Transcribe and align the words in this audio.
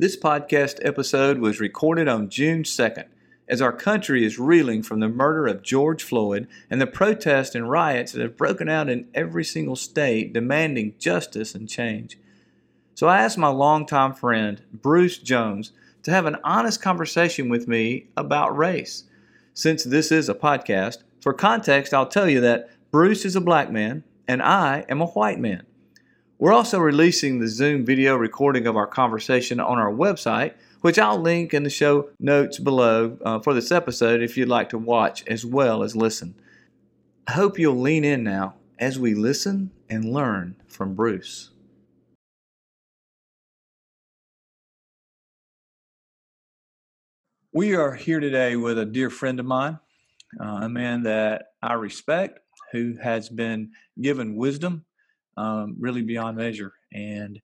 This 0.00 0.16
podcast 0.16 0.78
episode 0.80 1.40
was 1.40 1.60
recorded 1.60 2.08
on 2.08 2.30
June 2.30 2.62
2nd 2.62 3.04
as 3.46 3.60
our 3.60 3.70
country 3.70 4.24
is 4.24 4.38
reeling 4.38 4.82
from 4.82 5.00
the 5.00 5.10
murder 5.10 5.46
of 5.46 5.62
George 5.62 6.02
Floyd 6.02 6.48
and 6.70 6.80
the 6.80 6.86
protests 6.86 7.54
and 7.54 7.68
riots 7.68 8.12
that 8.12 8.22
have 8.22 8.34
broken 8.34 8.66
out 8.66 8.88
in 8.88 9.08
every 9.12 9.44
single 9.44 9.76
state 9.76 10.32
demanding 10.32 10.94
justice 10.98 11.54
and 11.54 11.68
change. 11.68 12.18
So 12.94 13.08
I 13.08 13.18
asked 13.18 13.36
my 13.36 13.48
longtime 13.48 14.14
friend, 14.14 14.62
Bruce 14.72 15.18
Jones, 15.18 15.72
to 16.04 16.10
have 16.10 16.24
an 16.24 16.38
honest 16.44 16.80
conversation 16.80 17.50
with 17.50 17.68
me 17.68 18.06
about 18.16 18.56
race. 18.56 19.04
Since 19.52 19.84
this 19.84 20.10
is 20.10 20.30
a 20.30 20.34
podcast, 20.34 21.02
for 21.20 21.34
context, 21.34 21.92
I'll 21.92 22.06
tell 22.06 22.26
you 22.26 22.40
that 22.40 22.70
Bruce 22.90 23.26
is 23.26 23.36
a 23.36 23.40
black 23.42 23.70
man 23.70 24.04
and 24.26 24.40
I 24.40 24.86
am 24.88 25.02
a 25.02 25.08
white 25.08 25.38
man. 25.38 25.66
We're 26.40 26.54
also 26.54 26.78
releasing 26.78 27.38
the 27.38 27.48
Zoom 27.48 27.84
video 27.84 28.16
recording 28.16 28.66
of 28.66 28.74
our 28.74 28.86
conversation 28.86 29.60
on 29.60 29.76
our 29.76 29.92
website, 29.92 30.54
which 30.80 30.98
I'll 30.98 31.20
link 31.20 31.52
in 31.52 31.64
the 31.64 31.68
show 31.68 32.08
notes 32.18 32.58
below 32.58 33.18
uh, 33.22 33.40
for 33.40 33.52
this 33.52 33.70
episode 33.70 34.22
if 34.22 34.38
you'd 34.38 34.48
like 34.48 34.70
to 34.70 34.78
watch 34.78 35.22
as 35.26 35.44
well 35.44 35.82
as 35.82 35.94
listen. 35.94 36.34
I 37.26 37.32
hope 37.32 37.58
you'll 37.58 37.78
lean 37.78 38.04
in 38.04 38.24
now 38.24 38.54
as 38.78 38.98
we 38.98 39.12
listen 39.12 39.70
and 39.90 40.14
learn 40.14 40.56
from 40.66 40.94
Bruce. 40.94 41.50
We 47.52 47.74
are 47.74 47.92
here 47.92 48.18
today 48.18 48.56
with 48.56 48.78
a 48.78 48.86
dear 48.86 49.10
friend 49.10 49.40
of 49.40 49.44
mine, 49.44 49.78
uh, 50.40 50.60
a 50.62 50.70
man 50.70 51.02
that 51.02 51.48
I 51.62 51.74
respect, 51.74 52.40
who 52.72 52.96
has 53.02 53.28
been 53.28 53.72
given 54.00 54.36
wisdom 54.36 54.86
um, 55.40 55.76
really 55.78 56.02
beyond 56.02 56.36
measure. 56.36 56.72
And 56.92 57.40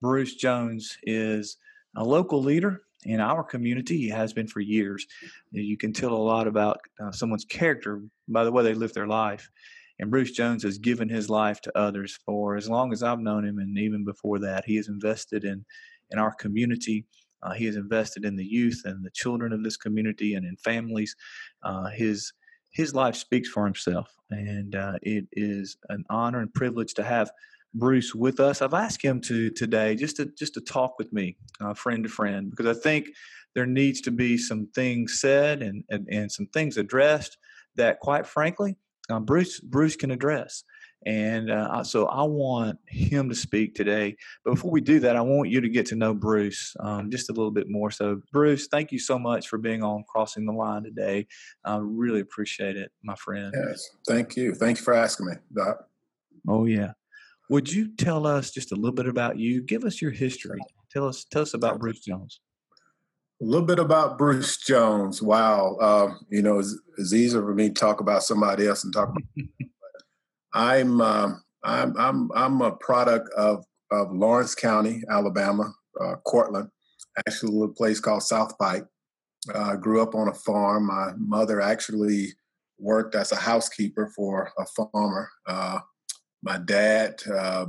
Bruce 0.00 0.34
Jones 0.36 0.96
is 1.02 1.56
a 1.96 2.04
local 2.04 2.42
leader 2.42 2.82
in 3.04 3.20
our 3.20 3.42
community. 3.42 3.96
He 3.98 4.08
has 4.08 4.32
been 4.32 4.46
for 4.46 4.60
years. 4.60 5.06
You 5.50 5.76
can 5.76 5.92
tell 5.92 6.12
a 6.12 6.28
lot 6.32 6.46
about 6.46 6.78
uh, 7.02 7.12
someone's 7.12 7.44
character 7.44 8.02
by 8.28 8.44
the 8.44 8.52
way 8.52 8.62
they 8.62 8.74
live 8.74 8.92
their 8.92 9.08
life. 9.08 9.50
And 9.98 10.10
Bruce 10.10 10.30
Jones 10.30 10.62
has 10.62 10.78
given 10.78 11.08
his 11.08 11.28
life 11.28 11.60
to 11.62 11.78
others 11.78 12.18
for 12.24 12.56
as 12.56 12.68
long 12.68 12.92
as 12.92 13.02
I've 13.02 13.18
known 13.18 13.44
him, 13.44 13.58
and 13.58 13.78
even 13.78 14.04
before 14.04 14.38
that, 14.38 14.64
he 14.64 14.76
has 14.76 14.88
invested 14.88 15.44
in 15.44 15.64
in 16.10 16.18
our 16.18 16.34
community. 16.34 17.04
Uh, 17.42 17.52
he 17.52 17.66
has 17.66 17.76
invested 17.76 18.24
in 18.24 18.36
the 18.36 18.44
youth 18.44 18.80
and 18.84 19.04
the 19.04 19.10
children 19.10 19.52
of 19.52 19.62
this 19.62 19.76
community 19.76 20.34
and 20.34 20.44
in 20.46 20.56
families. 20.56 21.14
Uh, 21.62 21.88
his 21.88 22.32
his 22.70 22.94
life 22.94 23.16
speaks 23.16 23.48
for 23.48 23.64
himself, 23.64 24.14
and 24.30 24.74
uh, 24.74 24.94
it 25.02 25.26
is 25.32 25.76
an 25.88 26.04
honor 26.08 26.40
and 26.40 26.52
privilege 26.54 26.94
to 26.94 27.02
have 27.02 27.30
Bruce 27.74 28.14
with 28.14 28.40
us. 28.40 28.62
I've 28.62 28.74
asked 28.74 29.02
him 29.02 29.20
to 29.22 29.50
today 29.50 29.94
just 29.94 30.16
to 30.16 30.26
just 30.38 30.54
to 30.54 30.60
talk 30.60 30.98
with 30.98 31.12
me, 31.12 31.36
uh, 31.60 31.74
friend 31.74 32.02
to 32.04 32.08
friend, 32.08 32.50
because 32.50 32.66
I 32.66 32.80
think 32.80 33.08
there 33.54 33.66
needs 33.66 34.00
to 34.02 34.10
be 34.10 34.38
some 34.38 34.68
things 34.74 35.20
said 35.20 35.62
and 35.62 35.84
and, 35.88 36.08
and 36.10 36.30
some 36.30 36.46
things 36.46 36.76
addressed 36.76 37.36
that, 37.76 38.00
quite 38.00 38.26
frankly, 38.26 38.76
uh, 39.08 39.20
Bruce 39.20 39.60
Bruce 39.60 39.96
can 39.96 40.10
address. 40.10 40.64
And 41.06 41.50
uh, 41.50 41.82
so 41.82 42.06
I 42.06 42.22
want 42.24 42.78
him 42.86 43.28
to 43.30 43.34
speak 43.34 43.74
today. 43.74 44.16
But 44.44 44.52
before 44.52 44.70
we 44.70 44.82
do 44.82 45.00
that, 45.00 45.16
I 45.16 45.22
want 45.22 45.48
you 45.48 45.60
to 45.60 45.68
get 45.68 45.86
to 45.86 45.96
know 45.96 46.12
Bruce 46.12 46.76
um, 46.80 47.10
just 47.10 47.30
a 47.30 47.32
little 47.32 47.50
bit 47.50 47.70
more. 47.70 47.90
So, 47.90 48.20
Bruce, 48.32 48.68
thank 48.68 48.92
you 48.92 48.98
so 48.98 49.18
much 49.18 49.48
for 49.48 49.56
being 49.56 49.82
on 49.82 50.04
Crossing 50.06 50.44
the 50.44 50.52
Line 50.52 50.84
today. 50.84 51.26
I 51.64 51.78
really 51.80 52.20
appreciate 52.20 52.76
it, 52.76 52.92
my 53.02 53.14
friend. 53.14 53.54
Yes, 53.56 53.88
thank 54.06 54.36
you. 54.36 54.54
Thank 54.54 54.78
you 54.78 54.84
for 54.84 54.94
asking 54.94 55.26
me, 55.26 55.32
Doc. 55.54 55.86
Oh, 56.46 56.66
yeah. 56.66 56.92
Would 57.48 57.72
you 57.72 57.88
tell 57.96 58.26
us 58.26 58.50
just 58.50 58.70
a 58.70 58.76
little 58.76 58.92
bit 58.92 59.08
about 59.08 59.38
you? 59.38 59.62
Give 59.62 59.84
us 59.84 60.00
your 60.00 60.10
history. 60.10 60.60
Tell 60.92 61.08
us, 61.08 61.24
tell 61.24 61.42
us 61.42 61.54
about 61.54 61.80
Bruce 61.80 62.00
Jones. 62.00 62.40
A 63.40 63.44
little 63.44 63.66
bit 63.66 63.78
about 63.78 64.18
Bruce 64.18 64.58
Jones. 64.58 65.22
Wow. 65.22 65.76
Uh, 65.80 66.12
you 66.28 66.42
know, 66.42 66.58
it's, 66.58 66.78
it's 66.98 67.14
easier 67.14 67.40
for 67.40 67.54
me 67.54 67.68
to 67.68 67.74
talk 67.74 68.00
about 68.00 68.22
somebody 68.22 68.66
else 68.66 68.84
and 68.84 68.92
talk 68.92 69.08
about 69.08 69.22
I'm 70.52 71.00
uh, 71.00 71.32
I'm 71.64 71.96
I'm 71.96 72.30
I'm 72.34 72.62
a 72.62 72.72
product 72.72 73.28
of 73.36 73.64
of 73.90 74.12
Lawrence 74.12 74.54
County, 74.54 75.02
Alabama, 75.10 75.72
uh, 76.00 76.16
Courtland, 76.26 76.70
actually 77.18 77.50
a 77.50 77.52
little 77.52 77.74
place 77.74 78.00
called 78.00 78.22
South 78.22 78.56
Pike. 78.58 78.84
Uh, 79.52 79.76
grew 79.76 80.02
up 80.02 80.14
on 80.14 80.28
a 80.28 80.34
farm. 80.34 80.86
My 80.86 81.12
mother 81.16 81.60
actually 81.60 82.28
worked 82.78 83.14
as 83.14 83.32
a 83.32 83.36
housekeeper 83.36 84.12
for 84.14 84.52
a 84.58 84.66
farmer. 84.66 85.28
Uh, 85.46 85.80
my 86.42 86.58
dad, 86.58 87.22
uh, 87.32 87.66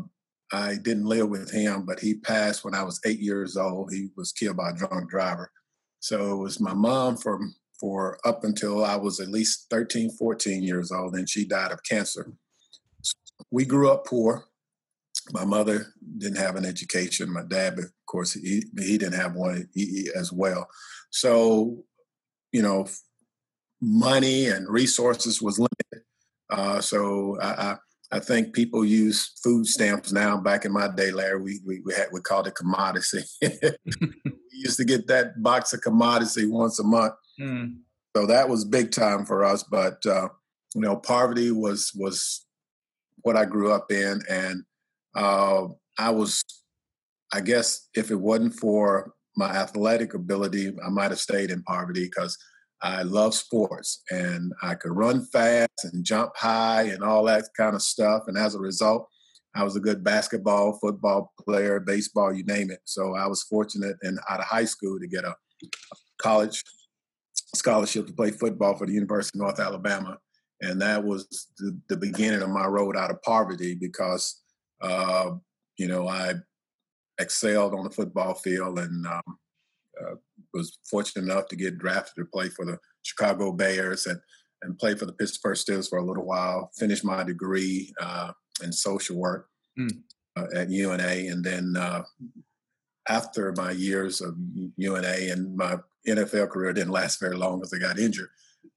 I 0.51 0.75
didn't 0.75 1.05
live 1.05 1.29
with 1.29 1.51
him, 1.51 1.85
but 1.85 1.99
he 1.99 2.15
passed 2.15 2.63
when 2.63 2.75
I 2.75 2.83
was 2.83 2.99
eight 3.05 3.19
years 3.19 3.55
old. 3.57 3.91
He 3.91 4.09
was 4.17 4.31
killed 4.31 4.57
by 4.57 4.71
a 4.71 4.73
drunk 4.73 5.09
driver. 5.09 5.51
So 5.99 6.33
it 6.33 6.37
was 6.37 6.59
my 6.59 6.73
mom 6.73 7.17
from 7.17 7.53
for 7.79 8.19
up 8.25 8.43
until 8.43 8.85
I 8.85 8.95
was 8.95 9.19
at 9.19 9.29
least 9.29 9.67
13, 9.71 10.11
14 10.11 10.61
years 10.61 10.91
old, 10.91 11.15
and 11.15 11.27
she 11.27 11.45
died 11.45 11.71
of 11.71 11.79
cancer 11.83 12.31
we 13.49 13.65
grew 13.65 13.91
up 13.91 14.05
poor. 14.05 14.45
My 15.31 15.45
mother 15.45 15.87
didn't 16.17 16.37
have 16.37 16.55
an 16.55 16.65
education. 16.65 17.31
My 17.31 17.43
dad, 17.43 17.77
of 17.79 17.91
course, 18.05 18.33
he, 18.33 18.63
he 18.77 18.97
didn't 18.97 19.19
have 19.19 19.35
one 19.35 19.67
as 20.15 20.31
well. 20.31 20.67
So, 21.09 21.83
you 22.51 22.61
know, 22.61 22.87
money 23.81 24.47
and 24.47 24.67
resources 24.69 25.41
was 25.41 25.59
limited. 25.59 26.07
Uh, 26.49 26.81
so 26.81 27.37
I, 27.41 27.47
I, 27.47 27.77
I, 28.13 28.19
think 28.19 28.53
people 28.53 28.83
use 28.83 29.31
food 29.41 29.65
stamps 29.65 30.11
now. 30.11 30.37
Back 30.37 30.65
in 30.65 30.73
my 30.73 30.89
day, 30.89 31.11
Larry, 31.11 31.41
we 31.41 31.59
we, 31.65 31.81
we 31.85 31.93
had 31.93 32.07
we 32.11 32.19
called 32.19 32.47
it 32.47 32.55
commodity. 32.55 33.21
we 33.41 33.49
used 34.51 34.77
to 34.77 34.83
get 34.83 35.07
that 35.07 35.41
box 35.41 35.73
of 35.73 35.81
commodity 35.81 36.45
once 36.45 36.77
a 36.79 36.83
month. 36.83 37.13
Mm. 37.39 37.77
So 38.15 38.25
that 38.25 38.49
was 38.49 38.65
big 38.65 38.91
time 38.91 39.25
for 39.25 39.45
us. 39.45 39.63
But 39.63 40.05
uh, 40.05 40.27
you 40.75 40.81
know, 40.81 40.97
poverty 40.97 41.51
was 41.51 41.91
was 41.95 42.45
what 43.23 43.37
I 43.37 43.45
grew 43.45 43.71
up 43.71 43.91
in, 43.91 44.21
and 44.29 44.63
uh, 45.15 45.67
I 45.97 46.09
was, 46.09 46.43
I 47.33 47.41
guess, 47.41 47.89
if 47.93 48.11
it 48.11 48.19
wasn't 48.19 48.55
for 48.55 49.13
my 49.35 49.49
athletic 49.49 50.13
ability, 50.13 50.73
I 50.85 50.89
might 50.89 51.11
have 51.11 51.19
stayed 51.19 51.51
in 51.51 51.63
poverty 51.63 52.05
because 52.05 52.37
I 52.81 53.03
love 53.03 53.33
sports 53.35 54.01
and 54.09 54.53
I 54.61 54.75
could 54.75 54.91
run 54.91 55.25
fast 55.25 55.69
and 55.83 56.03
jump 56.03 56.31
high 56.35 56.83
and 56.83 57.03
all 57.03 57.23
that 57.25 57.45
kind 57.55 57.75
of 57.75 57.81
stuff. 57.81 58.23
And 58.27 58.37
as 58.37 58.55
a 58.55 58.59
result, 58.59 59.07
I 59.55 59.63
was 59.63 59.75
a 59.75 59.81
good 59.81 60.03
basketball, 60.03 60.79
football 60.81 61.31
player, 61.39 61.79
baseball, 61.79 62.33
you 62.33 62.43
name 62.45 62.71
it. 62.71 62.79
So 62.85 63.15
I 63.15 63.27
was 63.27 63.43
fortunate 63.43 63.97
and 64.01 64.19
out 64.29 64.39
of 64.39 64.45
high 64.45 64.65
school 64.65 64.99
to 64.99 65.07
get 65.07 65.25
a 65.25 65.35
college 66.19 66.63
scholarship 67.55 68.07
to 68.07 68.13
play 68.13 68.31
football 68.31 68.75
for 68.75 68.87
the 68.87 68.93
University 68.93 69.37
of 69.37 69.43
North 69.43 69.59
Alabama 69.59 70.17
and 70.61 70.81
that 70.81 71.03
was 71.03 71.47
the, 71.57 71.77
the 71.89 71.97
beginning 71.97 72.41
of 72.41 72.49
my 72.49 72.65
road 72.65 72.95
out 72.95 73.11
of 73.11 73.21
poverty 73.23 73.75
because 73.75 74.41
uh, 74.81 75.31
you 75.77 75.87
know 75.87 76.07
I 76.07 76.35
excelled 77.19 77.73
on 77.73 77.83
the 77.83 77.89
football 77.89 78.33
field 78.33 78.79
and 78.79 79.05
um, 79.05 79.37
uh, 80.01 80.15
was 80.53 80.77
fortunate 80.89 81.25
enough 81.25 81.47
to 81.47 81.55
get 81.55 81.77
drafted 81.77 82.15
to 82.17 82.25
play 82.25 82.49
for 82.49 82.65
the 82.65 82.79
Chicago 83.03 83.51
Bears 83.51 84.05
and 84.05 84.19
and 84.63 84.77
play 84.77 84.93
for 84.93 85.07
the 85.07 85.13
Pittsburgh 85.13 85.57
Steelers 85.57 85.89
for 85.89 85.97
a 85.97 86.05
little 86.05 86.25
while. 86.25 86.69
Finished 86.77 87.03
my 87.03 87.23
degree 87.23 87.91
uh, 87.99 88.31
in 88.63 88.71
social 88.71 89.17
work 89.17 89.49
mm. 89.77 89.89
at 90.55 90.69
UNA, 90.69 91.31
and 91.31 91.43
then 91.43 91.75
uh, 91.75 92.03
after 93.09 93.53
my 93.57 93.71
years 93.71 94.21
of 94.21 94.35
UNA 94.77 95.31
and 95.31 95.55
my 95.55 95.77
NFL 96.07 96.49
career 96.49 96.73
didn't 96.73 96.91
last 96.91 97.19
very 97.19 97.35
long 97.35 97.59
because 97.59 97.73
I 97.73 97.79
got 97.79 97.99
injured. 97.99 98.29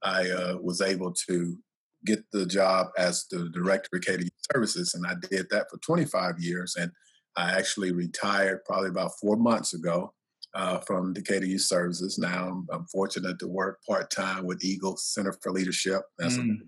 I 0.03 0.31
uh, 0.31 0.56
was 0.61 0.81
able 0.81 1.12
to 1.28 1.59
get 2.05 2.25
the 2.33 2.47
job 2.47 2.89
as 2.99 3.27
the 3.31 3.49
director 3.51 3.89
of 3.93 4.03
Decatur 4.03 4.29
Services, 4.53 4.95
and 4.95 5.07
I 5.07 5.15
did 5.31 5.47
that 5.51 5.67
for 5.71 5.79
25 5.79 6.39
years. 6.39 6.77
And 6.77 6.91
I 7.37 7.53
actually 7.53 7.93
retired 7.93 8.65
probably 8.65 8.91
about 8.91 9.13
four 9.21 9.37
months 9.37 9.75
ago 9.75 10.13
uh, 10.55 10.79
from 10.79 11.12
Decatur 11.12 11.47
Youth 11.47 11.62
Services. 11.62 12.19
Now 12.19 12.49
I'm, 12.49 12.67
I'm 12.73 12.87
fortunate 12.87 13.39
to 13.41 13.49
work 13.49 13.81
part 13.89 14.11
time 14.11 14.45
with 14.45 14.65
Eagle 14.65 14.97
Center 14.97 15.33
for 15.43 15.53
Leadership. 15.53 16.03
Mm. 16.21 16.59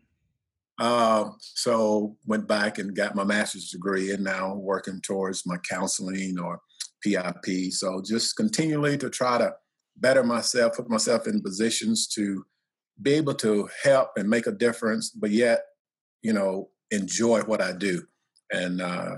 uh, 0.79 1.31
so 1.39 2.17
went 2.27 2.49
back 2.49 2.79
and 2.79 2.97
got 2.97 3.15
my 3.15 3.25
master's 3.25 3.71
degree, 3.71 4.11
and 4.13 4.25
now 4.25 4.55
working 4.55 5.01
towards 5.01 5.47
my 5.47 5.57
counseling 5.59 6.39
or 6.39 6.61
PIP. 7.03 7.73
So 7.73 8.03
just 8.05 8.37
continually 8.37 8.99
to 8.99 9.11
try 9.11 9.39
to 9.39 9.55
better 9.99 10.25
myself, 10.25 10.77
put 10.77 10.91
myself 10.91 11.27
in 11.27 11.41
positions 11.41 12.07
to 12.09 12.45
be 13.01 13.15
able 13.15 13.35
to 13.35 13.69
help 13.83 14.11
and 14.17 14.29
make 14.29 14.47
a 14.47 14.53
difference, 14.53 15.11
but 15.11 15.31
yet, 15.31 15.63
you 16.23 16.33
know, 16.33 16.71
enjoy 16.91 17.43
what 17.43 17.61
I 17.61 17.73
do. 17.73 18.03
And 18.53 18.81
uh, 18.81 19.17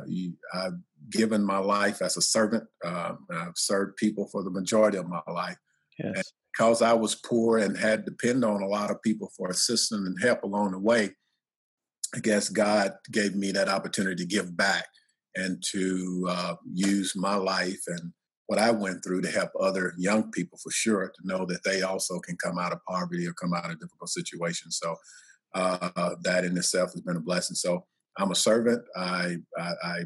I've 0.54 0.78
given 1.10 1.44
my 1.44 1.58
life 1.58 2.02
as 2.02 2.16
a 2.16 2.22
servant. 2.22 2.64
Uh, 2.84 3.14
I've 3.30 3.56
served 3.56 3.96
people 3.96 4.28
for 4.28 4.42
the 4.42 4.50
majority 4.50 4.98
of 4.98 5.08
my 5.08 5.20
life. 5.28 5.56
Yes. 5.98 6.12
And 6.14 6.24
because 6.52 6.82
I 6.82 6.92
was 6.92 7.14
poor 7.14 7.58
and 7.58 7.76
had 7.76 8.04
to 8.04 8.10
depend 8.10 8.44
on 8.44 8.62
a 8.62 8.66
lot 8.66 8.90
of 8.90 9.02
people 9.02 9.30
for 9.36 9.48
assistance 9.48 10.06
and 10.06 10.16
help 10.22 10.42
along 10.42 10.72
the 10.72 10.78
way, 10.78 11.10
I 12.14 12.20
guess 12.20 12.48
God 12.48 12.92
gave 13.12 13.34
me 13.34 13.52
that 13.52 13.68
opportunity 13.68 14.16
to 14.16 14.26
give 14.26 14.56
back 14.56 14.86
and 15.36 15.62
to 15.72 16.26
uh, 16.28 16.54
use 16.72 17.12
my 17.14 17.36
life 17.36 17.82
and 17.86 18.12
what 18.48 18.58
I 18.58 18.70
went 18.70 19.04
through 19.04 19.20
to 19.22 19.30
help 19.30 19.50
other 19.60 19.92
young 19.98 20.30
people 20.30 20.58
for 20.58 20.70
sure 20.70 21.12
to 21.14 21.26
know 21.26 21.44
that 21.46 21.62
they 21.64 21.82
also 21.82 22.18
can 22.18 22.36
come 22.42 22.58
out 22.58 22.72
of 22.72 22.84
poverty 22.88 23.26
or 23.26 23.34
come 23.34 23.52
out 23.52 23.70
of 23.70 23.78
difficult 23.78 24.08
situations. 24.08 24.80
So 24.82 24.96
uh, 25.54 26.14
that 26.22 26.44
in 26.44 26.56
itself 26.56 26.92
has 26.92 27.02
been 27.02 27.16
a 27.16 27.20
blessing. 27.20 27.56
So 27.56 27.84
I'm 28.18 28.30
a 28.30 28.34
servant. 28.34 28.82
I, 28.96 29.36
I, 29.58 29.72
I, 29.84 29.98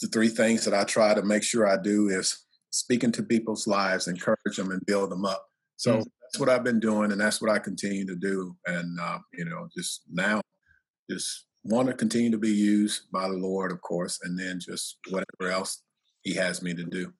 the 0.00 0.06
three 0.06 0.28
things 0.28 0.64
that 0.64 0.74
I 0.74 0.84
try 0.84 1.12
to 1.12 1.22
make 1.22 1.42
sure 1.42 1.66
I 1.66 1.76
do 1.76 2.08
is 2.08 2.46
speaking 2.70 3.10
to 3.12 3.22
people's 3.24 3.66
lives, 3.66 4.06
encourage 4.06 4.56
them, 4.56 4.70
and 4.70 4.86
build 4.86 5.10
them 5.10 5.24
up. 5.24 5.44
So 5.76 5.94
mm-hmm. 5.94 6.08
that's 6.22 6.38
what 6.38 6.48
I've 6.48 6.64
been 6.64 6.80
doing, 6.80 7.10
and 7.10 7.20
that's 7.20 7.42
what 7.42 7.50
I 7.50 7.58
continue 7.58 8.06
to 8.06 8.16
do. 8.16 8.56
And 8.66 8.98
uh, 9.00 9.18
you 9.34 9.44
know, 9.44 9.68
just 9.76 10.02
now, 10.10 10.40
just 11.10 11.46
want 11.64 11.88
to 11.88 11.94
continue 11.94 12.30
to 12.30 12.38
be 12.38 12.52
used 12.52 13.10
by 13.12 13.28
the 13.28 13.36
Lord, 13.36 13.72
of 13.72 13.82
course, 13.82 14.20
and 14.22 14.38
then 14.38 14.60
just 14.60 14.98
whatever 15.10 15.50
else 15.50 15.82
He 16.22 16.34
has 16.34 16.62
me 16.62 16.74
to 16.74 16.84
do. 16.84 17.12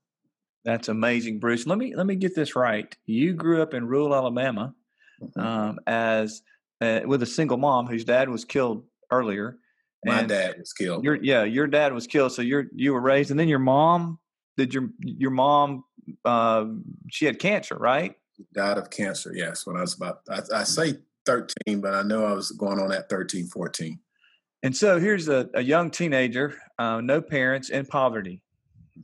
That's 0.65 0.89
amazing, 0.89 1.39
Bruce. 1.39 1.67
Let 1.67 1.79
me 1.79 1.95
let 1.95 2.07
me 2.07 2.17
get 2.17 2.35
this 2.35 2.55
right. 2.55 2.95
You 3.07 3.33
grew 3.33 3.63
up 3.63 3.73
in 3.75 3.87
rural 3.87 4.15
Alabama 4.15 4.75
mm-hmm. 5.23 5.41
um, 5.41 5.79
as 5.87 6.43
uh, 6.81 7.01
with 7.07 7.23
a 7.23 7.27
single 7.27 7.57
mom 7.57 7.87
whose 7.87 8.05
dad 8.05 8.29
was 8.29 8.45
killed 8.45 8.85
earlier. 9.11 9.59
My 10.05 10.23
dad 10.23 10.57
was 10.59 10.73
killed. 10.73 11.05
Your 11.05 11.17
yeah, 11.17 11.45
your 11.45 11.67
dad 11.67 11.93
was 11.93 12.07
killed. 12.07 12.33
So 12.33 12.43
you're 12.43 12.67
you 12.75 12.93
were 12.93 13.01
raised, 13.01 13.31
and 13.31 13.41
then 13.41 13.49
your 13.49 13.59
mom 13.59 14.19
did 14.57 14.73
your 14.73 14.91
your 15.01 15.31
mom 15.31 15.85
uh, 16.25 16.67
she 17.11 17.27
had 17.27 17.39
cancer, 17.39 17.77
right? 17.77 18.15
Died 18.55 18.79
of 18.79 18.91
cancer. 18.91 19.33
Yes, 19.35 19.67
when 19.67 19.77
I 19.77 19.81
was 19.81 19.95
about 19.95 20.21
I, 20.31 20.61
I 20.61 20.65
say 20.65 20.95
13, 21.27 21.81
but 21.81 21.95
I 21.95 22.03
know 22.03 22.25
I 22.25 22.33
was 22.33 22.51
going 22.53 22.79
on 22.79 22.93
at 22.93 23.11
13, 23.11 23.47
14. 23.47 23.99
And 24.63 24.77
so 24.77 24.99
here's 24.99 25.29
a, 25.29 25.49
a 25.55 25.63
young 25.63 25.91
teenager, 25.91 26.59
uh, 26.79 27.01
no 27.01 27.21
parents, 27.21 27.71
in 27.71 27.87
poverty 27.87 28.43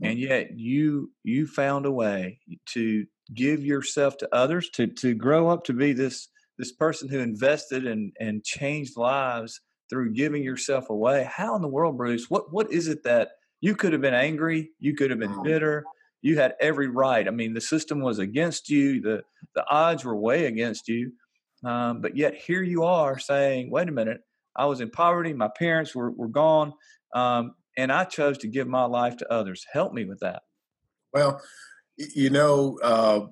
and 0.02 0.18
yet 0.18 0.56
you 0.56 1.10
you 1.24 1.46
found 1.46 1.86
a 1.86 1.90
way 1.90 2.40
to 2.66 3.06
give 3.34 3.64
yourself 3.64 4.16
to 4.18 4.28
others 4.34 4.68
to 4.70 4.86
to 4.86 5.14
grow 5.14 5.48
up 5.48 5.64
to 5.64 5.72
be 5.72 5.92
this 5.92 6.28
this 6.58 6.72
person 6.72 7.08
who 7.08 7.18
invested 7.18 7.86
and 7.86 8.12
and 8.20 8.44
changed 8.44 8.96
lives 8.96 9.60
through 9.88 10.12
giving 10.12 10.42
yourself 10.42 10.90
away. 10.90 11.28
How 11.30 11.54
in 11.56 11.62
the 11.62 11.68
world 11.68 11.96
bruce 11.96 12.28
what 12.28 12.52
what 12.52 12.70
is 12.72 12.88
it 12.88 13.02
that 13.04 13.30
you 13.60 13.74
could 13.74 13.92
have 13.92 14.02
been 14.02 14.14
angry 14.14 14.70
you 14.78 14.94
could 14.94 15.10
have 15.10 15.18
been 15.18 15.30
mm-hmm. 15.30 15.42
bitter 15.42 15.84
you 16.22 16.38
had 16.38 16.54
every 16.60 16.88
right. 16.88 17.28
I 17.28 17.30
mean 17.30 17.54
the 17.54 17.60
system 17.60 18.00
was 18.00 18.18
against 18.18 18.68
you 18.68 19.00
the 19.00 19.22
the 19.54 19.64
odds 19.68 20.04
were 20.04 20.16
way 20.16 20.46
against 20.46 20.88
you 20.88 21.12
um, 21.64 22.00
but 22.00 22.16
yet 22.16 22.34
here 22.34 22.62
you 22.62 22.84
are 22.84 23.18
saying 23.18 23.70
wait 23.70 23.88
a 23.88 23.92
minute 23.92 24.20
i 24.54 24.66
was 24.66 24.80
in 24.80 24.90
poverty 24.90 25.32
my 25.32 25.48
parents 25.48 25.94
were, 25.94 26.10
were 26.10 26.28
gone 26.28 26.74
um, 27.14 27.54
and 27.76 27.92
I 27.92 28.04
chose 28.04 28.38
to 28.38 28.48
give 28.48 28.68
my 28.68 28.84
life 28.84 29.16
to 29.18 29.32
others. 29.32 29.64
Help 29.72 29.92
me 29.92 30.04
with 30.04 30.20
that. 30.20 30.42
Well, 31.12 31.40
you 31.96 32.30
know, 32.30 32.78
uh, 32.82 33.26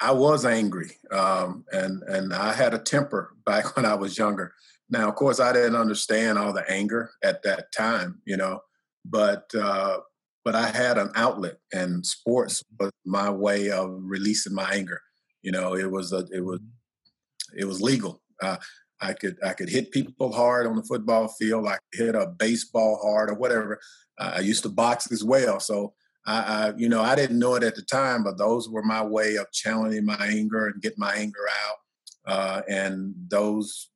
I 0.00 0.12
was 0.12 0.44
angry, 0.44 0.92
um, 1.10 1.64
and 1.72 2.02
and 2.04 2.32
I 2.32 2.52
had 2.52 2.74
a 2.74 2.78
temper 2.78 3.34
back 3.46 3.76
when 3.76 3.84
I 3.84 3.94
was 3.94 4.18
younger. 4.18 4.54
Now, 4.88 5.08
of 5.08 5.14
course, 5.14 5.38
I 5.38 5.52
didn't 5.52 5.76
understand 5.76 6.38
all 6.38 6.52
the 6.52 6.68
anger 6.68 7.12
at 7.22 7.42
that 7.44 7.72
time, 7.72 8.20
you 8.24 8.36
know, 8.36 8.60
but 9.04 9.50
uh, 9.54 9.98
but 10.44 10.54
I 10.54 10.68
had 10.68 10.98
an 10.98 11.12
outlet, 11.14 11.58
and 11.72 12.04
sports 12.04 12.64
was 12.78 12.90
my 13.04 13.30
way 13.30 13.70
of 13.70 13.90
releasing 14.02 14.54
my 14.54 14.70
anger. 14.72 15.00
You 15.42 15.52
know, 15.52 15.74
it 15.74 15.90
was 15.90 16.12
a, 16.12 16.26
it 16.32 16.44
was 16.44 16.60
it 17.56 17.64
was 17.64 17.80
legal. 17.80 18.22
Uh, 18.42 18.56
I 19.00 19.12
could 19.14 19.38
I 19.42 19.52
could 19.52 19.68
hit 19.68 19.90
people 19.90 20.32
hard 20.32 20.66
on 20.66 20.76
the 20.76 20.82
football 20.82 21.28
field. 21.28 21.66
I 21.66 21.78
could 21.92 22.06
hit 22.06 22.14
a 22.14 22.26
baseball 22.26 23.00
hard 23.02 23.30
or 23.30 23.34
whatever. 23.34 23.80
Uh, 24.18 24.34
I 24.36 24.40
used 24.40 24.62
to 24.64 24.68
box 24.68 25.10
as 25.10 25.24
well, 25.24 25.60
so 25.60 25.94
I, 26.26 26.40
I, 26.40 26.72
you 26.76 26.88
know 26.88 27.02
I 27.02 27.14
didn't 27.14 27.38
know 27.38 27.54
it 27.54 27.62
at 27.62 27.76
the 27.76 27.82
time, 27.82 28.22
but 28.22 28.38
those 28.38 28.68
were 28.68 28.82
my 28.82 29.02
way 29.04 29.36
of 29.36 29.50
channeling 29.52 30.04
my 30.04 30.16
anger 30.20 30.66
and 30.66 30.82
get 30.82 30.98
my 30.98 31.12
anger 31.14 31.46
out. 31.66 31.76
Uh, 32.26 32.62
and 32.68 33.14
those 33.28 33.90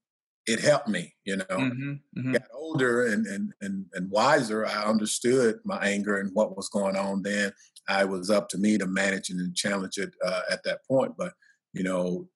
it 0.46 0.60
helped 0.60 0.88
me. 0.88 1.14
You 1.24 1.36
know, 1.36 1.44
mm-hmm, 1.50 1.92
mm-hmm. 2.18 2.32
got 2.32 2.42
older 2.54 3.06
and, 3.06 3.26
and 3.26 3.52
and 3.60 3.86
and 3.94 4.10
wiser. 4.10 4.66
I 4.66 4.84
understood 4.84 5.58
my 5.64 5.78
anger 5.78 6.18
and 6.18 6.30
what 6.34 6.56
was 6.56 6.68
going 6.68 6.96
on. 6.96 7.22
Then 7.22 7.52
I 7.88 8.04
was 8.04 8.30
up 8.30 8.48
to 8.50 8.58
me 8.58 8.78
to 8.78 8.86
manage 8.86 9.30
and 9.30 9.54
challenge 9.54 9.98
it 9.98 10.14
uh, 10.24 10.42
at 10.50 10.64
that 10.64 10.80
point. 10.86 11.14
But 11.16 11.34
you 11.72 11.82
know, 11.82 12.28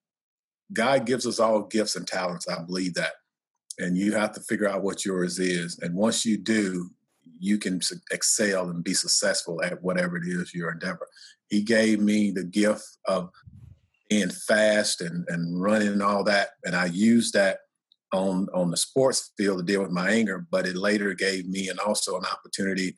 God 0.73 1.07
gives 1.07 1.27
us 1.27 1.41
all 1.41 1.63
gifts 1.63 1.97
and 1.97 2.07
talents. 2.07 2.49
I 2.49 2.63
believe 2.63 2.95
that. 2.95 3.13
And 3.79 3.97
you 3.97 4.13
have 4.13 4.33
to 4.33 4.41
figure 4.41 4.69
out 4.69 4.83
what 4.83 5.05
yours 5.05 5.39
is. 5.39 5.79
And 5.79 5.95
once 5.95 6.27
you 6.27 6.37
do, 6.37 6.91
you 7.39 7.59
can 7.59 7.81
excel 8.11 8.69
and 8.69 8.83
be 8.83 8.95
successful 8.95 9.63
at 9.63 9.83
whatever 9.83 10.17
it 10.17 10.25
is 10.27 10.53
your 10.53 10.73
endeavor. 10.73 11.07
He 11.49 11.63
gave 11.63 12.01
me 12.01 12.31
the 12.31 12.45
gift 12.45 12.85
of 13.07 13.31
being 14.11 14.31
fast 14.31 15.01
and, 15.01 15.25
and 15.29 15.61
running 15.61 15.89
and 15.89 16.03
all 16.03 16.25
that. 16.25 16.51
And 16.65 16.75
I 16.75 16.87
used 16.87 17.35
that 17.35 17.59
on 18.13 18.49
on 18.55 18.71
the 18.71 18.77
sports 18.77 19.33
field 19.37 19.59
to 19.59 19.65
deal 19.65 19.83
with 19.83 19.91
my 19.91 20.11
anger, 20.11 20.47
but 20.51 20.67
it 20.67 20.77
later 20.77 21.15
gave 21.15 21.47
me 21.47 21.69
and 21.69 21.79
also 21.79 22.17
an 22.17 22.25
opportunity 22.25 22.97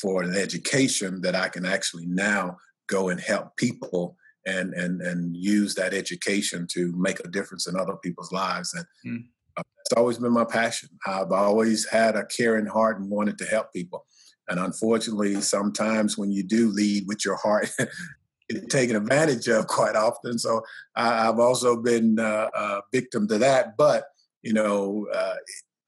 for 0.00 0.22
an 0.22 0.34
education 0.34 1.20
that 1.22 1.34
I 1.34 1.48
can 1.48 1.66
actually 1.66 2.06
now 2.06 2.56
go 2.88 3.08
and 3.08 3.20
help 3.20 3.56
people 3.56 4.16
and 4.46 4.74
and 4.74 5.00
and 5.00 5.36
use 5.36 5.74
that 5.74 5.94
education 5.94 6.66
to 6.70 6.92
make 6.96 7.20
a 7.20 7.28
difference 7.28 7.66
in 7.66 7.76
other 7.76 7.96
people's 7.96 8.32
lives 8.32 8.74
and 8.74 8.86
mm. 9.06 9.24
it's 9.56 9.92
always 9.96 10.18
been 10.18 10.32
my 10.32 10.44
passion 10.44 10.88
i've 11.06 11.32
always 11.32 11.88
had 11.88 12.16
a 12.16 12.26
caring 12.26 12.66
heart 12.66 12.98
and 12.98 13.10
wanted 13.10 13.38
to 13.38 13.44
help 13.46 13.72
people 13.72 14.06
and 14.48 14.60
unfortunately 14.60 15.40
sometimes 15.40 16.18
when 16.18 16.30
you 16.30 16.42
do 16.42 16.68
lead 16.70 17.04
with 17.06 17.24
your 17.24 17.36
heart 17.36 17.70
it 18.48 18.68
taken 18.68 18.96
advantage 18.96 19.48
of 19.48 19.66
quite 19.66 19.96
often 19.96 20.38
so 20.38 20.62
I, 20.94 21.24
have 21.24 21.38
also 21.38 21.76
been 21.76 22.18
uh, 22.18 22.48
a 22.54 22.82
victim 22.92 23.26
to 23.28 23.38
that 23.38 23.76
but 23.78 24.04
you 24.42 24.52
know 24.52 25.06
uh, 25.12 25.36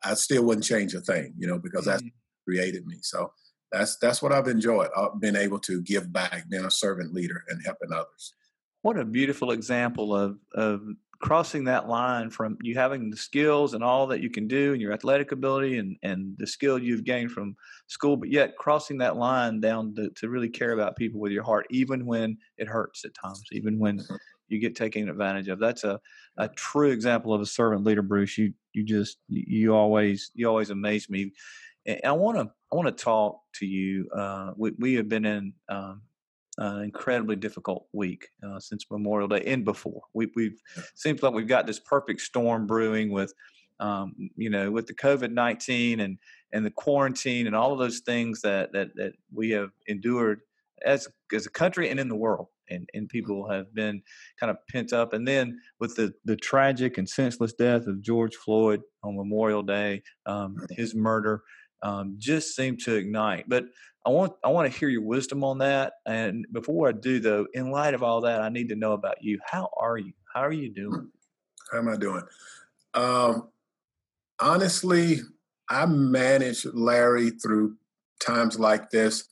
i 0.05 0.15
still 0.15 0.45
wouldn't 0.45 0.65
change 0.65 0.95
a 0.95 1.01
thing 1.01 1.35
you 1.37 1.47
know 1.47 1.59
because 1.59 1.85
that's 1.85 2.03
mm. 2.03 2.13
created 2.47 2.87
me 2.87 2.97
so 3.03 3.31
that's 3.73 3.97
that's 3.97 4.23
what 4.23 4.33
I've 4.33 4.49
enjoyed. 4.49 4.89
I've 4.97 5.21
been 5.21 5.37
able 5.37 5.59
to 5.61 5.83
give 5.83 6.13
back, 6.13 6.49
being 6.49 6.65
a 6.65 6.71
servant 6.71 7.13
leader 7.13 7.45
and 7.49 7.61
helping 7.65 7.93
others. 7.93 8.35
What 8.87 9.01
a 9.01 9.05
beautiful 9.05 9.51
example 9.51 10.15
of 10.15 10.39
of 10.55 10.81
crossing 11.21 11.65
that 11.65 11.89
line 11.89 12.31
from 12.31 12.57
you 12.63 12.77
having 12.77 13.11
the 13.11 13.17
skills 13.17 13.75
and 13.75 13.83
all 13.83 14.07
that 14.07 14.21
you 14.21 14.31
can 14.31 14.47
do 14.47 14.75
and 14.75 14.81
your 14.81 14.93
athletic 14.93 15.33
ability 15.33 15.79
and, 15.79 15.97
and 16.05 16.37
the 16.39 16.47
skill 16.47 16.79
you've 16.79 17.03
gained 17.03 17.33
from 17.33 17.57
school, 17.89 18.17
but 18.17 18.31
yet 18.31 18.57
crossing 18.57 18.99
that 18.99 19.17
line 19.17 19.59
down 19.59 19.93
to, 19.97 20.09
to 20.11 20.29
really 20.29 20.49
care 20.49 20.71
about 20.71 20.95
people 20.95 21.19
with 21.19 21.33
your 21.33 21.43
heart, 21.43 21.67
even 21.71 22.07
when 22.07 22.39
it 22.59 22.69
hurts 22.69 23.05
at 23.05 23.13
times, 23.13 23.43
even 23.51 23.77
when 23.81 23.99
mm-hmm. 23.99 24.15
you 24.47 24.61
get 24.61 24.77
taken 24.77 25.09
advantage 25.09 25.49
of. 25.49 25.59
That's 25.59 25.83
a, 25.83 25.99
a 26.37 26.49
true 26.51 26.91
example 26.91 27.35
of 27.35 27.41
a 27.41 27.47
servant 27.47 27.83
leader, 27.83 28.03
Bruce. 28.03 28.39
You 28.39 28.53
you 28.73 28.85
just 28.85 29.19
you 29.29 29.75
always 29.75 30.31
you 30.35 30.49
always 30.49 30.71
amaze 30.71 31.11
me. 31.11 31.33
And 31.87 31.99
I 32.05 32.13
want 32.13 32.39
to 32.39 32.55
I 32.73 32.77
want 32.77 32.87
to 32.87 33.05
talk 33.05 33.41
to 33.57 33.67
you. 33.67 34.09
Uh, 34.17 34.53
we 34.57 34.71
we 34.79 34.95
have 34.95 35.09
been 35.09 35.25
in 35.25 35.55
um, 35.69 36.03
uh, 36.61 36.81
incredibly 36.83 37.37
difficult 37.37 37.87
week 37.93 38.29
uh, 38.47 38.59
since 38.59 38.87
Memorial 38.91 39.29
Day 39.29 39.43
and 39.47 39.65
before. 39.65 40.03
We, 40.15 40.31
we've 40.37 40.61
seems 40.95 41.23
like 41.23 41.35
we've 41.35 41.49
got 41.49 41.67
this 41.67 41.81
perfect 41.81 42.21
storm 42.21 42.67
brewing 42.67 43.11
with, 43.11 43.33
um, 43.81 44.15
you 44.37 44.51
know, 44.51 44.71
with 44.71 44.87
the 44.87 44.95
COVID 44.95 45.33
nineteen 45.33 46.01
and 46.01 46.19
and 46.53 46.65
the 46.65 46.71
quarantine 46.71 47.47
and 47.47 47.57
all 47.57 47.73
of 47.73 47.79
those 47.79 48.01
things 48.01 48.41
that 48.43 48.73
that 48.73 48.89
that 48.97 49.13
we 49.33 49.51
have 49.51 49.71
endured 49.87 50.41
as 50.85 51.09
as 51.35 51.47
a 51.47 51.51
country 51.51 51.91
and 51.91 52.01
in 52.01 52.09
the 52.09 52.17
world. 52.17 52.49
And, 52.69 52.89
and 52.95 53.09
people 53.09 53.49
have 53.49 53.73
been 53.73 54.03
kind 54.41 54.51
of 54.51 54.57
pent 54.69 54.93
up. 54.93 55.13
And 55.13 55.25
then 55.29 55.61
with 55.79 55.95
the, 55.95 56.13
the 56.25 56.35
tragic 56.35 56.99
and 56.99 57.09
senseless 57.09 57.53
death 57.53 57.87
of 57.87 58.03
George 58.03 58.35
Floyd 58.35 58.83
on 59.05 59.17
Memorial 59.17 59.63
Day, 59.63 60.03
um, 60.27 60.57
his 60.71 60.93
murder 60.93 61.43
um, 61.83 62.15
just 62.19 62.55
seem 62.57 62.77
to 62.79 62.95
ignite. 62.95 63.49
But 63.49 63.67
I 64.07 64.11
want 64.11 64.35
I 64.45 64.49
want 64.49 64.73
to 64.73 64.79
hear 64.79 64.89
your 64.89 65.03
wisdom 65.03 65.43
on 65.43 65.59
that. 65.59 65.95
And 66.07 66.47
before 66.53 66.89
I 66.89 66.93
do, 66.93 67.19
though, 67.19 67.47
in 67.55 67.73
light 67.73 67.93
of 67.93 68.05
all 68.05 68.21
that, 68.21 68.41
I 68.41 68.49
need 68.49 68.69
to 68.69 68.77
know 68.77 68.93
about 68.93 69.17
you. 69.21 69.41
How 69.45 69.69
are 69.77 69.99
you? 69.99 70.13
How 70.33 70.43
are 70.43 70.53
you 70.53 70.73
doing? 70.73 71.11
How 71.73 71.79
am 71.79 71.89
I 71.89 71.97
doing? 71.97 72.23
Um, 72.95 73.49
honestly, 74.39 75.19
I 75.69 75.87
managed 75.87 76.67
Larry 76.73 77.31
through 77.31 77.77
times 78.25 78.61
like 78.61 78.91
this 78.91 79.29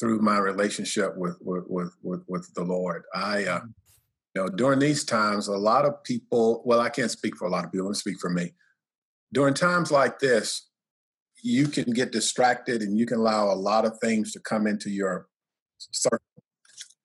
through 0.00 0.20
my 0.20 0.38
relationship 0.38 1.16
with 1.16 1.36
with 1.40 1.64
with 2.02 2.22
with, 2.26 2.54
the 2.54 2.64
Lord. 2.64 3.04
I. 3.14 3.44
Uh, 3.44 3.58
mm-hmm. 3.58 3.66
you 4.34 4.42
know, 4.42 4.48
during 4.48 4.78
these 4.78 5.04
times, 5.04 5.48
a 5.48 5.56
lot 5.56 5.84
of 5.84 6.02
people, 6.04 6.62
well, 6.64 6.80
I 6.80 6.90
can't 6.90 7.10
speak 7.10 7.36
for 7.36 7.46
a 7.46 7.50
lot 7.50 7.64
of 7.64 7.72
people, 7.72 7.88
I 7.88 7.92
speak 7.92 8.18
for 8.20 8.30
me. 8.30 8.52
During 9.32 9.54
times 9.54 9.90
like 9.90 10.18
this, 10.18 10.67
you 11.42 11.68
can 11.68 11.92
get 11.92 12.12
distracted 12.12 12.82
and 12.82 12.98
you 12.98 13.06
can 13.06 13.18
allow 13.18 13.52
a 13.52 13.54
lot 13.54 13.84
of 13.84 13.98
things 14.00 14.32
to 14.32 14.40
come 14.40 14.66
into 14.66 14.90
your 14.90 15.26
circle. 15.78 16.18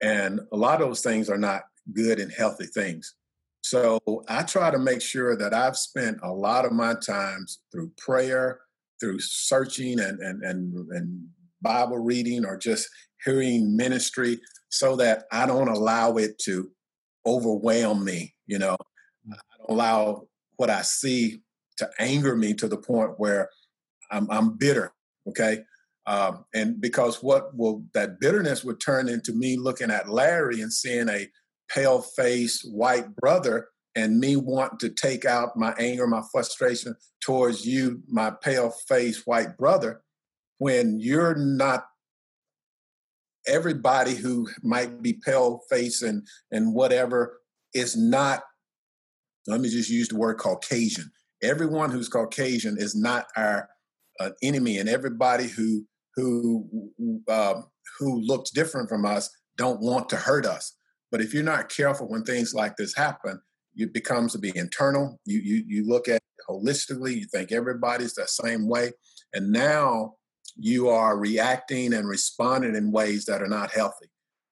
And 0.02 0.42
a 0.52 0.58
lot 0.58 0.82
of 0.82 0.88
those 0.88 1.02
things 1.02 1.30
are 1.30 1.38
not 1.38 1.64
good 1.94 2.20
and 2.20 2.32
healthy 2.32 2.66
things. 2.66 3.16
So 3.62 4.00
I 4.28 4.44
try 4.44 4.72
to 4.72 4.80
make 4.80 5.02
sure 5.02 5.38
that 5.38 5.54
I've 5.54 5.78
spent 5.78 6.18
a 6.22 6.32
lot 6.32 6.66
of 6.66 6.74
my 6.74 6.96
times 6.96 7.60
through 7.72 7.92
prayer, 7.98 8.60
through 9.00 9.20
searching 9.20 10.00
and 10.00 10.20
and 10.20 10.44
and, 10.44 10.74
and 10.92 11.28
Bible 11.62 11.98
reading 11.98 12.46
or 12.46 12.58
just 12.58 12.90
hearing 13.24 13.76
ministry 13.76 14.40
so 14.70 14.98
that 14.98 15.24
I 15.32 15.46
don't 15.46 15.70
allow 15.70 16.18
it 16.18 16.38
to 16.40 16.70
overwhelm 17.26 18.04
me. 18.04 18.36
You 18.48 18.60
know, 18.60 18.76
mm. 19.28 19.34
I 19.34 19.58
don't 19.58 19.78
allow 19.78 20.28
what 20.58 20.70
I 20.70 20.82
see 20.82 21.42
to 21.78 21.90
anger 22.00 22.36
me 22.36 22.54
to 22.56 22.68
the 22.68 22.78
point 22.78 23.12
where 23.18 23.50
I'm, 24.14 24.30
I'm 24.30 24.58
bitter. 24.58 24.94
Okay. 25.28 25.60
Um, 26.06 26.46
and 26.54 26.80
because 26.82 27.24
what 27.24 27.56
will 27.56 27.86
that 27.94 28.20
bitterness 28.20 28.64
would 28.64 28.80
turn 28.80 29.08
into 29.08 29.34
me 29.34 29.58
looking 29.58 29.90
at 29.90 30.10
Larry 30.10 30.62
and 30.62 30.72
seeing 30.72 31.10
a 31.10 31.30
pale 31.70 32.02
faced 32.02 32.70
white 32.70 33.16
brother 33.16 33.70
and 33.96 34.20
me 34.20 34.36
want 34.36 34.80
to 34.82 34.90
take 34.90 35.24
out 35.24 35.56
my 35.56 35.74
anger, 35.78 36.08
my 36.08 36.22
frustration 36.32 36.96
towards 37.22 37.66
you, 37.66 38.02
my 38.10 38.32
pale 38.42 38.72
faced 38.88 39.26
white 39.26 39.58
brother, 39.58 40.02
when 40.58 41.00
you're 41.00 41.36
not 41.36 41.86
everybody 43.48 44.16
who 44.16 44.48
might 44.62 45.02
be 45.02 45.14
pale 45.14 45.62
face 45.70 46.02
and 46.02 46.26
and 46.52 46.74
whatever 46.74 47.40
is 47.74 47.98
not 47.98 48.44
let 49.48 49.60
me 49.60 49.68
just 49.70 49.90
use 49.90 50.08
the 50.08 50.16
word 50.16 50.38
caucasian 50.38 51.12
everyone 51.42 51.92
who's 51.92 52.08
caucasian 52.08 52.78
is 52.78 52.96
not 52.96 53.26
our 53.36 53.68
uh, 54.20 54.32
enemy 54.42 54.78
and 54.78 54.90
everybody 54.90 55.48
who 55.48 55.86
who 56.16 56.92
uh, 57.28 57.62
who 58.00 58.22
looks 58.22 58.52
different 58.52 58.90
from 58.90 59.06
us 59.06 59.30
don't 59.58 59.82
want 59.82 60.10
to 60.10 60.16
hurt 60.16 60.46
us 60.46 60.78
but 61.12 61.22
if 61.22 61.34
you're 61.34 61.44
not 61.44 61.70
careful 61.70 62.08
when 62.08 62.24
things 62.24 62.54
like 62.54 62.76
this 62.78 62.96
happen 62.96 63.40
it 63.76 63.94
becomes 63.94 64.32
to 64.32 64.40
be 64.40 64.52
internal 64.56 65.20
you 65.26 65.40
you 65.40 65.64
you 65.68 65.88
look 65.88 66.08
at 66.08 66.22
holistically 66.50 67.16
you 67.16 67.26
think 67.26 67.52
everybody's 67.52 68.14
the 68.16 68.28
same 68.28 68.68
way 68.68 68.92
and 69.34 69.52
now 69.52 70.16
you 70.56 70.90
are 70.90 71.18
reacting 71.18 71.94
and 71.94 72.08
responding 72.08 72.76
in 72.76 72.92
ways 72.92 73.26
that 73.26 73.42
are 73.42 73.48
not 73.48 73.72
healthy. 73.72 74.08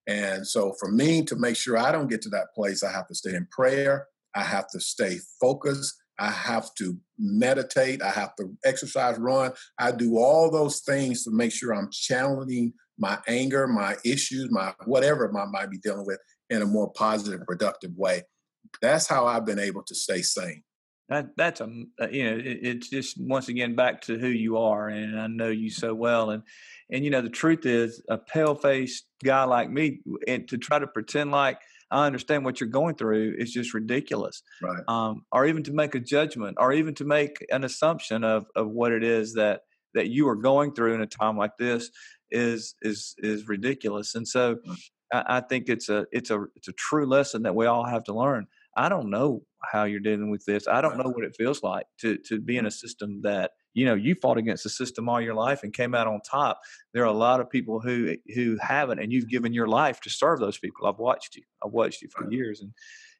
And 0.08 0.46
so, 0.46 0.74
for 0.80 0.92
me 0.92 1.24
to 1.26 1.36
make 1.36 1.56
sure 1.56 1.78
I 1.78 1.92
don't 1.92 2.10
get 2.10 2.22
to 2.24 2.30
that 2.30 2.54
place, 2.56 2.84
I 2.84 2.92
have 2.92 3.08
to 3.08 3.16
stay 3.16 3.36
in 3.36 3.48
prayer. 3.52 4.08
I 4.36 4.44
have 4.44 4.68
to 4.70 4.80
stay 4.80 5.20
focused. 5.40 5.96
I 6.22 6.30
have 6.30 6.74
to 6.76 6.96
meditate. 7.18 8.04
I 8.04 8.12
have 8.12 8.36
to 8.36 8.56
exercise, 8.64 9.18
run. 9.18 9.54
I 9.80 9.92
do 9.92 10.18
all 10.18 10.52
those 10.52 10.82
things 10.82 11.24
to 11.24 11.32
make 11.32 11.52
sure 11.52 11.74
I'm 11.74 11.90
channeling 11.92 12.74
my 13.00 13.18
anger, 13.28 13.68
my 13.68 13.96
issues, 14.06 14.52
my 14.52 14.74
whatever 14.86 15.36
I 15.36 15.46
might 15.46 15.72
be 15.72 15.80
dealing 15.80 16.06
with 16.06 16.20
in 16.52 16.62
a 16.62 16.68
more 16.68 16.92
positive, 16.92 17.44
productive 17.48 17.98
way. 17.98 18.22
That's 18.84 19.08
how 19.08 19.26
I've 19.26 19.48
been 19.48 19.58
able 19.58 19.82
to 19.82 19.96
stay 19.96 20.22
sane. 20.22 20.62
That 21.10 21.36
that's 21.36 21.60
a 21.60 21.66
uh, 22.00 22.08
you 22.10 22.24
know 22.24 22.38
it, 22.38 22.60
it's 22.62 22.90
just 22.90 23.20
once 23.20 23.50
again 23.50 23.76
back 23.76 24.02
to 24.04 24.20
who 24.20 24.28
you 24.28 24.58
are, 24.58 24.90
and 24.90 25.20
I 25.20 25.26
know 25.26 25.50
you 25.50 25.72
so 25.72 25.96
well, 25.96 26.30
and 26.30 26.44
and 26.92 27.04
you 27.04 27.10
know 27.10 27.22
the 27.22 27.30
truth 27.30 27.66
is 27.66 28.02
a 28.10 28.18
pale 28.20 28.54
faced 28.54 29.06
guy 29.24 29.44
like 29.46 29.72
me, 29.72 30.02
and 30.28 30.48
to 30.50 30.58
try 30.60 30.78
to 30.78 30.88
pretend 30.88 31.32
like 31.32 31.60
I 31.92 32.06
understand 32.06 32.46
what 32.46 32.60
you're 32.60 32.70
going 32.70 32.96
through 32.96 33.36
is 33.38 33.52
just 33.52 33.74
ridiculous. 33.74 34.42
Right. 34.62 34.84
Um, 34.88 35.26
or 35.32 35.46
even 35.46 35.64
to 35.64 35.74
make 35.74 35.94
a 35.94 36.00
judgment, 36.00 36.58
or 36.60 36.72
even 36.72 36.96
to 36.96 37.06
make 37.06 37.46
an 37.52 37.64
assumption 37.64 38.24
of 38.24 38.46
of 38.56 38.70
what 38.70 38.92
it 38.92 39.04
is 39.04 39.34
that 39.34 39.62
that 39.94 40.10
you 40.10 40.28
are 40.30 40.36
going 40.36 40.74
through 40.74 40.94
in 40.94 41.02
a 41.02 41.08
time 41.08 41.38
like 41.38 41.58
this 41.60 41.92
is 42.32 42.76
is 42.82 43.16
is 43.20 43.48
ridiculous. 43.48 44.16
And 44.16 44.28
so, 44.28 44.56
mm. 44.56 44.78
I, 45.14 45.24
I 45.38 45.42
think 45.42 45.68
it's 45.68 45.90
a 45.90 46.06
it's 46.12 46.32
a 46.32 46.46
it's 46.56 46.68
a 46.68 46.74
true 46.74 47.06
lesson 47.06 47.44
that 47.44 47.56
we 47.56 47.66
all 47.66 47.86
have 47.86 48.04
to 48.06 48.14
learn. 48.14 48.48
I 48.76 48.88
don't 48.88 49.10
know 49.10 49.44
how 49.72 49.84
you're 49.84 50.00
dealing 50.00 50.32
with 50.32 50.46
this. 50.46 50.68
I 50.68 50.82
don't 50.82 50.98
know 50.98 51.12
what 51.12 51.26
it 51.26 51.36
feels 51.38 51.62
like 51.62 51.86
to 52.00 52.18
to 52.30 52.40
be 52.40 52.58
in 52.58 52.66
a 52.66 52.72
system 52.72 53.22
that 53.24 53.52
you 53.74 53.86
know 53.86 53.94
you 53.94 54.16
fought 54.16 54.38
against 54.38 54.64
the 54.64 54.70
system 54.70 55.08
all 55.08 55.22
your 55.22 55.34
life 55.34 55.64
and 55.64 55.74
came 55.74 55.96
out 55.96 56.08
on 56.08 56.22
top. 56.22 56.60
There 56.94 57.04
are 57.04 57.08
a 57.08 57.14
lot 57.14 57.40
of 57.40 57.50
people 57.50 57.80
who 57.80 58.16
who 58.36 58.58
haven't, 58.62 59.00
and 59.00 59.12
you've 59.12 59.30
given 59.30 59.54
your 59.54 59.68
life 59.68 60.00
to 60.02 60.10
serve 60.10 60.40
those 60.40 60.58
people. 60.58 60.88
I've 60.88 61.00
watched 61.00 61.36
you. 61.36 61.44
I've 61.64 61.72
watched 61.72 62.02
you 62.02 62.10
for 62.10 62.32
years, 62.32 62.62
and 62.62 62.72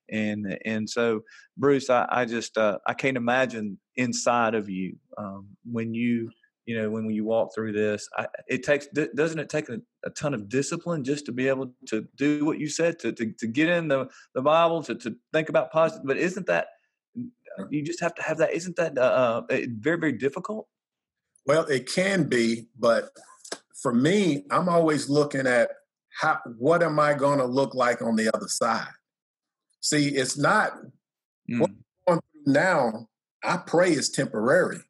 and 0.10 0.58
and 0.66 0.90
so 0.90 1.22
Bruce, 1.58 1.90
I, 1.90 2.06
I 2.10 2.26
just 2.26 2.58
uh, 2.58 2.80
I 2.86 2.94
can't 2.94 3.18
imagine 3.18 3.80
inside 3.96 4.56
of 4.56 4.70
you 4.70 4.98
um, 5.18 5.48
when 5.70 5.94
you 5.94 6.30
you 6.66 6.78
know 6.78 6.90
when, 6.90 7.06
when 7.06 7.16
you 7.16 7.26
walk 7.26 7.54
through 7.54 7.74
this 7.74 8.08
I, 8.16 8.28
it 8.48 8.64
takes 8.64 8.88
doesn't 8.88 9.40
it 9.40 9.50
take 9.50 9.70
a, 9.70 9.80
a, 10.06 10.10
ton 10.12 10.34
of 10.34 10.48
discipline 10.48 11.04
just 11.04 11.26
to 11.26 11.32
be 11.32 11.48
able 11.48 11.74
to 11.88 12.08
do 12.16 12.46
what 12.46 12.60
you 12.60 12.70
said 12.70 13.00
to 13.00 13.12
to, 13.14 13.32
to 13.40 13.48
get 13.48 13.68
in 13.70 13.88
the, 13.88 14.08
the 14.36 14.42
bible 14.42 14.84
to, 14.84 14.96
to 14.96 15.16
think 15.34 15.50
about 15.50 15.72
positive 15.72 16.06
but 16.06 16.18
isn't 16.18 16.46
that 16.48 16.68
you 17.70 17.84
just 17.84 18.00
have 18.00 18.16
to 18.16 18.22
have 18.22 18.38
that 18.38 18.54
isn't 18.54 18.76
that 18.76 18.98
uh, 18.98 19.44
uh 19.50 19.58
very 19.80 19.98
very 19.98 20.12
difficult 20.12 20.68
well 21.46 21.66
it 21.66 21.92
can 21.92 22.24
be 22.24 22.68
but 22.80 23.10
for 23.82 23.94
me 23.94 24.44
i'm 24.52 24.70
always 24.70 25.10
looking 25.10 25.48
at 25.48 25.70
how 26.20 26.40
what 26.58 26.84
am 26.84 27.00
i 27.00 27.14
going 27.14 27.40
to 27.40 27.46
look 27.46 27.74
like 27.74 28.02
on 28.02 28.16
the 28.16 28.30
other 28.36 28.48
side 28.48 28.94
see 29.82 30.10
it's 30.10 30.38
not 30.38 30.74
mm. 31.50 31.60
what 31.60 31.70
I'm 31.70 31.84
going 32.08 32.20
through 32.20 32.54
now 32.54 33.08
i 33.44 33.58
pray 33.58 33.92
is 33.92 34.10
temporary 34.10 34.82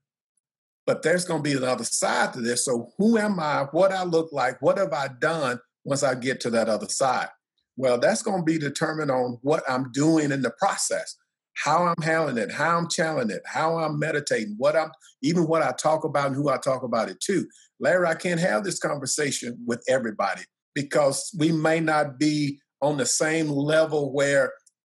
but 0.86 1.04
there's 1.04 1.26
going 1.26 1.44
to 1.44 1.50
be 1.50 1.56
another 1.56 1.84
side 1.84 2.34
to 2.34 2.42
this. 2.42 2.66
So 2.66 2.92
who 2.98 3.18
am 3.18 3.40
I? 3.40 3.66
What 3.72 3.92
I 3.92 4.04
look 4.04 4.32
like? 4.32 4.62
What 4.62 4.78
have 4.78 4.94
I 4.94 5.08
done 5.08 5.60
once 5.84 6.04
I 6.04 6.16
get 6.16 6.42
to 6.42 6.50
that 6.52 6.70
other 6.70 6.90
side? 6.90 7.30
Well, 7.78 8.00
that's 8.00 8.22
going 8.22 8.40
to 8.40 8.44
be 8.44 8.58
determined 8.58 9.12
on 9.12 9.40
what 9.42 9.64
I'm 9.70 9.92
doing 9.92 10.32
in 10.32 10.42
the 10.42 10.52
process, 10.52 11.16
how 11.56 11.86
I'm 11.86 12.02
handling 12.02 12.38
it, 12.38 12.52
how 12.52 12.78
I'm 12.78 12.90
challenging 12.90 13.36
it, 13.36 13.44
how 13.46 13.78
I'm 13.78 14.00
meditating, 14.00 14.56
what 14.58 14.76
I'm 14.76 14.92
even 15.22 15.48
what 15.48 15.62
I 15.62 15.72
talk 15.72 16.04
about 16.04 16.28
and 16.28 16.36
who 16.36 16.50
I 16.50 16.58
talk 16.58 16.84
about 16.84 17.10
it 17.10 17.20
to. 17.22 17.48
Larry, 17.80 18.08
I 18.08 18.16
can't 18.16 18.40
have 18.40 18.64
this 18.64 18.80
conversation 18.80 19.58
with 19.66 19.84
everybody 19.88 20.42
because 20.74 21.34
we 21.38 21.52
may 21.52 21.80
not 21.80 22.18
be 22.18 22.60
on 22.82 22.98
the 22.98 23.06
same 23.06 23.50
level 23.50 24.14
where 24.14 24.54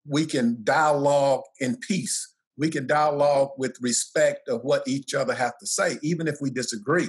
we 0.07 0.27
can 0.27 0.59
dialogue 0.63 1.43
in 1.61 1.77
peace 1.77 2.33
we 2.57 2.71
can 2.71 2.87
dialogue 2.87 3.51
with 3.57 3.77
respect 3.81 4.49
of 4.49 4.63
what 4.63 4.87
each 4.87 5.15
other 5.15 5.35
have 5.35 5.59
to 5.59 5.67
say, 5.67 5.99
even 6.03 6.29
if 6.29 6.37
we 6.41 6.51
disagree. 6.51 7.09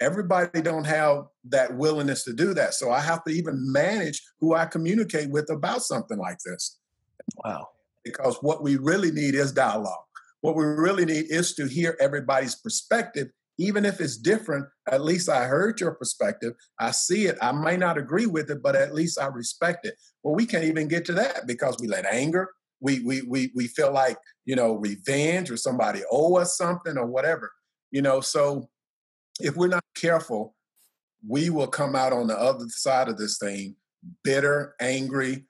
Everybody 0.00 0.60
don't 0.60 0.84
have 0.84 1.24
that 1.48 1.74
willingness 1.76 2.24
to 2.24 2.34
do 2.34 2.52
that. 2.54 2.74
So 2.74 2.90
I 2.90 3.00
have 3.00 3.24
to 3.24 3.32
even 3.32 3.72
manage 3.72 4.22
who 4.40 4.54
I 4.54 4.66
communicate 4.66 5.30
with 5.30 5.48
about 5.50 5.82
something 5.82 6.18
like 6.18 6.38
this. 6.44 6.78
Wow. 7.42 7.68
Because 8.06 8.38
what 8.40 8.62
we 8.62 8.76
really 8.76 9.10
need 9.10 9.34
is 9.34 9.52
dialogue. 9.52 10.04
What 10.40 10.56
we 10.56 10.64
really 10.64 11.04
need 11.04 11.26
is 11.28 11.54
to 11.56 11.66
hear 11.66 11.96
everybody's 12.00 12.54
perspective, 12.54 13.28
even 13.58 13.84
if 13.84 14.00
it's 14.00 14.16
different. 14.16 14.66
At 14.90 15.02
least 15.02 15.28
I 15.28 15.44
heard 15.44 15.80
your 15.80 15.94
perspective. 15.94 16.54
I 16.78 16.92
see 16.92 17.26
it. 17.26 17.36
I 17.42 17.52
may 17.52 17.76
not 17.76 17.98
agree 17.98 18.26
with 18.26 18.50
it, 18.50 18.62
but 18.62 18.76
at 18.76 18.94
least 18.94 19.20
I 19.20 19.26
respect 19.26 19.86
it. 19.86 19.94
Well, 20.22 20.34
we 20.34 20.46
can't 20.46 20.64
even 20.64 20.88
get 20.88 21.04
to 21.06 21.12
that 21.14 21.46
because 21.46 21.76
we 21.80 21.88
let 21.88 22.06
anger, 22.06 22.50
we 22.80 23.00
we 23.00 23.22
we 23.22 23.50
we 23.54 23.66
feel 23.66 23.92
like 23.92 24.18
you 24.44 24.56
know 24.56 24.74
revenge 24.74 25.50
or 25.50 25.56
somebody 25.56 26.02
owe 26.10 26.36
us 26.36 26.56
something 26.56 26.96
or 26.96 27.06
whatever 27.06 27.50
you 27.90 28.02
know 28.02 28.20
so 28.20 28.68
if 29.40 29.56
we're 29.56 29.66
not 29.66 29.84
careful 29.94 30.54
we 31.26 31.50
will 31.50 31.66
come 31.66 31.96
out 31.96 32.12
on 32.12 32.26
the 32.26 32.38
other 32.38 32.66
side 32.68 33.08
of 33.08 33.16
this 33.16 33.38
thing 33.38 33.74
bitter 34.22 34.74
angry 34.80 35.44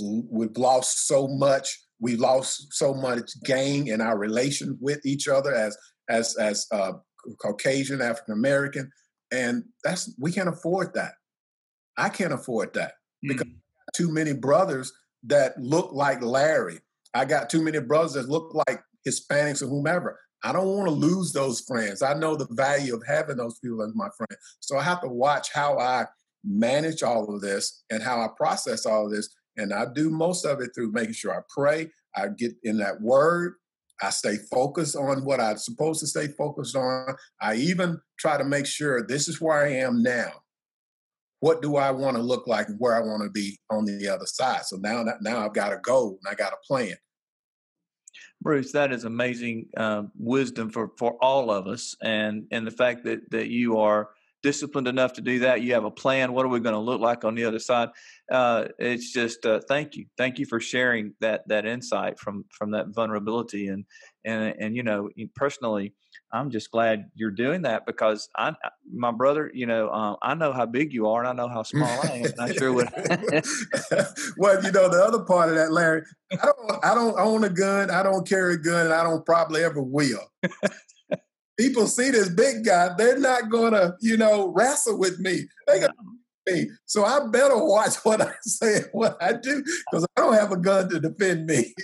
we've 0.00 0.56
lost 0.56 1.06
so 1.06 1.26
much 1.26 1.80
we 2.00 2.16
lost 2.16 2.72
so 2.72 2.94
much 2.94 3.30
gain 3.44 3.88
in 3.88 4.00
our 4.00 4.18
relations 4.18 4.76
with 4.80 5.04
each 5.04 5.28
other 5.28 5.54
as 5.54 5.76
as 6.08 6.36
as 6.36 6.66
uh, 6.72 6.92
caucasian 7.40 8.00
african 8.00 8.34
american 8.34 8.90
and 9.32 9.64
that's 9.84 10.14
we 10.18 10.32
can't 10.32 10.48
afford 10.48 10.92
that 10.94 11.12
i 11.96 12.08
can't 12.08 12.32
afford 12.32 12.72
that 12.74 12.92
mm. 13.24 13.28
because 13.28 13.48
too 13.94 14.12
many 14.12 14.32
brothers 14.32 14.92
that 15.24 15.58
look 15.58 15.92
like 15.92 16.22
Larry. 16.22 16.80
I 17.14 17.24
got 17.24 17.50
too 17.50 17.62
many 17.62 17.80
brothers 17.80 18.14
that 18.14 18.28
look 18.28 18.54
like 18.54 18.80
Hispanics 19.06 19.62
or 19.62 19.66
whomever. 19.66 20.18
I 20.44 20.52
don't 20.52 20.68
want 20.68 20.86
to 20.86 20.94
lose 20.94 21.32
those 21.32 21.60
friends. 21.60 22.02
I 22.02 22.14
know 22.14 22.36
the 22.36 22.46
value 22.50 22.94
of 22.94 23.02
having 23.06 23.38
those 23.38 23.58
people 23.58 23.82
as 23.82 23.92
my 23.94 24.08
friend. 24.16 24.38
So 24.60 24.78
I 24.78 24.82
have 24.82 25.00
to 25.00 25.08
watch 25.08 25.48
how 25.52 25.78
I 25.78 26.06
manage 26.44 27.02
all 27.02 27.34
of 27.34 27.40
this 27.40 27.82
and 27.90 28.02
how 28.02 28.20
I 28.20 28.28
process 28.36 28.86
all 28.86 29.06
of 29.06 29.12
this. 29.12 29.28
And 29.58 29.72
I 29.72 29.86
do 29.92 30.10
most 30.10 30.44
of 30.44 30.60
it 30.60 30.70
through 30.74 30.92
making 30.92 31.14
sure 31.14 31.32
I 31.32 31.42
pray, 31.54 31.90
I 32.16 32.28
get 32.28 32.52
in 32.62 32.78
that 32.78 33.00
word, 33.00 33.54
I 34.00 34.10
stay 34.10 34.36
focused 34.50 34.96
on 34.96 35.24
what 35.24 35.40
I'm 35.40 35.58
supposed 35.58 36.00
to 36.00 36.06
stay 36.06 36.28
focused 36.28 36.76
on. 36.76 37.14
I 37.40 37.56
even 37.56 38.00
try 38.18 38.38
to 38.38 38.44
make 38.44 38.66
sure 38.66 39.06
this 39.06 39.28
is 39.28 39.40
where 39.40 39.64
I 39.64 39.72
am 39.72 40.02
now 40.02 40.32
what 41.40 41.62
do 41.62 41.76
I 41.76 41.90
want 41.90 42.16
to 42.16 42.22
look 42.22 42.46
like 42.46 42.68
and 42.68 42.78
where 42.78 42.96
I 42.96 43.00
want 43.00 43.22
to 43.22 43.30
be 43.30 43.58
on 43.70 43.84
the 43.84 44.08
other 44.08 44.26
side. 44.26 44.64
So 44.64 44.76
now, 44.76 45.04
now 45.20 45.44
I've 45.44 45.54
got 45.54 45.72
a 45.72 45.78
goal 45.78 46.18
and 46.22 46.30
I 46.30 46.34
got 46.34 46.52
a 46.52 46.56
plan. 46.66 46.94
Bruce, 48.40 48.72
that 48.72 48.92
is 48.92 49.04
amazing 49.04 49.66
uh, 49.76 50.04
wisdom 50.16 50.70
for, 50.70 50.92
for 50.96 51.16
all 51.20 51.50
of 51.50 51.66
us, 51.66 51.96
and 52.00 52.46
and 52.52 52.64
the 52.64 52.70
fact 52.70 53.04
that 53.04 53.28
that 53.32 53.48
you 53.48 53.78
are 53.78 54.10
disciplined 54.42 54.88
enough 54.88 55.14
to 55.14 55.20
do 55.20 55.40
that. 55.40 55.62
You 55.62 55.74
have 55.74 55.84
a 55.84 55.90
plan. 55.90 56.32
What 56.32 56.44
are 56.44 56.48
we 56.48 56.60
going 56.60 56.74
to 56.74 56.80
look 56.80 57.00
like 57.00 57.24
on 57.24 57.34
the 57.34 57.44
other 57.44 57.58
side? 57.58 57.90
Uh, 58.30 58.66
it's 58.78 59.12
just 59.12 59.44
uh, 59.44 59.60
thank 59.68 59.96
you, 59.96 60.06
thank 60.16 60.38
you 60.38 60.46
for 60.46 60.60
sharing 60.60 61.14
that 61.20 61.46
that 61.48 61.66
insight 61.66 62.18
from 62.18 62.44
from 62.50 62.72
that 62.72 62.88
vulnerability 62.88 63.68
and 63.68 63.84
and 64.24 64.54
and 64.58 64.76
you 64.76 64.82
know 64.82 65.08
personally, 65.34 65.94
I'm 66.32 66.50
just 66.50 66.70
glad 66.70 67.10
you're 67.14 67.30
doing 67.30 67.62
that 67.62 67.86
because 67.86 68.28
I, 68.36 68.52
my 68.92 69.12
brother, 69.12 69.50
you 69.54 69.66
know, 69.66 69.90
um, 69.90 70.16
I 70.22 70.34
know 70.34 70.52
how 70.52 70.66
big 70.66 70.92
you 70.92 71.08
are 71.08 71.24
and 71.24 71.28
I 71.28 71.32
know 71.32 71.48
how 71.48 71.62
small 71.62 71.88
I 71.88 72.08
am. 72.08 72.24
And 72.26 72.40
I 72.40 72.52
sure 72.52 72.72
would. 72.72 72.88
well, 74.36 74.62
you 74.62 74.70
know, 74.70 74.88
the 74.88 75.02
other 75.06 75.24
part 75.24 75.48
of 75.48 75.54
that, 75.54 75.72
Larry, 75.72 76.02
I 76.32 76.36
don't, 76.44 76.84
I 76.84 76.94
don't 76.94 77.18
own 77.18 77.44
a 77.44 77.48
gun. 77.48 77.90
I 77.90 78.02
don't 78.02 78.28
carry 78.28 78.54
a 78.54 78.58
gun 78.58 78.86
and 78.86 78.94
I 78.94 79.04
don't 79.04 79.24
probably 79.24 79.64
ever 79.64 79.82
will. 79.82 80.30
People 81.58 81.86
see 81.86 82.10
this 82.10 82.28
big 82.28 82.64
guy, 82.64 82.90
they're 82.96 83.18
not 83.18 83.50
going 83.50 83.72
to, 83.72 83.96
you 84.00 84.16
know, 84.16 84.52
wrestle 84.54 84.98
with 84.98 85.18
me. 85.18 85.42
They 85.66 85.80
got 85.80 85.94
me. 86.46 86.70
So 86.86 87.04
I 87.04 87.26
better 87.28 87.56
watch 87.56 87.96
what 88.04 88.20
I 88.20 88.32
say 88.42 88.76
and 88.76 88.88
what 88.92 89.16
I 89.20 89.32
do 89.32 89.62
because 89.90 90.06
I 90.16 90.20
don't 90.20 90.34
have 90.34 90.52
a 90.52 90.56
gun 90.56 90.88
to 90.90 91.00
defend 91.00 91.46
me. 91.46 91.74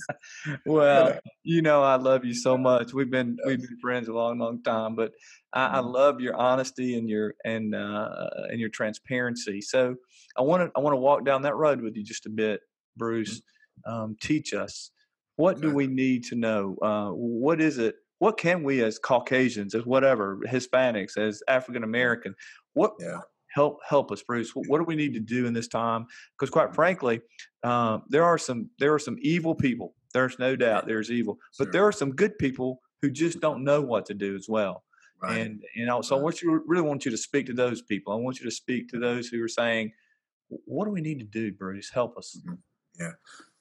well, 0.66 1.18
you 1.42 1.62
know 1.62 1.82
I 1.82 1.96
love 1.96 2.24
you 2.24 2.34
so 2.34 2.56
much. 2.56 2.92
We've 2.92 3.10
been 3.10 3.38
we've 3.46 3.60
been 3.60 3.78
friends 3.80 4.08
a 4.08 4.12
long, 4.12 4.38
long 4.38 4.62
time, 4.62 4.94
but 4.94 5.12
I, 5.52 5.66
I 5.66 5.80
mm-hmm. 5.80 5.88
love 5.88 6.20
your 6.20 6.36
honesty 6.36 6.98
and 6.98 7.08
your 7.08 7.34
and 7.44 7.74
uh, 7.74 8.30
and 8.50 8.60
your 8.60 8.70
transparency. 8.70 9.60
So 9.60 9.96
I 10.36 10.42
want 10.42 10.62
to 10.62 10.78
I 10.78 10.80
want 10.82 10.94
to 10.94 11.00
walk 11.00 11.24
down 11.24 11.42
that 11.42 11.56
road 11.56 11.80
with 11.80 11.96
you 11.96 12.04
just 12.04 12.26
a 12.26 12.30
bit, 12.30 12.60
Bruce. 12.96 13.38
Mm-hmm. 13.38 13.92
Um, 13.92 14.16
teach 14.20 14.52
us 14.52 14.90
what 15.36 15.60
do 15.60 15.72
we 15.72 15.86
need 15.86 16.24
to 16.24 16.36
know? 16.36 16.76
Uh, 16.82 17.10
what 17.10 17.60
is 17.60 17.78
it? 17.78 17.96
What 18.22 18.38
can 18.38 18.62
we 18.62 18.84
as 18.84 19.00
Caucasians, 19.00 19.74
as 19.74 19.84
whatever, 19.84 20.38
Hispanics, 20.46 21.18
as 21.18 21.42
African 21.48 21.82
American, 21.82 22.36
what 22.72 22.92
yeah 23.00 23.22
help 23.52 23.80
help 23.86 24.10
us, 24.10 24.22
Bruce. 24.22 24.52
What, 24.54 24.78
do 24.78 24.84
we 24.84 24.96
need 24.96 25.14
to 25.14 25.20
do 25.20 25.46
in 25.46 25.52
this 25.52 25.68
time? 25.68 26.06
Because 26.32 26.50
quite 26.50 26.74
frankly, 26.74 27.20
um, 27.62 28.02
there 28.08 28.24
are 28.24 28.38
some 28.38 28.70
there 28.78 28.94
are 28.94 28.98
some 28.98 29.16
evil 29.20 29.54
people. 29.54 29.94
There's 30.14 30.38
no 30.38 30.56
doubt 30.56 30.86
there's 30.86 31.10
evil, 31.10 31.38
but 31.58 31.64
sure. 31.64 31.72
there 31.72 31.86
are 31.86 31.92
some 31.92 32.12
good 32.12 32.38
people 32.38 32.80
who 33.00 33.10
just 33.10 33.40
don't 33.40 33.64
know 33.64 33.80
what 33.80 34.06
to 34.06 34.14
do 34.14 34.34
as 34.36 34.46
well. 34.48 34.84
Right. 35.22 35.38
And 35.38 35.62
you 35.74 35.86
know, 35.86 36.02
so 36.02 36.16
I 36.16 36.20
want 36.20 36.42
you 36.42 36.62
really 36.66 36.82
want 36.82 37.04
you 37.04 37.10
to 37.10 37.16
speak 37.16 37.46
to 37.46 37.52
those 37.52 37.82
people. 37.82 38.12
I 38.12 38.16
want 38.16 38.38
you 38.40 38.44
to 38.44 38.50
speak 38.50 38.88
to 38.88 38.98
those 38.98 39.28
who 39.28 39.42
are 39.42 39.48
saying, 39.48 39.92
"What 40.48 40.84
do 40.84 40.90
we 40.90 41.00
need 41.00 41.18
to 41.20 41.24
do, 41.24 41.52
Bruce? 41.52 41.90
Help 41.92 42.16
us." 42.16 42.38
Mm-hmm. 42.38 42.54
Yeah. 43.00 43.12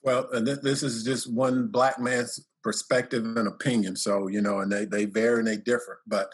Well, 0.03 0.27
this 0.31 0.83
is 0.83 1.03
just 1.03 1.31
one 1.31 1.67
black 1.67 1.99
man's 1.99 2.47
perspective 2.63 3.23
and 3.23 3.47
opinion. 3.47 3.95
So 3.95 4.27
you 4.27 4.41
know, 4.41 4.59
and 4.59 4.71
they 4.71 4.85
they 4.85 5.05
vary 5.05 5.39
and 5.39 5.47
they 5.47 5.57
differ. 5.57 6.01
But 6.07 6.31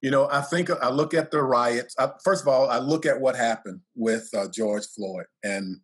you 0.00 0.10
know, 0.10 0.28
I 0.30 0.40
think 0.40 0.70
I 0.70 0.90
look 0.90 1.14
at 1.14 1.30
the 1.30 1.42
riots. 1.42 1.94
I, 1.98 2.10
first 2.24 2.42
of 2.42 2.48
all, 2.48 2.68
I 2.68 2.78
look 2.78 3.06
at 3.06 3.20
what 3.20 3.36
happened 3.36 3.80
with 3.94 4.28
uh, 4.36 4.48
George 4.48 4.84
Floyd 4.86 5.26
and 5.44 5.80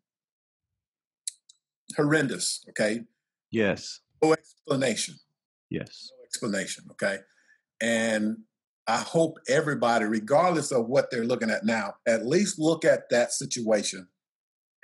horrendous. 1.96 2.64
Okay. 2.70 3.02
Yes. 3.50 4.00
No 4.22 4.32
explanation. 4.32 5.14
Yes. 5.70 6.10
No 6.18 6.24
explanation. 6.24 6.84
Okay. 6.92 7.18
And 7.80 8.38
I 8.88 8.96
hope 8.96 9.38
everybody, 9.48 10.06
regardless 10.06 10.72
of 10.72 10.86
what 10.86 11.10
they're 11.10 11.24
looking 11.24 11.50
at 11.50 11.64
now, 11.64 11.94
at 12.06 12.26
least 12.26 12.58
look 12.58 12.84
at 12.84 13.10
that 13.10 13.32
situation 13.32 14.08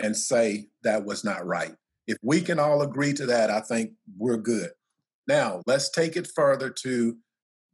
and 0.01 0.17
say 0.17 0.69
that 0.83 1.05
was 1.05 1.25
not 1.25 1.45
right. 1.45 1.75
If 2.07 2.19
we 2.23 2.41
can 2.41 2.59
all 2.59 2.83
agree 2.83 3.13
to 3.15 3.27
that, 3.27 3.51
I 3.51 3.61
think 3.61 3.93
we're 4.19 4.37
good. 4.37 4.71
Now, 5.27 5.63
let's 5.67 5.91
take 5.91 6.17
it 6.17 6.29
further 6.35 6.71
to 6.83 7.17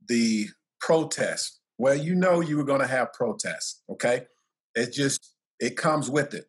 the 0.08 0.48
protest. 0.80 1.60
Well, 1.78 1.96
you 1.96 2.14
know 2.14 2.40
you 2.40 2.56
were 2.56 2.64
going 2.64 2.80
to 2.80 2.86
have 2.86 3.12
protests, 3.12 3.82
okay? 3.90 4.26
It 4.74 4.92
just 4.92 5.34
it 5.58 5.76
comes 5.76 6.08
with 6.08 6.34
it. 6.34 6.46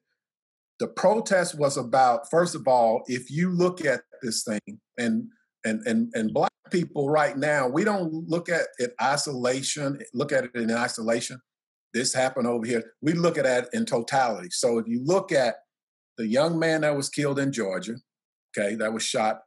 The 0.79 0.87
protest 0.87 1.57
was 1.57 1.77
about 1.77 2.29
first 2.29 2.55
of 2.55 2.67
all, 2.67 3.03
if 3.07 3.31
you 3.31 3.49
look 3.49 3.83
at 3.85 4.01
this 4.21 4.43
thing 4.43 4.79
and 4.97 5.27
and 5.63 5.81
and 5.85 6.11
and 6.13 6.33
black 6.33 6.51
people 6.71 7.09
right 7.09 7.37
now, 7.37 7.67
we 7.67 7.83
don't 7.83 8.11
look 8.27 8.49
at 8.49 8.67
it 8.77 8.93
isolation, 9.01 9.99
look 10.13 10.31
at 10.31 10.45
it 10.45 10.55
in 10.55 10.71
isolation. 10.71 11.39
This 11.93 12.13
happened 12.13 12.47
over 12.47 12.65
here. 12.65 12.83
We 13.01 13.13
look 13.13 13.37
at 13.37 13.45
it 13.45 13.69
in 13.73 13.85
totality. 13.85 14.49
So 14.51 14.77
if 14.77 14.87
you 14.87 15.03
look 15.03 15.31
at 15.31 15.55
the 16.21 16.27
young 16.27 16.59
man 16.59 16.81
that 16.81 16.95
was 16.95 17.09
killed 17.09 17.39
in 17.39 17.51
Georgia, 17.51 17.95
okay, 18.57 18.75
that 18.75 18.93
was 18.93 19.03
shot 19.03 19.41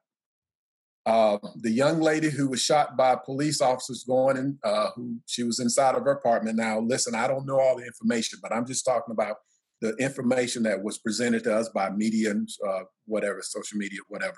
uh, 1.06 1.36
the 1.56 1.70
young 1.70 2.00
lady 2.00 2.30
who 2.30 2.48
was 2.48 2.62
shot 2.62 2.96
by 2.96 3.14
police 3.14 3.60
officers 3.60 4.04
going 4.04 4.36
in, 4.36 4.58
uh, 4.64 4.88
who 4.94 5.18
she 5.26 5.42
was 5.42 5.60
inside 5.60 5.94
of 5.94 6.04
her 6.04 6.12
apartment. 6.12 6.56
Now, 6.56 6.80
listen, 6.80 7.14
I 7.14 7.26
don't 7.26 7.46
know 7.46 7.60
all 7.60 7.76
the 7.76 7.84
information, 7.84 8.38
but 8.42 8.52
I'm 8.52 8.66
just 8.66 8.86
talking 8.86 9.12
about 9.12 9.36
the 9.82 9.94
information 9.96 10.62
that 10.62 10.82
was 10.82 10.96
presented 10.96 11.44
to 11.44 11.54
us 11.54 11.68
by 11.68 11.90
media 11.90 12.30
and 12.30 12.48
uh, 12.66 12.84
whatever, 13.04 13.40
social 13.42 13.76
media, 13.76 13.98
whatever. 14.08 14.36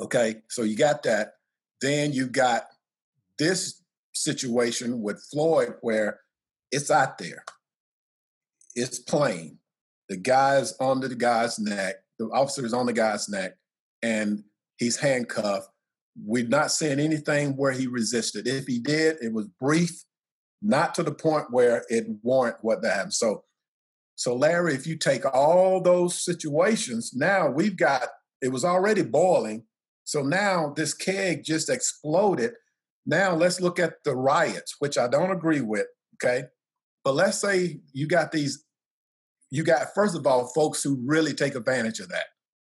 Okay, 0.00 0.36
so 0.50 0.62
you 0.62 0.76
got 0.76 1.02
that. 1.04 1.32
Then 1.80 2.12
you 2.12 2.26
got 2.26 2.64
this 3.38 3.82
situation 4.12 5.00
with 5.00 5.24
Floyd 5.30 5.76
where 5.80 6.20
it's 6.70 6.90
out 6.90 7.16
there. 7.16 7.42
It's 8.74 8.98
plain. 8.98 9.57
The 10.08 10.16
guy's 10.16 10.72
on 10.78 11.00
the 11.00 11.14
guy's 11.14 11.58
neck, 11.58 11.96
the 12.18 12.26
officer 12.26 12.64
is 12.64 12.72
on 12.72 12.86
the 12.86 12.92
guy's 12.92 13.28
neck, 13.28 13.56
and 14.02 14.42
He's 14.78 14.96
handcuffed. 14.96 15.68
We're 16.24 16.48
not 16.48 16.70
seeing 16.70 17.00
anything 17.00 17.56
where 17.56 17.72
he 17.72 17.86
resisted. 17.86 18.46
If 18.46 18.66
he 18.66 18.78
did, 18.78 19.18
it 19.20 19.32
was 19.32 19.46
brief, 19.60 20.04
not 20.62 20.94
to 20.94 21.02
the 21.02 21.12
point 21.12 21.50
where 21.50 21.84
it 21.88 22.06
warrant 22.22 22.56
what 22.62 22.82
that 22.82 22.94
happened. 22.94 23.14
So, 23.14 23.44
so 24.14 24.34
Larry, 24.34 24.74
if 24.74 24.86
you 24.86 24.96
take 24.96 25.24
all 25.26 25.80
those 25.80 26.24
situations, 26.24 27.12
now 27.14 27.48
we've 27.48 27.76
got 27.76 28.08
it 28.40 28.52
was 28.52 28.64
already 28.64 29.02
boiling. 29.02 29.64
So 30.04 30.22
now 30.22 30.72
this 30.76 30.94
keg 30.94 31.44
just 31.44 31.68
exploded. 31.68 32.52
Now 33.04 33.34
let's 33.34 33.60
look 33.60 33.78
at 33.78 33.94
the 34.04 34.14
riots, 34.14 34.76
which 34.78 34.96
I 34.96 35.08
don't 35.08 35.32
agree 35.32 35.60
with. 35.60 35.86
Okay. 36.14 36.44
But 37.04 37.14
let's 37.14 37.38
say 37.38 37.80
you 37.92 38.06
got 38.06 38.32
these, 38.32 38.64
you 39.50 39.64
got, 39.64 39.94
first 39.94 40.16
of 40.16 40.26
all, 40.26 40.52
folks 40.54 40.82
who 40.82 41.00
really 41.04 41.32
take 41.32 41.54
advantage 41.54 42.00
of 42.00 42.08
that. 42.08 42.26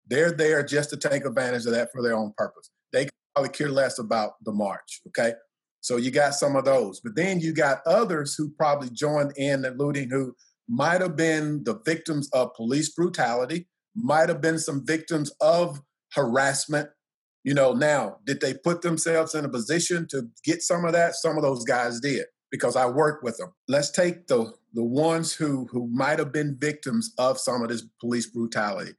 They're 0.07 0.33
there 0.33 0.63
just 0.63 0.91
to 0.91 0.97
take 0.97 1.25
advantage 1.25 1.67
of 1.67 1.73
that 1.73 1.91
for 1.93 2.03
their 2.03 2.15
own 2.15 2.33
purpose. 2.37 2.71
They 2.93 3.09
probably 3.35 3.51
care 3.51 3.69
less 3.69 3.99
about 3.99 4.33
the 4.45 4.53
march. 4.53 5.01
Okay. 5.09 5.35
So 5.81 5.97
you 5.97 6.11
got 6.11 6.35
some 6.35 6.57
of 6.57 6.65
those. 6.65 7.01
But 7.01 7.15
then 7.15 7.41
you 7.41 7.53
got 7.53 7.81
others 7.87 8.35
who 8.35 8.51
probably 8.51 8.91
joined 8.91 9.33
in 9.37 9.63
the 9.63 9.71
looting 9.71 10.11
who 10.11 10.35
might 10.69 11.01
have 11.01 11.17
been 11.17 11.65
the 11.65 11.81
victims 11.85 12.29
of 12.33 12.55
police 12.55 12.91
brutality, 12.91 13.69
might 13.95 14.29
have 14.29 14.41
been 14.41 14.59
some 14.59 14.85
victims 14.87 15.33
of 15.41 15.81
harassment. 16.13 16.89
You 17.45 17.55
know, 17.55 17.73
now, 17.73 18.17
did 18.27 18.41
they 18.41 18.55
put 18.55 18.83
themselves 18.83 19.35
in 19.35 19.45
a 19.45 19.49
position 19.49 20.07
to 20.11 20.29
get 20.45 20.63
some 20.63 20.85
of 20.85 20.93
that? 20.93 21.15
Some 21.15 21.37
of 21.37 21.43
those 21.43 21.65
guys 21.65 22.01
did 22.01 22.27
because 22.51 22.77
I 22.77 22.87
worked 22.87 23.25
with 23.25 23.37
them. 23.37 23.53
Let's 23.69 23.91
take 23.91 24.27
the 24.27 24.53
the 24.75 24.85
ones 24.85 25.33
who 25.33 25.67
who 25.71 25.89
might 25.89 26.19
have 26.19 26.33
been 26.33 26.57
victims 26.59 27.13
of 27.19 27.39
some 27.39 27.63
of 27.63 27.69
this 27.69 27.85
police 28.01 28.27
brutality. 28.27 28.93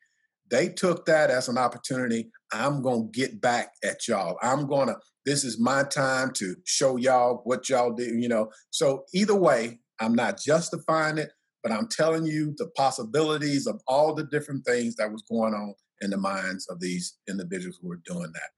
They 0.50 0.70
took 0.70 1.06
that 1.06 1.30
as 1.30 1.48
an 1.48 1.58
opportunity. 1.58 2.32
I'm 2.52 2.82
going 2.82 3.12
to 3.12 3.20
get 3.20 3.40
back 3.40 3.74
at 3.84 4.08
y'all. 4.08 4.38
I'm 4.42 4.66
going 4.68 4.88
to, 4.88 4.98
this 5.26 5.44
is 5.44 5.60
my 5.60 5.84
time 5.84 6.32
to 6.38 6.56
show 6.66 6.96
y'all 6.96 7.42
what 7.44 7.70
y'all 7.70 7.94
do, 7.94 8.18
you 8.18 8.28
know. 8.28 8.50
So 8.72 9.06
either 9.14 9.36
way, 9.36 9.80
I'm 10.00 10.16
not 10.16 10.40
justifying 10.40 11.20
it, 11.20 11.32
but 11.62 11.72
I'm 11.72 11.88
telling 11.88 12.26
you 12.26 12.56
the 12.58 12.68
possibilities 12.76 13.68
of 13.68 13.80
all 13.88 14.16
the 14.16 14.24
different 14.24 14.66
things 14.66 14.96
that 14.96 15.12
was 15.12 15.22
going 15.30 15.54
on 15.54 15.76
in 16.02 16.10
the 16.10 16.18
minds 16.18 16.68
of 16.68 16.80
these 16.80 17.18
individuals 17.30 17.78
who 17.82 17.90
were 17.90 18.02
doing 18.06 18.32
that. 18.34 18.50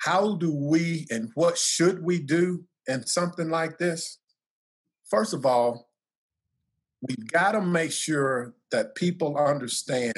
How 0.00 0.36
do 0.36 0.52
we 0.52 1.06
and 1.10 1.30
what 1.34 1.56
should 1.56 2.02
we 2.02 2.18
do 2.18 2.64
in 2.86 3.06
something 3.06 3.48
like 3.48 3.78
this? 3.78 4.18
First 5.10 5.34
of 5.34 5.44
all, 5.46 5.88
we've 7.06 7.26
got 7.28 7.52
to 7.52 7.60
make 7.60 7.92
sure 7.92 8.54
that 8.70 8.94
people 8.94 9.36
understand 9.36 10.14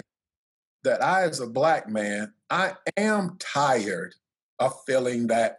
that 0.84 1.02
I, 1.02 1.24
as 1.24 1.40
a 1.40 1.46
black 1.46 1.88
man, 1.88 2.32
I 2.48 2.74
am 2.96 3.36
tired 3.38 4.14
of 4.58 4.72
feeling 4.86 5.26
that 5.26 5.58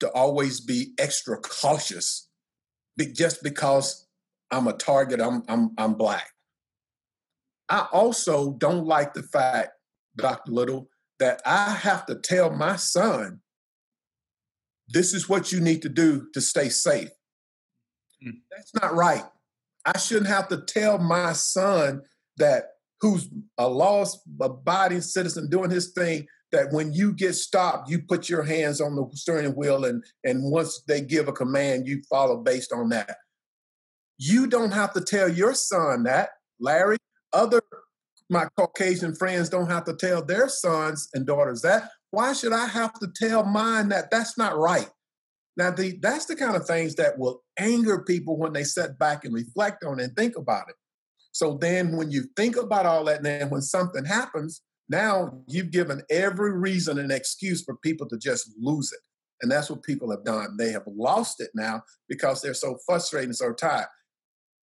to 0.00 0.10
always 0.12 0.60
be 0.60 0.92
extra 0.98 1.36
cautious 1.38 2.28
just 3.12 3.42
because 3.42 4.06
I'm 4.50 4.66
a 4.66 4.72
target, 4.72 5.20
I'm, 5.20 5.42
I'm, 5.48 5.72
I'm 5.78 5.94
black. 5.94 6.30
I 7.68 7.86
also 7.92 8.52
don't 8.52 8.86
like 8.86 9.14
the 9.14 9.22
fact, 9.22 9.70
Dr. 10.16 10.52
Little, 10.52 10.88
that 11.18 11.42
I 11.44 11.72
have 11.72 12.06
to 12.06 12.14
tell 12.14 12.50
my 12.50 12.76
son, 12.76 13.40
this 14.88 15.12
is 15.14 15.28
what 15.28 15.52
you 15.52 15.60
need 15.60 15.82
to 15.82 15.88
do 15.88 16.28
to 16.34 16.40
stay 16.40 16.68
safe. 16.68 17.10
Mm. 18.26 18.40
That's 18.50 18.74
not 18.74 18.94
right. 18.94 19.24
I 19.84 19.98
shouldn't 19.98 20.28
have 20.28 20.48
to 20.48 20.58
tell 20.58 20.98
my 20.98 21.32
son 21.32 22.02
that 22.36 22.64
who's 23.00 23.28
a 23.58 23.68
laws 23.68 24.20
abiding 24.40 25.00
citizen 25.00 25.48
doing 25.48 25.70
his 25.70 25.92
thing 25.92 26.26
that 26.50 26.72
when 26.72 26.92
you 26.92 27.12
get 27.12 27.34
stopped 27.34 27.90
you 27.90 28.00
put 28.00 28.28
your 28.28 28.42
hands 28.42 28.80
on 28.80 28.96
the 28.96 29.06
steering 29.12 29.52
wheel 29.52 29.84
and 29.84 30.02
and 30.24 30.50
once 30.50 30.82
they 30.88 31.00
give 31.00 31.28
a 31.28 31.32
command 31.32 31.86
you 31.86 32.02
follow 32.08 32.36
based 32.36 32.72
on 32.72 32.88
that 32.88 33.16
you 34.18 34.46
don't 34.46 34.72
have 34.72 34.92
to 34.92 35.00
tell 35.00 35.28
your 35.28 35.54
son 35.54 36.04
that 36.04 36.30
larry 36.60 36.96
other 37.32 37.62
my 38.30 38.46
caucasian 38.56 39.14
friends 39.14 39.48
don't 39.48 39.70
have 39.70 39.84
to 39.84 39.94
tell 39.94 40.24
their 40.24 40.48
sons 40.48 41.08
and 41.14 41.26
daughters 41.26 41.62
that 41.62 41.90
Why 42.10 42.32
should 42.32 42.52
I 42.52 42.66
have 42.66 42.92
to 42.94 43.08
tell 43.14 43.44
mine 43.44 43.88
that 43.90 44.10
that's 44.10 44.38
not 44.38 44.58
right? 44.58 44.88
Now, 45.56 45.72
the, 45.72 45.98
that's 46.00 46.26
the 46.26 46.36
kind 46.36 46.56
of 46.56 46.66
things 46.66 46.94
that 46.94 47.18
will 47.18 47.42
anger 47.58 48.02
people 48.02 48.38
when 48.38 48.52
they 48.52 48.64
sit 48.64 48.98
back 48.98 49.24
and 49.24 49.34
reflect 49.34 49.84
on 49.84 49.98
it 49.98 50.04
and 50.04 50.16
think 50.16 50.36
about 50.36 50.68
it. 50.68 50.76
So 51.32 51.58
then, 51.60 51.96
when 51.96 52.10
you 52.10 52.24
think 52.36 52.56
about 52.56 52.86
all 52.86 53.04
that, 53.04 53.18
and 53.18 53.26
then 53.26 53.50
when 53.50 53.60
something 53.60 54.04
happens, 54.04 54.62
now 54.88 55.42
you've 55.46 55.70
given 55.70 56.02
every 56.10 56.52
reason 56.52 56.98
and 56.98 57.12
excuse 57.12 57.62
for 57.62 57.76
people 57.76 58.08
to 58.08 58.18
just 58.18 58.50
lose 58.58 58.92
it. 58.92 59.00
And 59.42 59.50
that's 59.50 59.70
what 59.70 59.82
people 59.82 60.10
have 60.10 60.24
done. 60.24 60.56
They 60.56 60.72
have 60.72 60.86
lost 60.86 61.40
it 61.40 61.50
now 61.54 61.82
because 62.08 62.40
they're 62.40 62.54
so 62.54 62.78
frustrated 62.86 63.28
and 63.28 63.36
so 63.36 63.52
tired. 63.52 63.86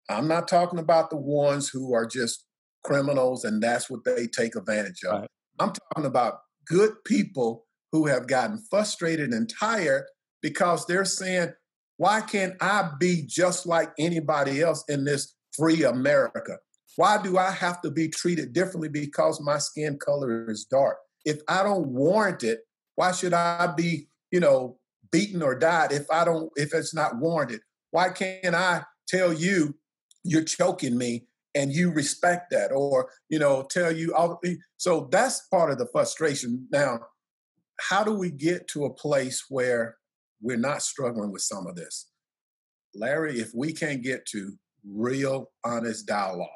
I'm 0.10 0.27
not 0.27 0.47
talking 0.47 0.79
about 0.79 1.10
the 1.10 1.17
ones 1.17 1.69
who 1.69 1.93
are 1.93 2.05
just 2.05 2.45
criminals 2.84 3.45
and 3.45 3.62
that's 3.62 3.89
what 3.89 4.03
they 4.03 4.27
take 4.27 4.55
advantage 4.55 5.03
of. 5.03 5.21
Right. 5.21 5.29
I'm 5.60 5.71
talking 5.71 6.05
about 6.05 6.39
good 6.65 6.91
people 7.06 7.65
who 7.91 8.08
have 8.08 8.28
gotten 8.28 8.63
frustrated 8.69 9.32
and 9.32 9.49
tired 9.49 10.06
because 10.41 10.86
they're 10.86 11.06
saying, 11.06 11.54
why 11.97 12.21
can't 12.21 12.56
I 12.62 12.91
be 12.99 13.23
just 13.25 13.65
like 13.65 13.91
anybody 13.97 14.62
else 14.62 14.84
in 14.89 15.06
this 15.06 15.34
free 15.54 15.84
America? 15.84 16.58
Why 16.97 17.21
do 17.21 17.38
I 17.38 17.51
have 17.51 17.82
to 17.82 17.91
be 17.91 18.10
treated 18.10 18.54
differently 18.54 18.89
because 18.89 19.41
my 19.41 19.58
skin 19.58 19.97
color 19.97 20.49
is 20.49 20.65
dark? 20.65 20.97
If 21.25 21.39
I 21.47 21.63
don't 21.63 21.88
warrant 21.88 22.43
it, 22.43 22.60
why 22.95 23.12
should 23.12 23.34
I 23.34 23.73
be, 23.75 24.08
you 24.32 24.39
know, 24.39 24.78
beaten 25.12 25.41
or 25.41 25.56
died 25.56 25.91
if 25.91 26.06
I 26.12 26.25
don't 26.25 26.49
if 26.56 26.73
it's 26.73 26.93
not 26.93 27.17
warranted? 27.17 27.62
Why 27.91 28.10
can't 28.10 28.56
I 28.56 28.84
tell 29.08 29.34
you 29.34 29.75
you're 30.23 30.43
choking 30.43 30.97
me 30.97 31.25
and 31.55 31.71
you 31.71 31.91
respect 31.91 32.51
that 32.51 32.71
or 32.71 33.09
you 33.29 33.39
know 33.39 33.65
tell 33.69 33.91
you 33.91 34.13
all 34.13 34.39
so 34.77 35.07
that's 35.11 35.47
part 35.47 35.71
of 35.71 35.77
the 35.77 35.87
frustration. 35.87 36.67
Now 36.71 36.99
how 37.89 38.03
do 38.03 38.13
we 38.13 38.31
get 38.31 38.67
to 38.69 38.85
a 38.85 38.93
place 38.93 39.45
where 39.49 39.97
we're 40.41 40.57
not 40.57 40.81
struggling 40.81 41.31
with 41.31 41.41
some 41.41 41.65
of 41.67 41.75
this? 41.75 42.09
Larry 42.93 43.39
if 43.39 43.51
we 43.53 43.73
can't 43.73 44.03
get 44.03 44.25
to 44.27 44.53
real 44.87 45.51
honest 45.63 46.05
dialogue 46.05 46.47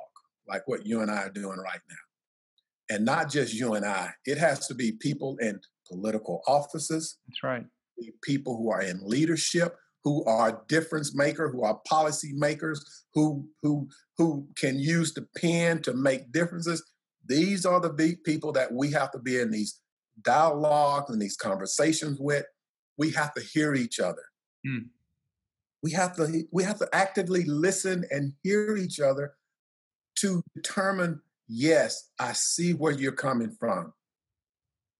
like 0.47 0.67
what 0.67 0.85
you 0.85 1.01
and 1.01 1.09
i 1.09 1.23
are 1.23 1.29
doing 1.29 1.57
right 1.57 1.81
now 1.89 2.95
and 2.95 3.05
not 3.05 3.29
just 3.29 3.53
you 3.53 3.73
and 3.73 3.85
i 3.85 4.09
it 4.25 4.37
has 4.37 4.67
to 4.67 4.75
be 4.75 4.91
people 4.91 5.37
in 5.41 5.59
political 5.87 6.41
offices 6.47 7.17
that's 7.27 7.43
right. 7.43 7.65
people 8.23 8.55
who 8.57 8.69
are 8.69 8.81
in 8.81 8.99
leadership 9.03 9.75
who 10.03 10.23
are 10.25 10.63
difference 10.67 11.15
maker, 11.15 11.49
who 11.49 11.63
are 11.63 11.79
policy 11.87 12.31
makers, 12.33 13.05
who 13.13 13.47
who 13.61 13.87
who 14.17 14.47
can 14.55 14.79
use 14.79 15.13
the 15.13 15.27
pen 15.37 15.81
to 15.81 15.93
make 15.93 16.31
differences. 16.31 16.83
These 17.25 17.65
are 17.65 17.79
the 17.79 17.91
big 17.91 18.23
people 18.23 18.51
that 18.53 18.73
we 18.73 18.91
have 18.91 19.11
to 19.11 19.19
be 19.19 19.39
in 19.39 19.51
these 19.51 19.79
dialogues 20.21 21.11
and 21.11 21.21
these 21.21 21.37
conversations 21.37 22.17
with. 22.19 22.45
We 22.97 23.11
have 23.11 23.33
to 23.35 23.41
hear 23.41 23.75
each 23.75 23.99
other. 23.99 24.23
Mm. 24.67 24.87
We 25.81 25.91
have 25.91 26.15
to 26.17 26.43
we 26.51 26.63
have 26.63 26.79
to 26.79 26.89
actively 26.93 27.43
listen 27.45 28.05
and 28.11 28.33
hear 28.43 28.75
each 28.75 28.99
other 28.99 29.35
to 30.17 30.43
determine, 30.55 31.21
yes, 31.47 32.09
I 32.19 32.33
see 32.33 32.73
where 32.73 32.91
you're 32.91 33.11
coming 33.11 33.55
from. 33.59 33.93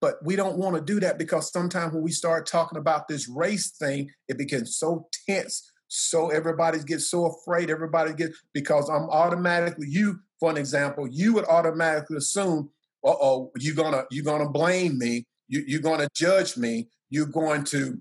But 0.01 0.15
we 0.23 0.35
don't 0.35 0.57
want 0.57 0.75
to 0.75 0.81
do 0.81 0.99
that 1.01 1.17
because 1.17 1.51
sometimes 1.51 1.93
when 1.93 2.03
we 2.03 2.11
start 2.11 2.45
talking 2.45 2.77
about 2.77 3.07
this 3.07 3.27
race 3.27 3.71
thing, 3.71 4.09
it 4.27 4.37
becomes 4.37 4.77
so 4.77 5.07
tense. 5.27 5.69
So 5.89 6.29
everybody 6.29 6.79
gets 6.79 7.09
so 7.09 7.25
afraid. 7.25 7.69
Everybody 7.69 8.13
gets 8.13 8.39
because 8.53 8.89
I'm 8.89 9.09
automatically 9.09 9.87
you. 9.89 10.19
For 10.39 10.49
an 10.49 10.57
example, 10.57 11.07
you 11.09 11.33
would 11.33 11.45
automatically 11.45 12.17
assume, 12.17 12.69
"Uh 13.05 13.15
oh, 13.19 13.51
you're 13.57 13.75
gonna 13.75 14.05
you're 14.11 14.23
gonna 14.23 14.49
blame 14.49 14.97
me. 14.97 15.25
You, 15.47 15.63
you're 15.67 15.81
gonna 15.81 16.07
judge 16.15 16.55
me. 16.55 16.87
You're 17.09 17.25
going 17.25 17.63
to 17.65 17.99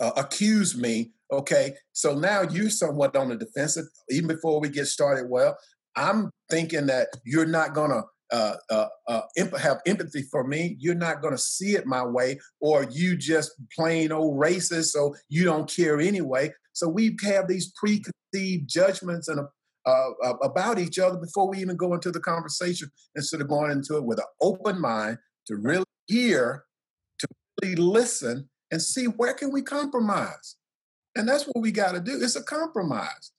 uh, 0.00 0.12
accuse 0.16 0.76
me." 0.76 1.12
Okay, 1.30 1.74
so 1.92 2.14
now 2.14 2.42
you're 2.42 2.70
somewhat 2.70 3.14
on 3.16 3.28
the 3.28 3.36
defensive. 3.36 3.84
Even 4.08 4.28
before 4.28 4.60
we 4.60 4.70
get 4.70 4.86
started, 4.86 5.28
well, 5.28 5.58
I'm 5.96 6.30
thinking 6.48 6.86
that 6.86 7.08
you're 7.24 7.44
not 7.44 7.74
gonna 7.74 8.02
uh, 8.30 8.54
uh, 8.70 8.88
uh, 9.06 9.22
have 9.58 9.78
empathy 9.86 10.22
for 10.22 10.44
me, 10.44 10.76
you're 10.78 10.94
not 10.94 11.22
going 11.22 11.34
to 11.34 11.38
see 11.38 11.74
it 11.76 11.86
my 11.86 12.04
way, 12.04 12.38
or 12.60 12.86
you 12.90 13.16
just 13.16 13.52
plain 13.74 14.12
old 14.12 14.38
racist, 14.38 14.86
so 14.86 15.14
you 15.28 15.44
don't 15.44 15.70
care 15.70 16.00
anyway. 16.00 16.52
So 16.72 16.88
we 16.88 17.16
have 17.24 17.48
these 17.48 17.72
preconceived 17.72 18.68
judgments 18.68 19.28
and 19.28 19.40
uh, 19.86 20.10
uh, 20.22 20.34
about 20.42 20.78
each 20.78 20.98
other 20.98 21.16
before 21.16 21.48
we 21.48 21.58
even 21.58 21.76
go 21.76 21.94
into 21.94 22.10
the 22.10 22.20
conversation, 22.20 22.90
instead 23.16 23.40
of 23.40 23.48
going 23.48 23.70
into 23.70 23.96
it 23.96 24.04
with 24.04 24.18
an 24.18 24.26
open 24.40 24.80
mind 24.80 25.18
to 25.46 25.56
really 25.56 25.84
hear, 26.06 26.64
to 27.18 27.26
really 27.62 27.76
listen, 27.76 28.48
and 28.70 28.82
see 28.82 29.06
where 29.06 29.32
can 29.32 29.50
we 29.50 29.62
compromise. 29.62 30.56
And 31.16 31.26
that's 31.26 31.44
what 31.44 31.62
we 31.62 31.72
got 31.72 31.92
to 31.92 32.00
do. 32.00 32.18
It's 32.22 32.36
a 32.36 32.42
compromise. 32.42 33.32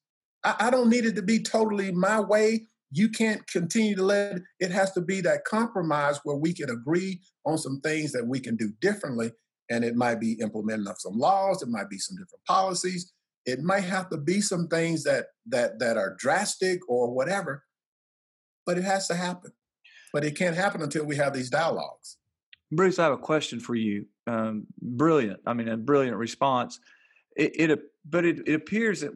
I, 0.44 0.56
I 0.60 0.70
don't 0.72 0.90
need 0.90 1.06
it 1.06 1.16
to 1.16 1.22
be 1.22 1.40
totally 1.40 1.92
my 1.92 2.20
way 2.20 2.66
you 2.92 3.10
can't 3.10 3.46
continue 3.48 3.96
to 3.96 4.04
let 4.04 4.40
it. 4.60 4.72
Has 4.72 4.92
to 4.94 5.02
be 5.02 5.22
that 5.22 5.46
compromise 5.46 6.20
where 6.24 6.36
we 6.36 6.54
can 6.54 6.70
agree 6.70 7.22
on 7.46 7.58
some 7.58 7.80
things 7.82 8.12
that 8.14 8.26
we 8.26 8.40
can 8.40 8.56
do 8.56 8.72
differently 8.82 9.32
and 9.70 9.84
it 9.84 9.96
might 9.96 10.20
be 10.20 10.34
implementing 10.42 10.88
of 10.88 11.00
some 11.00 11.18
laws 11.18 11.62
it 11.62 11.70
might 11.70 11.90
be 11.90 11.98
some 11.98 12.18
different 12.18 12.44
policies. 12.46 13.12
It 13.46 13.62
might 13.62 13.84
have 13.84 14.10
to 14.10 14.18
be 14.18 14.42
some 14.42 14.68
things 14.68 15.04
that 15.04 15.28
that 15.48 15.80
that 15.80 15.98
are 15.98 16.16
drastic 16.20 16.80
or 16.90 17.12
whatever 17.14 17.64
but 18.66 18.78
it 18.78 18.84
has 18.84 19.08
to 19.08 19.16
happen. 19.16 19.52
But 20.14 20.24
it 20.24 20.36
can't 20.38 20.56
happen 20.56 20.82
until 20.82 21.06
we 21.06 21.16
have 21.16 21.34
these 21.34 21.50
dialogues. 21.50 22.18
Bruce 22.72 23.00
i 23.00 23.04
have 23.04 23.14
a 23.14 23.18
question 23.18 23.60
for 23.60 23.76
you. 23.76 24.06
Um, 24.28 24.68
brilliant 24.82 25.40
i 25.46 25.54
mean 25.54 25.68
a 25.68 25.78
brilliant 25.78 26.18
response. 26.18 26.80
It, 27.36 27.72
it 27.72 27.80
but 28.06 28.26
it, 28.26 28.48
it 28.48 28.54
appears 28.56 29.02
that 29.02 29.12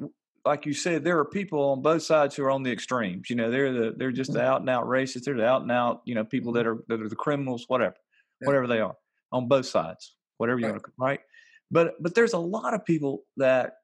like 0.46 0.66
you 0.66 0.74
said, 0.74 1.04
there 1.04 1.20
are 1.20 1.26
people 1.26 1.72
on 1.72 1.82
both 1.82 2.04
sides 2.04 2.36
who 2.36 2.44
are 2.44 2.52
on 2.52 2.64
the 2.64 2.72
extremes. 2.72 3.30
You 3.30 3.36
know, 3.36 3.50
they're 3.50 3.72
the 3.72 3.94
they're 3.96 4.12
just 4.12 4.34
the 4.34 4.40
mm-hmm. 4.40 4.48
out 4.48 4.62
and 4.62 4.70
out 4.70 4.86
racists. 4.86 5.24
They're 5.24 5.38
the 5.38 5.46
out 5.46 5.62
and 5.62 5.72
out, 5.72 6.02
you 6.06 6.16
know, 6.16 6.26
people 6.26 6.52
that 6.54 6.66
mm-hmm. 6.66 6.80
are 6.80 6.98
that 6.98 7.02
are 7.02 7.10
the 7.10 7.16
criminals, 7.16 7.66
whatever, 7.68 7.96
yeah. 8.42 8.48
whatever 8.48 8.68
they 8.68 8.80
are, 8.80 8.96
on 9.32 9.48
both 9.48 9.66
sides, 9.66 10.16
whatever 10.38 10.60
you 10.60 10.66
right. 10.66 10.74
want 10.74 10.84
to, 10.84 10.92
right? 10.98 11.20
But 11.72 12.02
but 12.02 12.14
there's 12.14 12.34
a 12.34 12.40
lot 12.40 12.74
of 12.74 12.86
people 12.86 13.24
that 13.38 13.78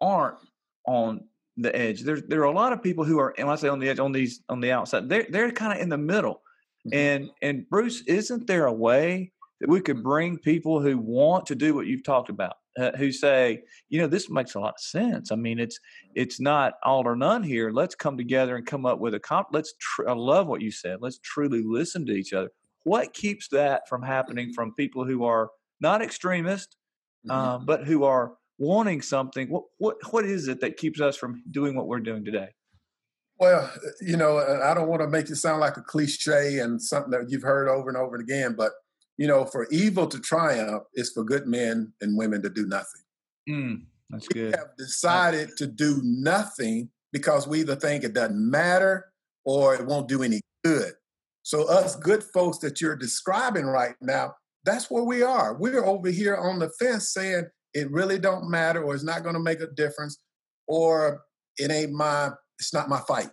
aren't 0.00 0.38
on 0.86 1.24
the 1.56 1.74
edge. 1.74 2.02
There's 2.02 2.22
there 2.24 2.40
are 2.40 2.44
a 2.44 2.52
lot 2.52 2.72
of 2.72 2.82
people 2.82 3.04
who 3.04 3.18
are, 3.18 3.34
and 3.38 3.50
I 3.50 3.56
say 3.56 3.68
on 3.68 3.80
the 3.80 3.88
edge, 3.88 3.98
on 3.98 4.12
these 4.12 4.42
on 4.48 4.60
the 4.60 4.72
outside, 4.72 5.08
they're 5.08 5.26
they're 5.28 5.50
kind 5.50 5.72
of 5.72 5.80
in 5.80 5.88
the 5.88 5.98
middle. 5.98 6.42
Mm-hmm. 6.86 6.94
And 6.94 7.30
and 7.42 7.68
Bruce, 7.68 8.02
isn't 8.06 8.46
there 8.46 8.66
a 8.66 8.72
way 8.72 9.32
that 9.60 9.68
we 9.68 9.80
could 9.80 10.02
bring 10.02 10.38
people 10.38 10.80
who 10.80 10.98
want 10.98 11.46
to 11.46 11.54
do 11.54 11.74
what 11.74 11.86
you've 11.86 12.04
talked 12.04 12.28
about, 12.28 12.56
uh, 12.78 12.92
who 12.96 13.10
say, 13.10 13.62
you 13.88 14.00
know, 14.00 14.06
this 14.06 14.28
makes 14.28 14.54
a 14.54 14.60
lot 14.60 14.74
of 14.74 14.80
sense. 14.80 15.32
I 15.32 15.36
mean, 15.36 15.58
it's 15.58 15.78
it's 16.14 16.40
not 16.40 16.74
all 16.82 17.06
or 17.06 17.16
none 17.16 17.42
here. 17.42 17.70
Let's 17.70 17.94
come 17.94 18.16
together 18.16 18.56
and 18.56 18.66
come 18.66 18.86
up 18.86 18.98
with 18.98 19.14
a 19.14 19.20
comp. 19.20 19.48
Let's. 19.52 19.74
Tr- 19.80 20.08
I 20.08 20.12
love 20.12 20.46
what 20.46 20.60
you 20.60 20.70
said. 20.70 20.98
Let's 21.00 21.18
truly 21.22 21.62
listen 21.64 22.06
to 22.06 22.12
each 22.12 22.32
other. 22.32 22.50
What 22.84 23.14
keeps 23.14 23.48
that 23.48 23.88
from 23.88 24.02
happening 24.02 24.52
from 24.52 24.74
people 24.74 25.04
who 25.04 25.24
are 25.24 25.50
not 25.80 26.02
extremists, 26.02 26.76
mm-hmm. 27.26 27.36
um, 27.36 27.66
but 27.66 27.86
who 27.86 28.04
are 28.04 28.34
wanting 28.58 29.02
something? 29.02 29.48
What 29.48 29.64
what 29.78 29.96
what 30.10 30.24
is 30.24 30.48
it 30.48 30.60
that 30.60 30.76
keeps 30.76 31.00
us 31.00 31.16
from 31.16 31.42
doing 31.50 31.74
what 31.74 31.86
we're 31.86 32.00
doing 32.00 32.24
today? 32.24 32.48
Well, 33.38 33.70
you 34.00 34.16
know, 34.16 34.38
I 34.38 34.72
don't 34.72 34.88
want 34.88 35.02
to 35.02 35.08
make 35.08 35.28
it 35.28 35.36
sound 35.36 35.60
like 35.60 35.76
a 35.76 35.82
cliche 35.82 36.58
and 36.58 36.80
something 36.80 37.10
that 37.10 37.28
you've 37.28 37.42
heard 37.42 37.68
over 37.68 37.88
and 37.88 37.96
over 37.96 38.16
again, 38.16 38.54
but 38.56 38.72
you 39.18 39.26
know, 39.26 39.44
for 39.44 39.66
evil 39.70 40.06
to 40.06 40.20
triumph 40.20 40.84
is 40.94 41.10
for 41.12 41.24
good 41.24 41.46
men 41.46 41.92
and 42.00 42.16
women 42.16 42.42
to 42.42 42.50
do 42.50 42.66
nothing. 42.66 43.02
Mm, 43.48 43.82
that's 44.10 44.28
we 44.34 44.42
good. 44.42 44.54
have 44.54 44.76
decided 44.76 45.56
to 45.56 45.66
do 45.66 46.00
nothing 46.02 46.90
because 47.12 47.46
we 47.46 47.60
either 47.60 47.76
think 47.76 48.04
it 48.04 48.12
doesn't 48.12 48.50
matter 48.50 49.06
or 49.44 49.74
it 49.74 49.86
won't 49.86 50.08
do 50.08 50.22
any 50.22 50.40
good. 50.64 50.92
So 51.42 51.68
us 51.68 51.96
good 51.96 52.24
folks 52.34 52.58
that 52.58 52.80
you're 52.80 52.96
describing 52.96 53.66
right 53.66 53.94
now, 54.00 54.34
that's 54.64 54.90
where 54.90 55.04
we 55.04 55.22
are. 55.22 55.54
We're 55.54 55.84
over 55.84 56.10
here 56.10 56.36
on 56.36 56.58
the 56.58 56.70
fence 56.70 57.12
saying 57.12 57.46
it 57.72 57.90
really 57.90 58.18
don't 58.18 58.50
matter 58.50 58.82
or 58.82 58.94
it's 58.94 59.04
not 59.04 59.22
going 59.22 59.34
to 59.34 59.40
make 59.40 59.60
a 59.60 59.68
difference 59.68 60.18
or 60.66 61.22
it 61.56 61.70
ain't 61.70 61.92
my 61.92 62.30
it's 62.58 62.74
not 62.74 62.88
my 62.88 63.00
fight. 63.06 63.30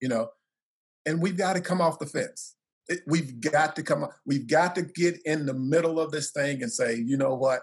You 0.00 0.08
know, 0.08 0.28
and 1.06 1.20
we've 1.20 1.36
got 1.36 1.54
to 1.54 1.60
come 1.60 1.80
off 1.80 1.98
the 1.98 2.06
fence 2.06 2.53
we've 3.06 3.40
got 3.40 3.76
to 3.76 3.82
come 3.82 4.06
we've 4.26 4.46
got 4.46 4.74
to 4.74 4.82
get 4.82 5.16
in 5.24 5.46
the 5.46 5.54
middle 5.54 5.98
of 5.98 6.10
this 6.10 6.30
thing 6.32 6.62
and 6.62 6.72
say 6.72 6.96
you 6.96 7.16
know 7.16 7.34
what? 7.34 7.60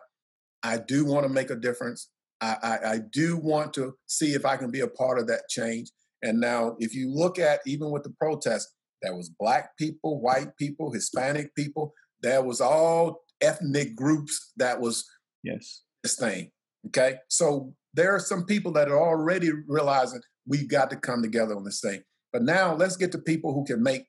I 0.64 0.78
do 0.78 1.06
want 1.06 1.26
to 1.26 1.30
make 1.30 1.50
a 1.50 1.56
difference. 1.56 2.10
I, 2.40 2.56
I, 2.62 2.92
I 2.94 3.00
do 3.12 3.38
want 3.38 3.74
to 3.76 3.94
see 4.08 4.34
if 4.34 4.46
i 4.46 4.58
can 4.58 4.72
be 4.72 4.80
a 4.80 4.88
part 4.88 5.20
of 5.20 5.28
that 5.28 5.44
change. 5.50 5.92
And 6.24 6.40
now 6.40 6.76
if 6.80 6.94
you 6.96 7.12
look 7.12 7.40
at 7.40 7.62
even 7.66 7.92
with 7.92 8.04
the 8.04 8.14
protest 8.20 8.68
there 9.02 9.16
was 9.16 9.32
black 9.40 9.76
people 9.78 10.22
white 10.22 10.56
people 10.58 10.92
hispanic 10.92 11.56
people 11.56 11.94
there 12.22 12.44
was 12.44 12.62
all 12.62 13.22
ethnic 13.42 13.96
groups 13.96 14.54
that 14.58 14.80
was 14.80 15.04
yes. 15.44 15.84
this 16.04 16.16
thing 16.16 16.52
okay? 16.88 17.16
So 17.28 17.74
there 17.94 18.14
are 18.16 18.20
some 18.20 18.46
people 18.46 18.72
that 18.74 18.90
are 18.90 19.00
already 19.00 19.52
realizing 19.68 20.22
we've 20.48 20.70
got 20.70 20.90
to 20.92 20.96
come 20.96 21.22
together 21.22 21.56
on 21.56 21.64
this 21.64 21.82
thing. 21.82 22.02
But 22.34 22.44
now 22.44 22.76
let's 22.76 22.98
get 22.98 23.12
to 23.14 23.20
people 23.20 23.54
who 23.54 23.66
can 23.66 23.84
make 23.84 24.06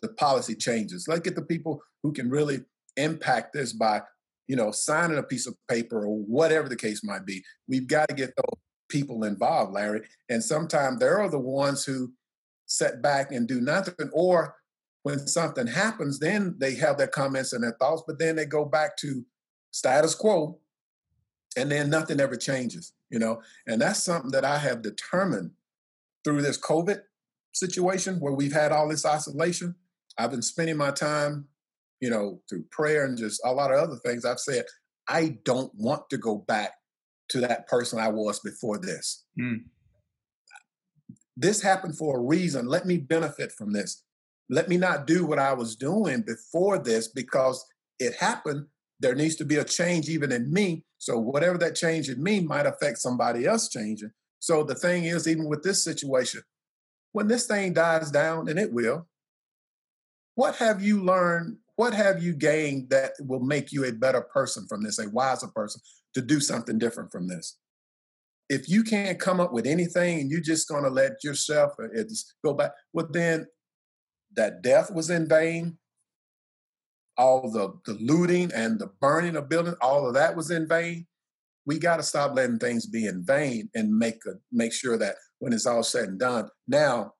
the 0.00 0.08
policy 0.08 0.54
changes. 0.54 1.06
Let's 1.08 1.20
get 1.20 1.34
the 1.34 1.42
people 1.42 1.82
who 2.02 2.12
can 2.12 2.30
really 2.30 2.60
impact 2.96 3.52
this 3.52 3.72
by, 3.72 4.02
you 4.48 4.56
know, 4.56 4.70
signing 4.70 5.18
a 5.18 5.22
piece 5.22 5.46
of 5.46 5.56
paper 5.68 6.04
or 6.06 6.16
whatever 6.16 6.68
the 6.68 6.76
case 6.76 7.04
might 7.04 7.26
be. 7.26 7.42
We've 7.68 7.86
got 7.86 8.08
to 8.08 8.14
get 8.14 8.34
those 8.36 8.60
people 8.88 9.24
involved, 9.24 9.72
Larry. 9.72 10.02
And 10.28 10.42
sometimes 10.42 10.98
they're 10.98 11.28
the 11.28 11.38
ones 11.38 11.84
who 11.84 12.12
set 12.66 13.02
back 13.02 13.32
and 13.32 13.46
do 13.46 13.60
nothing. 13.60 14.10
Or 14.12 14.56
when 15.02 15.26
something 15.26 15.66
happens, 15.66 16.18
then 16.18 16.56
they 16.58 16.74
have 16.76 16.98
their 16.98 17.08
comments 17.08 17.52
and 17.52 17.64
their 17.64 17.76
thoughts, 17.80 18.02
but 18.06 18.18
then 18.18 18.36
they 18.36 18.46
go 18.46 18.64
back 18.64 18.96
to 18.98 19.24
status 19.70 20.14
quo 20.14 20.58
and 21.56 21.70
then 21.70 21.90
nothing 21.90 22.20
ever 22.20 22.36
changes, 22.36 22.92
you 23.10 23.18
know? 23.18 23.42
And 23.66 23.80
that's 23.80 24.02
something 24.02 24.30
that 24.30 24.44
I 24.44 24.58
have 24.58 24.82
determined 24.82 25.50
through 26.24 26.42
this 26.42 26.58
COVID 26.58 27.00
situation 27.52 28.20
where 28.20 28.32
we've 28.32 28.52
had 28.52 28.72
all 28.72 28.88
this 28.88 29.04
isolation. 29.04 29.74
I've 30.18 30.30
been 30.30 30.42
spending 30.42 30.76
my 30.76 30.90
time, 30.90 31.46
you 32.00 32.10
know, 32.10 32.40
through 32.48 32.64
prayer 32.70 33.04
and 33.04 33.16
just 33.16 33.40
a 33.44 33.52
lot 33.52 33.72
of 33.72 33.78
other 33.78 33.96
things. 34.04 34.24
I've 34.24 34.40
said, 34.40 34.64
I 35.08 35.38
don't 35.44 35.72
want 35.74 36.10
to 36.10 36.18
go 36.18 36.36
back 36.36 36.72
to 37.30 37.40
that 37.40 37.66
person 37.66 37.98
I 37.98 38.08
was 38.08 38.40
before 38.40 38.78
this. 38.78 39.24
Mm. 39.40 39.64
This 41.36 41.62
happened 41.62 41.96
for 41.96 42.18
a 42.18 42.22
reason. 42.22 42.66
Let 42.66 42.86
me 42.86 42.98
benefit 42.98 43.52
from 43.52 43.72
this. 43.72 44.04
Let 44.50 44.68
me 44.68 44.76
not 44.76 45.06
do 45.06 45.24
what 45.24 45.38
I 45.38 45.54
was 45.54 45.76
doing 45.76 46.22
before 46.22 46.78
this 46.78 47.08
because 47.08 47.64
it 47.98 48.14
happened. 48.16 48.66
There 49.00 49.14
needs 49.14 49.36
to 49.36 49.44
be 49.44 49.56
a 49.56 49.64
change 49.64 50.08
even 50.08 50.30
in 50.30 50.52
me. 50.52 50.84
So, 50.98 51.18
whatever 51.18 51.58
that 51.58 51.74
change 51.74 52.08
in 52.08 52.22
me 52.22 52.40
might 52.40 52.66
affect 52.66 52.98
somebody 52.98 53.46
else 53.46 53.68
changing. 53.68 54.12
So, 54.40 54.62
the 54.62 54.74
thing 54.74 55.04
is, 55.04 55.26
even 55.26 55.48
with 55.48 55.62
this 55.62 55.82
situation, 55.82 56.42
when 57.12 57.28
this 57.28 57.46
thing 57.46 57.72
dies 57.72 58.10
down, 58.10 58.48
and 58.48 58.58
it 58.58 58.72
will, 58.72 59.06
what 60.34 60.56
have 60.56 60.82
you 60.82 61.02
learned? 61.02 61.58
What 61.76 61.94
have 61.94 62.22
you 62.22 62.34
gained 62.34 62.90
that 62.90 63.12
will 63.20 63.40
make 63.40 63.72
you 63.72 63.84
a 63.84 63.92
better 63.92 64.20
person 64.20 64.66
from 64.68 64.82
this, 64.82 64.98
a 64.98 65.08
wiser 65.08 65.48
person 65.48 65.80
to 66.14 66.22
do 66.22 66.40
something 66.40 66.78
different 66.78 67.10
from 67.10 67.28
this? 67.28 67.58
If 68.48 68.68
you 68.68 68.82
can't 68.82 69.18
come 69.18 69.40
up 69.40 69.52
with 69.52 69.66
anything 69.66 70.20
and 70.20 70.30
you're 70.30 70.40
just 70.40 70.68
going 70.68 70.84
to 70.84 70.90
let 70.90 71.24
yourself 71.24 71.72
uh, 71.82 72.02
go 72.44 72.54
back, 72.54 72.72
well, 72.92 73.08
then 73.10 73.46
that 74.34 74.62
death 74.62 74.92
was 74.92 75.10
in 75.10 75.28
vain. 75.28 75.78
All 77.18 77.50
the, 77.50 77.74
the 77.86 77.98
looting 78.00 78.50
and 78.54 78.78
the 78.78 78.90
burning 79.00 79.36
of 79.36 79.48
buildings, 79.48 79.76
all 79.80 80.06
of 80.06 80.14
that 80.14 80.36
was 80.36 80.50
in 80.50 80.66
vain. 80.66 81.06
We 81.66 81.78
got 81.78 81.98
to 81.98 82.02
stop 82.02 82.34
letting 82.34 82.58
things 82.58 82.86
be 82.86 83.06
in 83.06 83.24
vain 83.24 83.70
and 83.74 83.96
make 83.96 84.24
a, 84.26 84.32
make 84.50 84.72
sure 84.72 84.98
that 84.98 85.16
when 85.38 85.52
it's 85.52 85.66
all 85.66 85.82
said 85.82 86.08
and 86.08 86.18
done, 86.18 86.48
now 86.66 87.12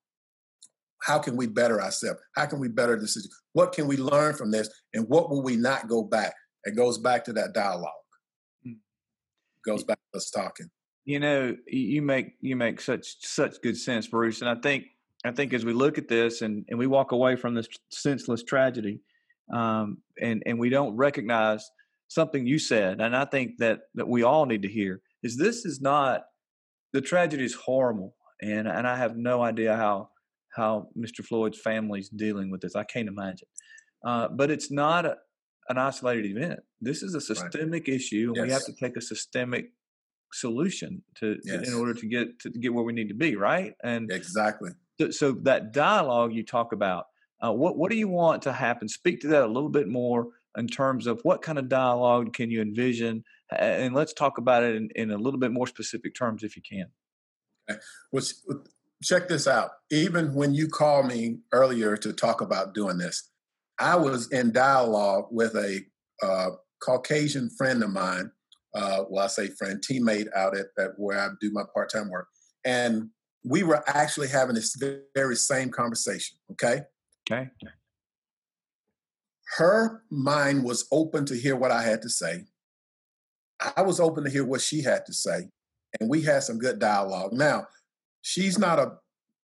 how 1.02 1.18
can 1.18 1.36
we 1.36 1.46
better 1.46 1.82
ourselves? 1.82 2.20
How 2.36 2.46
can 2.46 2.60
we 2.60 2.68
better 2.68 2.98
the 2.98 3.08
situation? 3.08 3.30
What 3.52 3.72
can 3.72 3.88
we 3.88 3.96
learn 3.96 4.34
from 4.34 4.50
this? 4.50 4.70
And 4.94 5.06
what 5.08 5.30
will 5.30 5.42
we 5.42 5.56
not 5.56 5.88
go 5.88 6.04
back? 6.04 6.34
It 6.64 6.76
goes 6.76 6.98
back 6.98 7.24
to 7.24 7.32
that 7.34 7.52
dialogue. 7.54 7.90
Mm. 8.66 8.76
Goes 9.66 9.82
back 9.82 9.98
to 10.12 10.18
us 10.18 10.30
talking. 10.30 10.70
You 11.04 11.18
know, 11.18 11.56
you 11.66 12.00
make 12.02 12.34
you 12.40 12.54
make 12.54 12.80
such 12.80 13.16
such 13.20 13.60
good 13.62 13.76
sense, 13.76 14.06
Bruce. 14.06 14.40
And 14.40 14.48
I 14.48 14.54
think 14.54 14.84
I 15.24 15.32
think 15.32 15.52
as 15.52 15.64
we 15.64 15.72
look 15.72 15.98
at 15.98 16.06
this 16.06 16.42
and, 16.42 16.64
and 16.68 16.78
we 16.78 16.86
walk 16.86 17.10
away 17.10 17.34
from 17.34 17.54
this 17.54 17.68
senseless 17.90 18.44
tragedy, 18.44 19.00
um, 19.52 19.98
and 20.20 20.44
and 20.46 20.60
we 20.60 20.70
don't 20.70 20.96
recognize 20.96 21.68
something 22.06 22.46
you 22.46 22.60
said, 22.60 23.00
and 23.00 23.16
I 23.16 23.24
think 23.24 23.58
that 23.58 23.80
that 23.96 24.06
we 24.06 24.22
all 24.22 24.46
need 24.46 24.62
to 24.62 24.68
hear 24.68 25.00
is 25.24 25.36
this 25.36 25.64
is 25.64 25.80
not 25.80 26.26
the 26.92 27.00
tragedy 27.00 27.44
is 27.44 27.54
horrible, 27.54 28.14
and 28.40 28.68
and 28.68 28.86
I 28.86 28.96
have 28.96 29.16
no 29.16 29.42
idea 29.42 29.76
how 29.76 30.10
how 30.54 30.88
Mr. 30.96 31.24
Floyd's 31.24 31.60
family 31.60 32.00
is 32.00 32.08
dealing 32.08 32.50
with 32.50 32.60
this. 32.60 32.76
I 32.76 32.84
can't 32.84 33.08
imagine. 33.08 33.48
Uh, 34.04 34.28
but 34.28 34.50
it's 34.50 34.70
not 34.70 35.06
a, 35.06 35.16
an 35.68 35.78
isolated 35.78 36.36
event. 36.36 36.60
This 36.80 37.02
is 37.02 37.14
a 37.14 37.20
systemic 37.20 37.86
right. 37.86 37.96
issue, 37.96 38.32
and 38.36 38.36
yes. 38.36 38.46
we 38.46 38.52
have 38.52 38.64
to 38.64 38.74
take 38.74 38.96
a 38.96 39.00
systemic 39.00 39.66
solution 40.32 41.02
to, 41.16 41.36
yes. 41.44 41.68
in 41.68 41.74
order 41.74 41.94
to 41.94 42.06
get 42.06 42.38
to 42.40 42.50
get 42.50 42.72
where 42.72 42.84
we 42.84 42.92
need 42.92 43.08
to 43.08 43.14
be. 43.14 43.36
Right? 43.36 43.74
And 43.82 44.10
exactly. 44.10 44.70
So, 45.00 45.10
so 45.10 45.32
that 45.42 45.72
dialogue 45.72 46.32
you 46.34 46.44
talk 46.44 46.72
about, 46.72 47.06
uh, 47.44 47.52
what 47.52 47.76
what 47.76 47.90
do 47.90 47.96
you 47.96 48.08
want 48.08 48.42
to 48.42 48.52
happen? 48.52 48.88
Speak 48.88 49.20
to 49.20 49.28
that 49.28 49.44
a 49.44 49.46
little 49.46 49.70
bit 49.70 49.88
more 49.88 50.28
in 50.58 50.66
terms 50.66 51.06
of 51.06 51.20
what 51.22 51.40
kind 51.40 51.58
of 51.58 51.68
dialogue 51.68 52.34
can 52.34 52.50
you 52.50 52.60
envision, 52.60 53.24
and 53.56 53.94
let's 53.94 54.12
talk 54.12 54.38
about 54.38 54.64
it 54.64 54.74
in, 54.74 54.88
in 54.96 55.10
a 55.12 55.16
little 55.16 55.40
bit 55.40 55.52
more 55.52 55.66
specific 55.66 56.14
terms 56.14 56.42
if 56.42 56.56
you 56.56 56.62
can. 56.68 56.86
Okay. 57.70 57.80
Check 59.02 59.28
this 59.28 59.46
out. 59.48 59.70
Even 59.90 60.34
when 60.34 60.54
you 60.54 60.68
called 60.68 61.06
me 61.06 61.38
earlier 61.52 61.96
to 61.96 62.12
talk 62.12 62.40
about 62.40 62.74
doing 62.74 62.98
this, 62.98 63.30
I 63.78 63.96
was 63.96 64.28
in 64.28 64.52
dialogue 64.52 65.26
with 65.30 65.54
a 65.56 65.80
uh, 66.22 66.50
Caucasian 66.82 67.50
friend 67.50 67.82
of 67.82 67.90
mine. 67.90 68.30
Uh, 68.74 69.04
well, 69.08 69.24
I 69.24 69.26
say 69.26 69.48
friend, 69.48 69.82
teammate 69.82 70.28
out 70.34 70.56
at, 70.56 70.66
at 70.78 70.92
where 70.96 71.18
I 71.18 71.28
do 71.40 71.50
my 71.52 71.62
part 71.74 71.90
time 71.92 72.10
work. 72.10 72.28
And 72.64 73.10
we 73.44 73.62
were 73.64 73.82
actually 73.88 74.28
having 74.28 74.54
this 74.54 74.80
very 75.14 75.36
same 75.36 75.70
conversation. 75.70 76.38
Okay. 76.52 76.82
Okay. 77.30 77.50
Her 79.56 80.02
mind 80.10 80.64
was 80.64 80.86
open 80.90 81.26
to 81.26 81.34
hear 81.36 81.56
what 81.56 81.70
I 81.70 81.82
had 81.82 82.02
to 82.02 82.08
say. 82.08 82.44
I 83.76 83.82
was 83.82 84.00
open 84.00 84.24
to 84.24 84.30
hear 84.30 84.44
what 84.44 84.60
she 84.60 84.80
had 84.82 85.04
to 85.06 85.12
say. 85.12 85.48
And 86.00 86.08
we 86.08 86.22
had 86.22 86.42
some 86.42 86.58
good 86.58 86.78
dialogue. 86.78 87.32
Now, 87.32 87.66
she's 88.22 88.58
not 88.58 88.78
a 88.78 88.92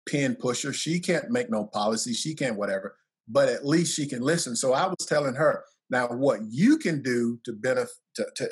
pin 0.07 0.37
pusher. 0.37 0.73
She 0.73 1.01
can't 1.01 1.31
make 1.31 1.51
no 1.51 1.65
policy. 1.65 2.13
She 2.13 2.35
can't 2.35 2.57
whatever, 2.57 2.97
but 3.29 3.49
at 3.49 3.67
least 3.67 3.95
she 3.95 4.07
can 4.07 4.23
listen. 4.23 4.57
So 4.57 4.73
I 4.73 4.87
was 4.87 5.07
telling 5.07 5.35
her, 5.35 5.65
now 5.91 6.09
what 6.09 6.41
you 6.49 6.79
can 6.79 7.03
do 7.03 7.39
to 7.45 7.53
benefit, 7.53 7.95
to, 8.17 8.27
to, 8.37 8.49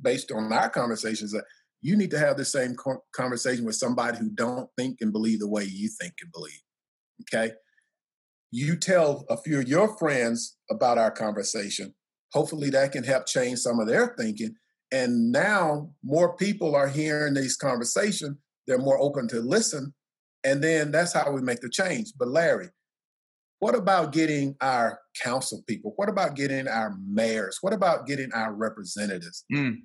based 0.00 0.32
on 0.32 0.52
our 0.52 0.70
conversations, 0.70 1.32
that 1.32 1.44
you 1.82 1.96
need 1.96 2.10
to 2.12 2.18
have 2.18 2.36
the 2.36 2.44
same 2.44 2.76
conversation 3.14 3.64
with 3.64 3.74
somebody 3.74 4.18
who 4.18 4.30
don't 4.30 4.68
think 4.78 4.98
and 5.00 5.12
believe 5.12 5.40
the 5.40 5.48
way 5.48 5.64
you 5.64 5.90
think 6.00 6.14
and 6.22 6.32
believe. 6.32 6.62
Okay. 7.22 7.54
You 8.50 8.76
tell 8.76 9.24
a 9.28 9.36
few 9.36 9.60
of 9.60 9.68
your 9.68 9.96
friends 9.96 10.56
about 10.70 10.98
our 10.98 11.10
conversation. 11.10 11.94
Hopefully 12.32 12.70
that 12.70 12.92
can 12.92 13.04
help 13.04 13.26
change 13.26 13.60
some 13.60 13.80
of 13.80 13.86
their 13.86 14.14
thinking. 14.18 14.54
And 14.92 15.30
now 15.30 15.90
more 16.02 16.36
people 16.36 16.74
are 16.74 16.88
hearing 16.88 17.34
these 17.34 17.56
conversations 17.56 18.36
they're 18.70 18.78
more 18.78 19.00
open 19.00 19.26
to 19.28 19.40
listen. 19.40 19.92
And 20.44 20.62
then 20.62 20.92
that's 20.92 21.12
how 21.12 21.30
we 21.32 21.42
make 21.42 21.60
the 21.60 21.68
change. 21.68 22.12
But 22.16 22.28
Larry, 22.28 22.68
what 23.58 23.74
about 23.74 24.12
getting 24.12 24.56
our 24.60 25.00
council 25.22 25.62
people? 25.66 25.92
What 25.96 26.08
about 26.08 26.36
getting 26.36 26.68
our 26.68 26.96
mayors? 27.04 27.58
What 27.60 27.72
about 27.72 28.06
getting 28.06 28.32
our 28.32 28.54
representatives? 28.54 29.44
Mm. 29.52 29.78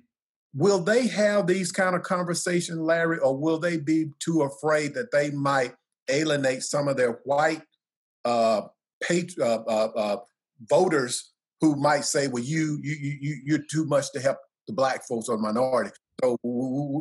Will 0.54 0.78
they 0.78 1.08
have 1.08 1.46
these 1.46 1.72
kind 1.72 1.96
of 1.96 2.02
conversations, 2.02 2.78
Larry, 2.78 3.18
or 3.18 3.36
will 3.36 3.58
they 3.58 3.76
be 3.76 4.06
too 4.20 4.42
afraid 4.42 4.94
that 4.94 5.10
they 5.10 5.30
might 5.30 5.74
alienate 6.08 6.62
some 6.62 6.88
of 6.88 6.96
their 6.96 7.20
white 7.24 7.62
uh, 8.24 8.62
uh, 9.10 9.44
uh, 9.44 9.88
uh 9.96 10.16
voters 10.70 11.32
who 11.60 11.76
might 11.76 12.04
say, 12.04 12.28
"Well, 12.28 12.42
you 12.42 12.78
you 12.82 13.18
you 13.20 13.36
you're 13.44 13.66
too 13.70 13.84
much 13.84 14.10
to 14.12 14.20
help 14.20 14.38
the 14.66 14.72
black 14.72 15.06
folks 15.06 15.28
or 15.28 15.36
minority." 15.36 15.90
So 16.22 16.38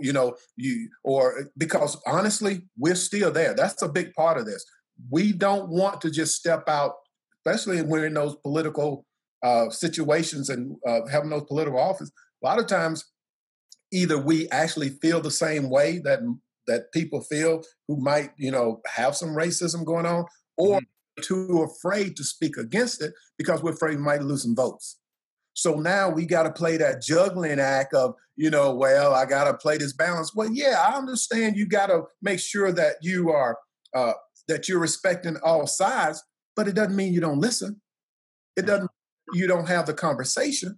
you 0.01 0.12
know, 0.13 0.36
you 0.58 0.89
or 1.04 1.49
because 1.58 1.97
honestly, 2.06 2.63
we're 2.78 2.95
still 2.95 3.32
there. 3.32 3.54
That's 3.54 3.82
a 3.82 3.89
big 3.89 4.13
part 4.13 4.38
of 4.38 4.45
this. 4.45 4.65
We 5.10 5.32
don't 5.32 5.69
want 5.69 6.01
to 6.01 6.12
just 6.12 6.36
step 6.36 6.67
out, 6.67 6.93
especially 7.39 7.78
when 7.78 7.89
we're 7.89 8.06
in 8.08 8.13
those 8.13 8.36
political 8.38 9.06
uh, 9.43 9.69
situations 9.69 10.49
and 10.49 10.75
uh, 10.88 11.01
having 11.12 11.30
those 11.30 11.45
political 11.47 11.80
office. 11.80 12.12
A 12.43 12.45
lot 12.45 12.60
of 12.60 12.67
times, 12.67 13.06
either 13.91 14.17
we 14.17 14.49
actually 14.49 14.89
feel 14.89 15.21
the 15.21 15.32
same 15.32 15.69
way 15.69 15.99
that 15.99 16.19
that 16.67 16.91
people 16.91 17.21
feel 17.21 17.63
who 17.88 17.97
might, 17.97 18.32
you 18.38 18.51
know, 18.51 18.82
have 18.86 19.15
some 19.15 19.30
racism 19.30 19.86
going 19.86 20.06
on, 20.06 20.25
or 20.58 20.80
mm-hmm. 20.80 21.21
too 21.21 21.63
afraid 21.63 22.17
to 22.17 22.23
speak 22.23 22.58
against 22.58 23.01
it 23.01 23.13
because 23.38 23.62
we're 23.62 23.73
afraid 23.73 23.97
we 23.97 24.04
might 24.04 24.23
lose 24.23 24.43
some 24.43 24.56
votes. 24.56 24.97
So 25.56 25.76
now 25.76 26.10
we 26.10 26.26
got 26.26 26.44
to 26.44 26.52
play 26.52 26.76
that 26.78 27.02
juggling 27.02 27.60
act 27.60 27.94
of, 27.94 28.13
you 28.36 28.50
know, 28.50 28.76
well, 28.76 29.13
I 29.13 29.26
got 29.26 29.46
to 29.46 29.54
play 29.54 29.78
this 29.78 29.94
balance. 29.94 30.36
Well, 30.36 30.52
yeah, 30.52 30.86
I 30.86 30.98
understand 30.98 31.56
you 31.56 31.65
got 31.65 31.88
to 31.88 32.04
make 32.22 32.41
sure 32.41 32.74
that 32.74 32.98
you 33.02 33.32
are 33.32 33.58
uh, 33.96 34.13
that 34.50 34.68
you're 34.68 34.80
respecting 34.80 35.38
all 35.44 35.65
sides, 35.65 36.22
but 36.58 36.68
it 36.68 36.76
doesn't 36.76 36.96
mean 36.96 37.13
you 37.13 37.22
don't 37.22 37.39
listen. 37.39 37.82
It 38.58 38.65
doesn't 38.65 38.91
you 39.34 39.48
don't 39.48 39.68
have 39.68 39.86
the 39.86 39.94
conversation 39.94 40.78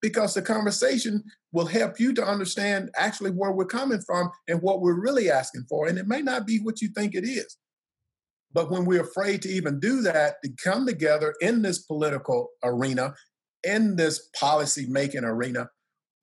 because 0.00 0.34
the 0.34 0.42
conversation 0.42 1.24
will 1.52 1.66
help 1.66 1.98
you 1.98 2.14
to 2.14 2.24
understand 2.24 2.90
actually 2.96 3.32
where 3.32 3.52
we're 3.52 3.64
coming 3.64 4.00
from 4.06 4.30
and 4.46 4.62
what 4.62 4.80
we're 4.80 5.00
really 5.00 5.28
asking 5.28 5.64
for. 5.68 5.88
And 5.88 5.98
it 5.98 6.06
may 6.06 6.22
not 6.22 6.46
be 6.46 6.60
what 6.60 6.80
you 6.80 6.88
think 6.88 7.14
it 7.14 7.24
is. 7.24 7.56
But 8.52 8.70
when 8.70 8.84
we're 8.84 9.02
afraid 9.02 9.42
to 9.42 9.48
even 9.48 9.80
do 9.80 10.00
that, 10.02 10.36
to 10.44 10.50
come 10.62 10.86
together 10.86 11.34
in 11.40 11.62
this 11.62 11.80
political 11.80 12.50
arena 12.62 13.14
in 13.64 13.96
this 13.96 14.28
policy 14.38 14.86
making 14.88 15.24
arena, 15.24 15.68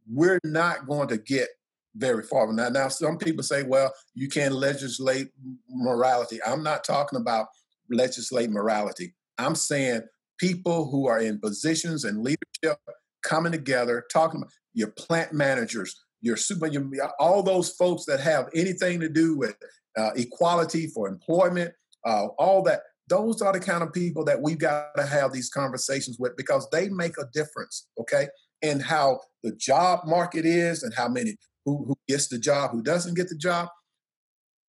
we're 0.10 0.40
not 0.44 0.88
going 0.88 1.08
to 1.10 1.18
get 1.18 1.48
very 1.96 2.24
far. 2.24 2.52
Now, 2.52 2.70
now 2.70 2.88
some 2.88 3.18
people 3.18 3.44
say, 3.44 3.64
well, 3.64 3.94
you 4.14 4.30
can't 4.30 4.54
legislate 4.54 5.30
morality. 5.70 6.40
I'm 6.46 6.64
not 6.64 6.84
talking 6.84 7.20
about 7.20 7.48
legislate 7.90 8.50
morality. 8.50 9.14
I'm 9.38 9.56
saying 9.56 10.02
people 10.40 10.90
who 10.90 11.08
are 11.08 11.20
in 11.20 11.40
positions 11.40 12.04
and 12.04 12.24
leadership 12.24 12.80
coming 13.24 13.52
together, 13.52 14.06
talking 14.12 14.42
about 14.42 14.52
your 14.74 14.90
plant 14.90 15.34
managers, 15.34 15.96
your 16.22 16.38
super, 16.38 16.68
your, 16.68 16.90
all 17.20 17.44
those 17.44 17.72
folks 17.72 18.06
that 18.06 18.20
have 18.20 18.50
anything 18.56 19.00
to 19.00 19.10
do 19.10 19.38
with 19.38 19.56
uh, 19.98 20.12
equality 20.16 20.88
for 20.88 21.08
employment, 21.08 21.74
uh, 22.06 22.28
all 22.38 22.64
that. 22.64 22.82
Those 23.12 23.42
are 23.42 23.52
the 23.52 23.60
kind 23.60 23.84
of 23.84 23.92
people 23.92 24.24
that 24.24 24.42
we've 24.42 24.58
got 24.58 24.96
to 24.96 25.06
have 25.06 25.34
these 25.34 25.50
conversations 25.50 26.18
with 26.18 26.38
because 26.38 26.66
they 26.72 26.88
make 26.88 27.18
a 27.20 27.26
difference, 27.34 27.90
okay, 28.00 28.30
in 28.62 28.80
how 28.80 29.20
the 29.44 29.52
job 29.52 30.00
market 30.06 30.46
is 30.46 30.82
and 30.82 30.94
how 30.94 31.10
many 31.10 31.36
who, 31.66 31.84
who 31.86 31.96
gets 32.08 32.30
the 32.30 32.40
job, 32.40 32.72
who 32.72 32.82
doesn't 32.82 33.16
get 33.16 33.28
the 33.28 33.36
job. 33.36 33.68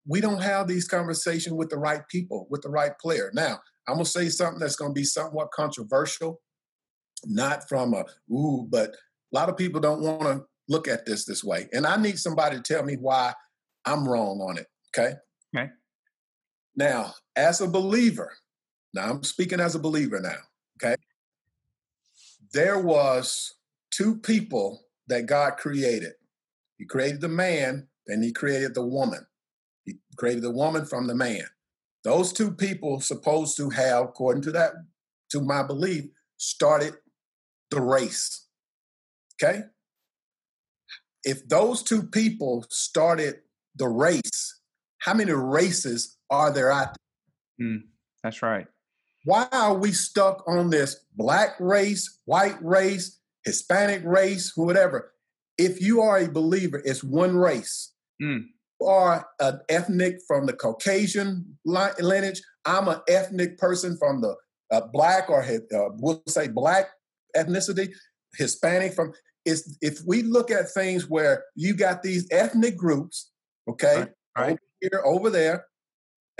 We 0.08 0.20
don't 0.20 0.42
have 0.42 0.66
these 0.66 0.88
conversations 0.88 1.54
with 1.54 1.70
the 1.70 1.78
right 1.78 2.02
people, 2.08 2.48
with 2.50 2.62
the 2.62 2.68
right 2.68 2.98
player. 3.00 3.30
Now, 3.32 3.60
I'm 3.86 3.94
gonna 3.94 4.06
say 4.06 4.28
something 4.28 4.58
that's 4.58 4.74
gonna 4.74 4.92
be 4.92 5.04
somewhat 5.04 5.52
controversial, 5.52 6.40
not 7.24 7.68
from 7.68 7.94
a 7.94 8.04
ooh, 8.32 8.66
but 8.68 8.90
a 8.90 9.36
lot 9.36 9.50
of 9.50 9.56
people 9.56 9.80
don't 9.80 10.02
want 10.02 10.22
to 10.22 10.44
look 10.68 10.88
at 10.88 11.06
this 11.06 11.24
this 11.24 11.44
way, 11.44 11.68
and 11.72 11.86
I 11.86 11.96
need 11.96 12.18
somebody 12.18 12.56
to 12.56 12.62
tell 12.62 12.82
me 12.82 12.96
why 12.96 13.34
I'm 13.84 14.08
wrong 14.08 14.40
on 14.40 14.58
it. 14.58 14.66
Okay. 14.98 15.14
Okay. 15.56 15.70
Now, 16.76 17.14
as 17.36 17.60
a 17.60 17.68
believer, 17.68 18.32
now 18.94 19.10
I'm 19.10 19.22
speaking 19.22 19.60
as 19.60 19.74
a 19.74 19.78
believer 19.78 20.20
now. 20.20 20.38
Okay. 20.82 20.96
There 22.52 22.78
was 22.78 23.54
two 23.90 24.16
people 24.16 24.80
that 25.08 25.26
God 25.26 25.56
created. 25.56 26.12
He 26.78 26.86
created 26.86 27.20
the 27.20 27.28
man, 27.28 27.88
and 28.06 28.24
he 28.24 28.32
created 28.32 28.74
the 28.74 28.84
woman. 28.84 29.26
He 29.84 29.98
created 30.16 30.42
the 30.42 30.50
woman 30.50 30.84
from 30.84 31.06
the 31.06 31.14
man. 31.14 31.44
Those 32.04 32.32
two 32.32 32.50
people 32.50 33.00
supposed 33.00 33.56
to 33.58 33.70
have, 33.70 34.04
according 34.04 34.42
to 34.42 34.52
that, 34.52 34.72
to 35.30 35.40
my 35.40 35.62
belief, 35.62 36.04
started 36.36 36.94
the 37.70 37.80
race. 37.80 38.46
Okay? 39.40 39.62
If 41.24 41.48
those 41.48 41.82
two 41.82 42.02
people 42.02 42.66
started 42.68 43.36
the 43.76 43.88
race, 43.88 44.60
how 44.98 45.14
many 45.14 45.32
races 45.32 46.16
are 46.32 46.52
there 46.52 46.72
out 46.72 46.96
there? 47.58 47.66
Mm, 47.68 47.82
that's 48.24 48.42
right. 48.42 48.66
Why 49.24 49.46
are 49.52 49.74
we 49.74 49.92
stuck 49.92 50.42
on 50.48 50.70
this 50.70 51.04
black 51.14 51.50
race, 51.60 52.18
white 52.24 52.60
race, 52.60 53.20
Hispanic 53.44 54.02
race, 54.04 54.52
whatever? 54.56 55.12
If 55.58 55.80
you 55.80 56.00
are 56.00 56.18
a 56.18 56.28
believer, 56.28 56.82
it's 56.84 57.04
one 57.04 57.36
race. 57.36 57.92
Mm 58.20 58.46
are 58.86 59.26
an 59.40 59.60
ethnic 59.68 60.18
from 60.26 60.46
the 60.46 60.52
Caucasian 60.52 61.58
lineage. 61.64 62.42
I'm 62.64 62.88
an 62.88 63.00
ethnic 63.08 63.58
person 63.58 63.96
from 63.96 64.20
the 64.20 64.36
uh, 64.70 64.82
black 64.92 65.28
or 65.28 65.42
uh, 65.42 65.88
we'll 65.98 66.22
say 66.28 66.48
black 66.48 66.86
ethnicity, 67.36 67.90
Hispanic 68.36 68.94
from. 68.94 69.12
Is 69.44 69.76
if 69.82 69.98
we 70.06 70.22
look 70.22 70.52
at 70.52 70.70
things 70.70 71.10
where 71.10 71.44
you 71.56 71.74
got 71.74 72.04
these 72.04 72.28
ethnic 72.30 72.76
groups, 72.76 73.32
okay, 73.68 73.98
right, 73.98 74.08
right. 74.38 74.50
over 74.50 74.58
here, 74.80 75.02
over 75.04 75.30
there, 75.30 75.66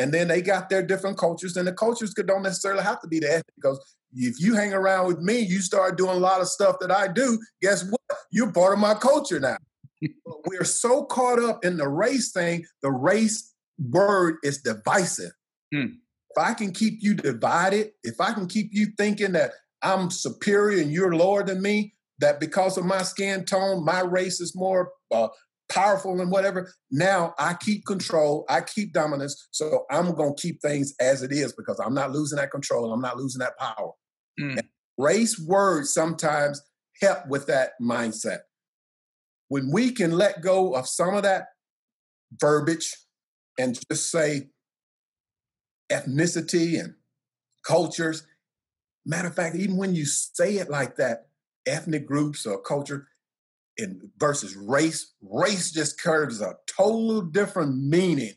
and 0.02 0.12
then 0.12 0.28
they 0.28 0.42
got 0.42 0.68
their 0.68 0.82
different 0.82 1.16
cultures, 1.16 1.56
and 1.56 1.66
the 1.66 1.72
cultures 1.72 2.12
could 2.12 2.26
don't 2.26 2.42
necessarily 2.42 2.82
have 2.82 3.00
to 3.00 3.08
be 3.08 3.20
the 3.20 3.28
ethnic 3.28 3.54
because 3.56 3.78
if 4.14 4.40
you 4.40 4.54
hang 4.54 4.74
around 4.74 5.06
with 5.06 5.20
me, 5.20 5.38
you 5.38 5.60
start 5.60 5.96
doing 5.96 6.16
a 6.16 6.20
lot 6.20 6.40
of 6.40 6.48
stuff 6.48 6.76
that 6.80 6.90
I 6.90 7.08
do. 7.08 7.38
Guess 7.62 7.88
what? 7.88 8.18
You're 8.30 8.52
part 8.52 8.74
of 8.74 8.78
my 8.78 8.94
culture 8.94 9.40
now 9.40 9.56
we're 10.46 10.64
so 10.64 11.04
caught 11.04 11.38
up 11.38 11.64
in 11.64 11.76
the 11.76 11.88
race 11.88 12.32
thing, 12.32 12.64
the 12.82 12.90
race 12.90 13.52
word 13.90 14.36
is 14.42 14.62
divisive. 14.62 15.32
Mm. 15.74 15.94
If 16.34 16.42
I 16.42 16.54
can 16.54 16.72
keep 16.72 17.02
you 17.02 17.14
divided, 17.14 17.90
if 18.02 18.20
I 18.20 18.32
can 18.32 18.46
keep 18.46 18.70
you 18.72 18.88
thinking 18.96 19.32
that 19.32 19.52
I'm 19.82 20.10
superior 20.10 20.80
and 20.80 20.92
you're 20.92 21.14
lower 21.14 21.42
than 21.42 21.60
me, 21.60 21.94
that 22.20 22.40
because 22.40 22.78
of 22.78 22.84
my 22.84 23.02
skin 23.02 23.44
tone, 23.44 23.84
my 23.84 24.00
race 24.00 24.40
is 24.40 24.54
more 24.54 24.92
uh, 25.10 25.28
powerful 25.68 26.20
and 26.20 26.31
whatever. 26.31 26.72
Now 26.90 27.35
I 27.38 27.55
keep 27.55 27.87
control, 27.87 28.44
I 28.48 28.61
keep 28.61 28.92
dominance. 28.92 29.48
So 29.51 29.85
I'm 29.90 30.14
going 30.14 30.35
to 30.37 30.42
keep 30.42 30.61
things 30.61 30.94
as 31.01 31.22
it 31.22 31.33
is 31.33 31.53
because 31.53 31.81
I'm 31.85 31.94
not 31.94 32.12
losing 32.12 32.37
that 32.37 32.51
control, 32.51 32.92
I'm 32.92 33.01
not 33.01 33.16
losing 33.16 33.40
that 33.40 33.59
power. 33.59 33.92
Mm. 34.40 34.61
Race 34.98 35.38
words 35.38 35.92
sometimes 35.92 36.61
help 37.01 37.27
with 37.29 37.46
that 37.46 37.72
mindset 37.81 38.40
when 39.53 39.70
we 39.70 39.90
can 39.90 40.12
let 40.12 40.40
go 40.40 40.75
of 40.75 40.88
some 40.88 41.14
of 41.14 41.25
that 41.25 41.48
verbiage 42.40 42.96
and 43.59 43.79
just 43.90 44.11
say 44.11 44.48
ethnicity 45.90 46.81
and 46.81 46.94
cultures, 47.62 48.27
matter 49.05 49.29
of 49.29 49.35
fact, 49.35 49.55
even 49.57 49.77
when 49.77 49.94
you 49.94 50.07
say 50.07 50.55
it 50.55 50.70
like 50.70 50.96
that, 50.96 51.27
ethnic 51.66 52.07
groups 52.07 52.46
or 52.46 52.62
culture 52.62 53.09
in 53.78 54.11
versus 54.18 54.56
race, 54.56 55.14
race 55.22 55.70
just 55.72 56.00
carries 56.00 56.40
a 56.40 56.54
total 56.66 57.22
different 57.22 57.76
meaning 57.76 58.35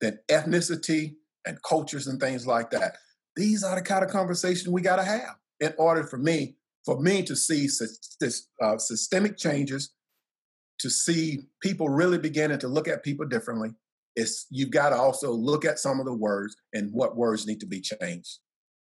than 0.00 0.18
ethnicity 0.30 1.14
and 1.46 1.62
cultures 1.62 2.06
and 2.06 2.20
things 2.20 2.46
like 2.46 2.70
that. 2.70 2.96
These 3.36 3.62
are 3.64 3.76
the 3.76 3.82
kind 3.82 4.04
of 4.04 4.10
conversation 4.10 4.72
we 4.72 4.82
got 4.82 4.96
to 4.96 5.04
have 5.04 5.36
in 5.60 5.72
order 5.78 6.04
for 6.04 6.18
me, 6.18 6.56
for 6.84 7.00
me 7.00 7.22
to 7.22 7.36
see 7.36 7.68
this 8.20 8.48
uh, 8.60 8.78
systemic 8.78 9.36
changes 9.36 9.92
to 10.80 10.90
see 10.90 11.38
people 11.60 11.88
really 11.88 12.18
beginning 12.18 12.58
to 12.58 12.68
look 12.68 12.88
at 12.88 13.04
people 13.04 13.26
differently, 13.26 13.70
it's 14.16 14.46
you've 14.50 14.70
got 14.70 14.90
to 14.90 14.96
also 14.96 15.32
look 15.32 15.64
at 15.64 15.78
some 15.78 16.00
of 16.00 16.06
the 16.06 16.12
words 16.12 16.56
and 16.72 16.92
what 16.92 17.16
words 17.16 17.46
need 17.46 17.60
to 17.60 17.66
be 17.66 17.80
changed. 17.80 18.38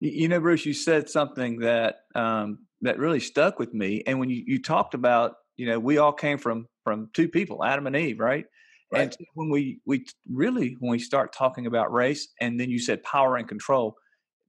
You 0.00 0.28
know, 0.28 0.40
Bruce, 0.40 0.66
you 0.66 0.74
said 0.74 1.09
something 1.09 1.61
that 1.61 2.00
um, 2.14 2.66
that 2.83 2.98
really 2.98 3.20
stuck 3.20 3.59
with 3.59 3.72
me. 3.72 4.02
And 4.07 4.18
when 4.18 4.28
you, 4.28 4.42
you 4.46 4.61
talked 4.61 4.92
about, 4.92 5.37
you 5.57 5.67
know, 5.67 5.79
we 5.79 5.99
all 5.99 6.12
came 6.12 6.38
from 6.38 6.67
from 6.83 7.11
two 7.12 7.29
people, 7.29 7.64
Adam 7.64 7.87
and 7.87 7.97
Eve, 7.97 8.21
right? 8.21 8.45
right? 8.93 9.03
And 9.03 9.17
when 9.35 9.51
we 9.51 9.81
we 9.87 10.05
really 10.31 10.77
when 10.81 10.90
we 10.90 10.99
start 10.99 11.33
talking 11.33 11.67
about 11.67 11.93
race, 11.93 12.29
and 12.40 12.59
then 12.59 12.71
you 12.71 12.79
said 12.79 13.03
power 13.03 13.37
and 13.37 13.49
control, 13.49 13.97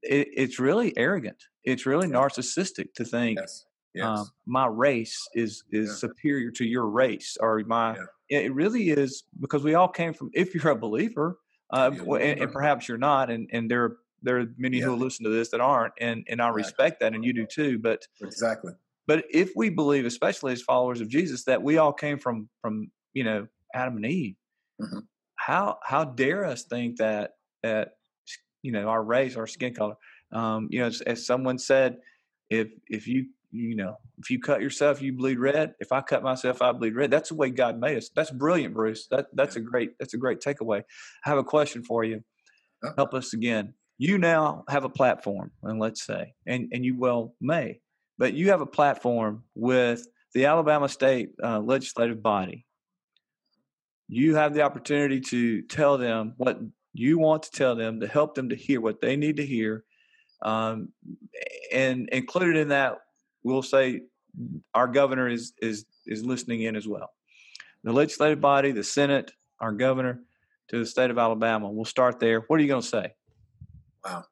it, 0.01 0.27
it's 0.35 0.59
really 0.59 0.95
arrogant. 0.97 1.41
It's 1.63 1.85
really 1.85 2.07
narcissistic 2.07 2.93
to 2.95 3.05
think 3.05 3.39
yes. 3.95 4.19
Um, 4.19 4.29
my 4.45 4.67
race 4.67 5.27
is 5.33 5.63
is 5.71 5.87
yeah. 5.87 5.95
superior 5.95 6.51
to 6.51 6.65
your 6.65 6.87
race 6.87 7.37
or 7.39 7.63
my 7.65 7.95
yeah. 8.29 8.39
it 8.39 8.53
really 8.53 8.89
is 8.89 9.23
because 9.39 9.63
we 9.63 9.73
all 9.73 9.87
came 9.87 10.13
from 10.13 10.29
if 10.33 10.53
you're 10.53 10.71
a 10.71 10.75
believer 10.75 11.39
uh, 11.71 11.91
and, 11.93 12.41
and, 12.41 12.51
perhaps 12.51 12.87
you're 12.87 12.97
not 12.97 13.31
and 13.31 13.49
and 13.53 13.71
there 13.71 13.97
there 14.21 14.39
are 14.39 14.45
many 14.57 14.79
yeah. 14.79 14.85
who 14.85 14.95
listen 14.95 15.23
to 15.23 15.31
this 15.31 15.49
that 15.49 15.61
aren't 15.61 15.93
and 15.99 16.25
and 16.27 16.41
I 16.41 16.47
exactly. 16.49 16.61
respect 16.61 16.99
that 16.99 17.13
and 17.13 17.23
you 17.23 17.33
do 17.33 17.45
too 17.45 17.79
but 17.79 18.05
exactly 18.21 18.73
but 19.07 19.25
if 19.31 19.51
we 19.55 19.69
believe 19.69 20.05
especially 20.05 20.53
as 20.53 20.61
followers 20.61 21.01
of 21.01 21.09
Jesus 21.09 21.43
that 21.45 21.61
we 21.61 21.77
all 21.77 21.93
came 21.93 22.17
from 22.17 22.49
from 22.61 22.91
you 23.13 23.23
know 23.23 23.47
Adam 23.73 23.97
and 23.97 24.05
Eve 24.05 24.35
mm-hmm. 24.81 24.99
how 25.35 25.77
how 25.83 26.03
dare 26.05 26.45
us 26.45 26.63
think 26.63 26.97
that 26.97 27.31
that 27.63 27.93
you 28.61 28.71
know 28.71 28.87
our 28.87 29.03
race 29.03 29.35
our 29.35 29.47
skin 29.47 29.73
color 29.73 29.95
um, 30.31 30.67
you 30.71 30.79
know 30.79 30.87
as, 30.87 31.01
as 31.01 31.25
someone 31.25 31.57
said 31.57 31.97
if 32.49 32.69
if 32.87 33.07
you 33.07 33.25
you 33.55 33.75
know, 33.75 33.97
if 34.17 34.29
you 34.29 34.39
cut 34.39 34.61
yourself, 34.61 35.01
you 35.01 35.13
bleed 35.13 35.39
red. 35.39 35.75
If 35.79 35.91
I 35.91 36.01
cut 36.01 36.23
myself, 36.23 36.61
I 36.61 36.71
bleed 36.73 36.95
red. 36.95 37.09
That's 37.09 37.29
the 37.29 37.35
way 37.35 37.49
God 37.49 37.79
made 37.79 37.97
us. 37.97 38.09
That's 38.13 38.31
brilliant, 38.31 38.73
Bruce. 38.73 39.07
That 39.07 39.27
that's 39.33 39.55
a 39.55 39.61
great 39.61 39.97
that's 39.97 40.13
a 40.13 40.17
great 40.17 40.41
takeaway. 40.41 40.83
I 41.25 41.29
have 41.29 41.37
a 41.37 41.43
question 41.43 41.83
for 41.83 42.03
you. 42.03 42.21
Help 42.97 43.13
us 43.13 43.33
again. 43.33 43.73
You 43.97 44.17
now 44.17 44.65
have 44.67 44.83
a 44.83 44.89
platform, 44.89 45.51
and 45.63 45.79
let's 45.79 46.05
say, 46.05 46.33
and 46.45 46.67
and 46.73 46.83
you 46.83 46.97
well 46.97 47.33
may, 47.39 47.79
but 48.17 48.33
you 48.33 48.49
have 48.49 48.61
a 48.61 48.65
platform 48.65 49.43
with 49.55 50.07
the 50.33 50.45
Alabama 50.45 50.89
State 50.89 51.29
uh, 51.43 51.59
legislative 51.59 52.21
body. 52.21 52.65
You 54.07 54.35
have 54.35 54.53
the 54.53 54.61
opportunity 54.61 55.19
to 55.21 55.61
tell 55.63 55.97
them 55.97 56.33
what 56.37 56.59
you 56.93 57.17
want 57.19 57.43
to 57.43 57.51
tell 57.51 57.75
them 57.75 57.99
to 57.99 58.07
help 58.07 58.35
them 58.35 58.49
to 58.49 58.55
hear 58.55 58.79
what 58.79 59.01
they 59.01 59.15
need 59.15 59.37
to 59.37 59.45
hear 59.45 59.83
um, 60.41 60.89
and 61.71 62.07
included 62.09 62.55
in 62.55 62.69
that 62.69 62.99
we'll 63.43 63.61
say 63.61 64.01
our 64.73 64.87
governor 64.87 65.29
is 65.29 65.53
is 65.61 65.85
is 66.05 66.25
listening 66.25 66.63
in 66.63 66.75
as 66.75 66.87
well. 66.87 67.09
The 67.83 67.93
legislative 67.93 68.41
body, 68.41 68.71
the 68.71 68.83
Senate, 68.83 69.31
our 69.61 69.71
governor 69.71 70.19
to 70.69 70.79
the 70.79 70.85
state 70.85 71.11
of 71.11 71.17
Alabama. 71.17 71.69
We'll 71.69 71.85
start 71.85 72.19
there. 72.19 72.41
What 72.41 72.59
are 72.59 72.63
you 72.63 72.67
going 72.67 72.81
to 72.81 72.87
say? 72.87 73.13
Wow. 74.03 74.25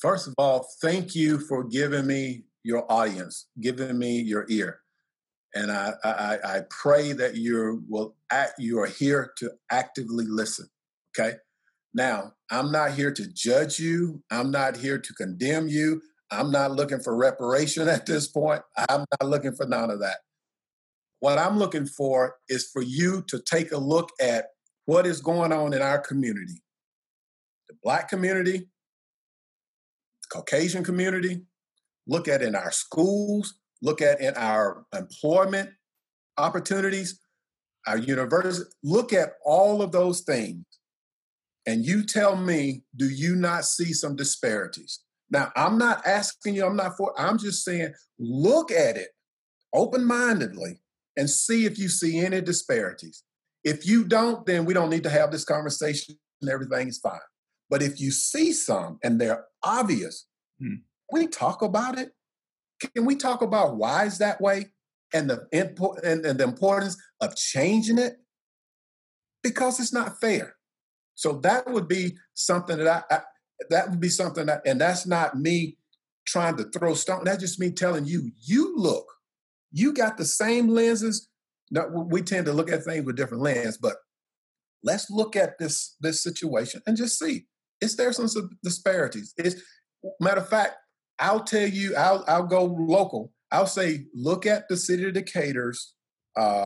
First 0.00 0.26
of 0.26 0.34
all, 0.38 0.66
thank 0.80 1.14
you 1.14 1.38
for 1.38 1.64
giving 1.64 2.06
me 2.06 2.44
your 2.64 2.90
audience, 2.90 3.48
giving 3.60 3.98
me 3.98 4.20
your 4.20 4.46
ear. 4.48 4.80
And 5.54 5.70
I, 5.70 5.92
I, 6.02 6.38
I 6.44 6.60
pray 6.70 7.12
that 7.12 7.36
you 7.36 7.84
will 7.88 8.16
act, 8.30 8.54
you 8.58 8.80
are 8.80 8.86
here 8.86 9.32
to 9.38 9.50
actively 9.70 10.24
listen. 10.26 10.66
Okay. 11.18 11.36
Now, 11.94 12.32
I'm 12.50 12.72
not 12.72 12.92
here 12.92 13.12
to 13.12 13.26
judge 13.26 13.78
you. 13.78 14.22
I'm 14.30 14.50
not 14.50 14.76
here 14.76 14.98
to 14.98 15.14
condemn 15.14 15.68
you. 15.68 16.00
I'm 16.30 16.50
not 16.50 16.72
looking 16.72 17.00
for 17.00 17.14
reparation 17.16 17.88
at 17.88 18.06
this 18.06 18.28
point. 18.28 18.62
I'm 18.88 19.04
not 19.20 19.28
looking 19.28 19.54
for 19.54 19.66
none 19.66 19.90
of 19.90 20.00
that. 20.00 20.18
What 21.20 21.38
I'm 21.38 21.58
looking 21.58 21.86
for 21.86 22.36
is 22.48 22.68
for 22.72 22.82
you 22.82 23.22
to 23.28 23.40
take 23.40 23.72
a 23.72 23.78
look 23.78 24.10
at 24.20 24.46
what 24.86 25.06
is 25.06 25.20
going 25.20 25.52
on 25.52 25.72
in 25.72 25.82
our 25.82 25.98
community 25.98 26.62
the 27.68 27.76
Black 27.82 28.08
community, 28.08 28.58
the 28.58 30.28
Caucasian 30.30 30.84
community, 30.84 31.42
look 32.06 32.28
at 32.28 32.42
in 32.42 32.54
our 32.54 32.70
schools, 32.70 33.54
look 33.80 34.00
at 34.00 34.20
in 34.20 34.34
our 34.34 34.84
employment 34.94 35.70
opportunities, 36.38 37.20
our 37.86 37.98
university, 37.98 38.70
look 38.82 39.12
at 39.12 39.34
all 39.44 39.82
of 39.82 39.92
those 39.92 40.20
things. 40.20 40.64
And 41.66 41.84
you 41.84 42.04
tell 42.04 42.36
me, 42.36 42.82
do 42.96 43.08
you 43.08 43.36
not 43.36 43.64
see 43.64 43.92
some 43.92 44.16
disparities? 44.16 45.00
Now, 45.30 45.52
I'm 45.56 45.78
not 45.78 46.06
asking 46.06 46.56
you, 46.56 46.66
I'm 46.66 46.76
not 46.76 46.96
for, 46.96 47.18
I'm 47.18 47.38
just 47.38 47.64
saying, 47.64 47.94
look 48.18 48.70
at 48.70 48.96
it 48.96 49.08
open 49.72 50.04
mindedly 50.04 50.80
and 51.16 51.28
see 51.30 51.64
if 51.64 51.78
you 51.78 51.88
see 51.88 52.18
any 52.18 52.40
disparities. 52.40 53.22
If 53.64 53.86
you 53.86 54.04
don't, 54.04 54.44
then 54.44 54.64
we 54.64 54.74
don't 54.74 54.90
need 54.90 55.04
to 55.04 55.10
have 55.10 55.30
this 55.30 55.44
conversation 55.44 56.16
and 56.40 56.50
everything 56.50 56.88
is 56.88 56.98
fine. 56.98 57.20
But 57.70 57.82
if 57.82 58.00
you 58.00 58.10
see 58.10 58.52
some 58.52 58.98
and 59.02 59.20
they're 59.20 59.46
obvious, 59.62 60.26
hmm. 60.60 60.74
We 61.12 61.26
talk 61.26 61.62
about 61.62 61.98
it. 61.98 62.12
Can 62.94 63.04
we 63.04 63.16
talk 63.16 63.42
about 63.42 63.76
why 63.76 64.06
is 64.06 64.18
that 64.18 64.40
way 64.40 64.72
and 65.14 65.30
the 65.30 65.46
import 65.52 66.02
and, 66.04 66.24
and 66.24 66.40
the 66.40 66.44
importance 66.44 66.96
of 67.20 67.36
changing 67.36 67.98
it? 67.98 68.16
Because 69.42 69.78
it's 69.78 69.92
not 69.92 70.20
fair. 70.20 70.56
So 71.14 71.34
that 71.40 71.70
would 71.70 71.88
be 71.88 72.16
something 72.34 72.78
that 72.78 73.04
I, 73.10 73.14
I 73.14 73.20
that 73.70 73.90
would 73.90 74.00
be 74.00 74.08
something 74.08 74.46
that, 74.46 74.62
and 74.66 74.80
that's 74.80 75.06
not 75.06 75.38
me 75.38 75.76
trying 76.26 76.56
to 76.56 76.64
throw 76.64 76.94
stone. 76.94 77.24
That's 77.24 77.40
just 77.40 77.60
me 77.60 77.70
telling 77.70 78.06
you, 78.06 78.32
you 78.44 78.76
look, 78.76 79.06
you 79.70 79.92
got 79.92 80.16
the 80.16 80.24
same 80.24 80.68
lenses. 80.68 81.28
Now, 81.70 81.86
we 81.88 82.22
tend 82.22 82.46
to 82.46 82.52
look 82.52 82.70
at 82.70 82.84
things 82.84 83.04
with 83.04 83.16
different 83.16 83.42
lenses, 83.42 83.78
but 83.78 83.96
let's 84.82 85.10
look 85.10 85.36
at 85.36 85.58
this 85.58 85.96
this 86.00 86.22
situation 86.22 86.82
and 86.86 86.96
just 86.96 87.18
see 87.18 87.46
is 87.80 87.96
there 87.96 88.12
some 88.12 88.28
disparities. 88.62 89.34
Is 89.36 89.62
matter 90.20 90.40
of 90.40 90.48
fact, 90.48 90.76
I'll 91.18 91.44
tell 91.44 91.68
you, 91.68 91.96
I'll 91.96 92.24
I'll 92.26 92.46
go 92.46 92.64
local. 92.64 93.32
I'll 93.50 93.66
say, 93.66 94.06
look 94.14 94.46
at 94.46 94.68
the 94.68 94.76
city 94.76 95.04
of 95.04 95.14
Decatur's 95.14 95.94
uh, 96.36 96.64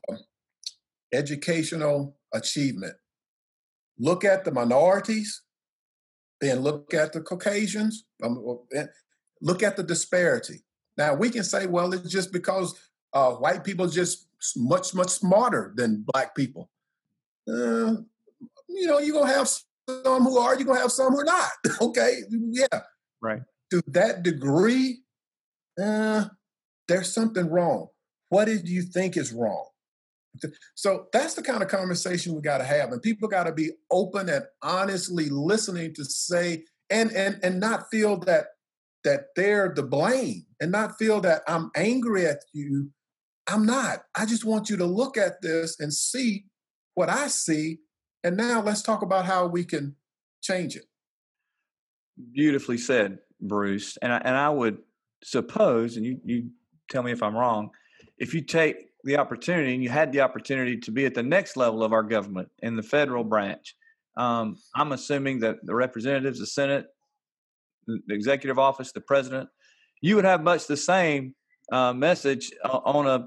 educational 1.12 2.16
achievement. 2.32 2.94
Look 3.98 4.24
at 4.24 4.44
the 4.44 4.52
minorities, 4.52 5.42
then 6.40 6.60
look 6.60 6.94
at 6.94 7.12
the 7.12 7.20
Caucasians. 7.20 8.04
Um, 8.22 8.60
look 9.40 9.62
at 9.62 9.76
the 9.76 9.82
disparity. 9.82 10.64
Now 10.96 11.14
we 11.14 11.30
can 11.30 11.44
say, 11.44 11.66
well, 11.66 11.92
it's 11.92 12.10
just 12.10 12.32
because 12.32 12.78
uh, 13.12 13.32
white 13.32 13.64
people 13.64 13.88
just 13.88 14.28
much 14.56 14.94
much 14.94 15.10
smarter 15.10 15.72
than 15.76 16.04
black 16.12 16.34
people. 16.34 16.70
Uh, 17.48 17.96
you 18.68 18.86
know, 18.86 18.98
you're 18.98 19.18
gonna 19.18 19.32
have 19.32 19.48
some 19.48 20.24
who 20.24 20.38
are, 20.38 20.54
you're 20.56 20.66
gonna 20.66 20.80
have 20.80 20.92
some 20.92 21.12
who 21.12 21.20
are 21.20 21.24
not. 21.24 21.50
okay, 21.80 22.20
yeah, 22.30 22.80
right. 23.20 23.42
To 23.70 23.82
that 23.88 24.22
degree, 24.22 25.00
uh, 25.80 26.26
there's 26.88 27.12
something 27.12 27.50
wrong. 27.50 27.88
What 28.28 28.46
do 28.46 28.60
you 28.64 28.82
think 28.82 29.16
is 29.16 29.32
wrong? 29.32 29.66
So 30.74 31.06
that's 31.12 31.34
the 31.34 31.42
kind 31.42 31.62
of 31.62 31.68
conversation 31.68 32.34
we 32.34 32.42
got 32.42 32.58
to 32.58 32.64
have, 32.64 32.92
and 32.92 33.02
people 33.02 33.28
got 33.28 33.44
to 33.44 33.52
be 33.52 33.70
open 33.90 34.28
and 34.28 34.44
honestly 34.62 35.28
listening 35.30 35.94
to 35.94 36.04
say, 36.04 36.64
and 36.90 37.10
and 37.12 37.40
and 37.42 37.58
not 37.58 37.90
feel 37.90 38.18
that 38.20 38.48
that 39.02 39.28
they're 39.34 39.72
the 39.74 39.82
blame, 39.82 40.44
and 40.60 40.70
not 40.70 40.98
feel 40.98 41.20
that 41.22 41.42
I'm 41.48 41.70
angry 41.74 42.26
at 42.26 42.44
you 42.52 42.90
I'm 43.46 43.64
not. 43.64 44.00
I 44.16 44.26
just 44.26 44.44
want 44.44 44.68
you 44.70 44.76
to 44.78 44.86
look 44.86 45.16
at 45.16 45.40
this 45.40 45.78
and 45.78 45.92
see 45.92 46.46
what 46.94 47.08
I 47.08 47.28
see. 47.28 47.78
And 48.24 48.36
now 48.36 48.60
let's 48.60 48.82
talk 48.82 49.02
about 49.02 49.24
how 49.24 49.46
we 49.46 49.64
can 49.64 49.94
change 50.42 50.74
it. 50.76 50.84
Beautifully 52.32 52.78
said, 52.78 53.18
Bruce. 53.40 53.96
And 54.02 54.12
I, 54.12 54.18
and 54.18 54.36
I 54.36 54.50
would 54.50 54.78
suppose, 55.22 55.96
and 55.96 56.04
you, 56.04 56.20
you 56.24 56.50
tell 56.90 57.02
me 57.02 57.12
if 57.12 57.22
I'm 57.22 57.34
wrong, 57.34 57.70
if 58.18 58.34
you 58.34 58.42
take 58.42 58.86
the 59.04 59.16
opportunity 59.16 59.74
and 59.74 59.82
you 59.82 59.88
had 59.88 60.12
the 60.12 60.20
opportunity 60.20 60.76
to 60.78 60.90
be 60.90 61.06
at 61.06 61.14
the 61.14 61.22
next 61.22 61.56
level 61.56 61.82
of 61.82 61.92
our 61.92 62.02
government 62.02 62.48
in 62.62 62.76
the 62.76 62.82
federal 62.82 63.24
branch, 63.24 63.74
um, 64.16 64.56
I'm 64.74 64.92
assuming 64.92 65.40
that 65.40 65.56
the 65.64 65.74
representatives, 65.74 66.38
the 66.38 66.46
Senate, 66.46 66.86
the 67.86 68.14
executive 68.14 68.58
office, 68.58 68.92
the 68.92 69.00
president, 69.00 69.48
you 70.00 70.16
would 70.16 70.24
have 70.24 70.42
much 70.42 70.66
the 70.66 70.76
same 70.76 71.34
uh, 71.72 71.92
message 71.92 72.50
on 72.64 73.06
a 73.06 73.26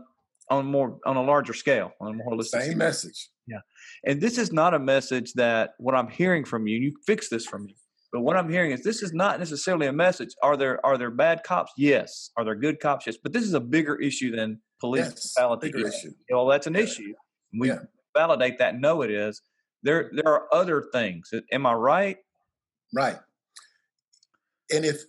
on 0.50 0.66
more 0.66 0.98
on 1.06 1.16
a 1.16 1.22
larger 1.22 1.54
scale, 1.54 1.92
on 2.02 2.12
a 2.12 2.14
more 2.14 2.34
holistic. 2.34 2.62
Same 2.62 2.78
message. 2.78 3.30
Yeah, 3.48 3.60
and 4.06 4.20
this 4.20 4.38
is 4.38 4.52
not 4.52 4.74
a 4.74 4.80
message 4.80 5.34
that 5.34 5.72
what 5.78 5.96
I'm 5.96 6.10
hearing 6.10 6.44
from 6.44 6.68
you. 6.68 6.76
And 6.76 6.84
you 6.84 6.94
fix 7.06 7.30
this 7.30 7.46
for 7.46 7.60
me. 7.60 7.76
But 8.12 8.22
what 8.22 8.38
I'm 8.38 8.50
hearing 8.50 8.72
is 8.72 8.84
this 8.84 9.04
is 9.04 9.14
not 9.14 9.40
necessarily 9.40 9.88
a 9.88 9.94
message. 9.94 10.30
Are 10.42 10.58
there 10.58 10.84
are 10.86 10.98
there 10.98 11.12
bad 11.12 11.44
cops? 11.44 11.72
Yes. 11.78 12.32
Are 12.38 12.44
there 12.44 12.56
good 12.56 12.80
cops? 12.80 13.06
Yes. 13.06 13.18
But 13.22 13.34
this 13.34 13.44
is 13.44 13.54
a 13.54 13.60
bigger 13.60 13.96
issue 13.96 14.36
than 14.36 14.60
police 14.80 15.06
yes, 15.06 15.34
brutality. 15.34 15.72
Bigger 15.72 15.88
issue. 15.88 16.12
Well, 16.32 16.48
that's 16.48 16.68
an 16.68 16.74
yeah. 16.74 16.82
issue. 16.82 17.14
We 17.60 17.68
yeah. 17.68 17.80
validate 18.16 18.58
that. 18.60 18.80
No, 18.80 19.04
it 19.04 19.12
is. 19.12 19.42
There 19.84 20.10
there 20.14 20.28
are 20.28 20.48
other 20.52 20.86
things. 20.92 21.32
Am 21.52 21.66
I 21.66 21.74
right? 21.74 22.18
Right. 22.94 23.18
And 24.72 24.86
if 24.86 25.02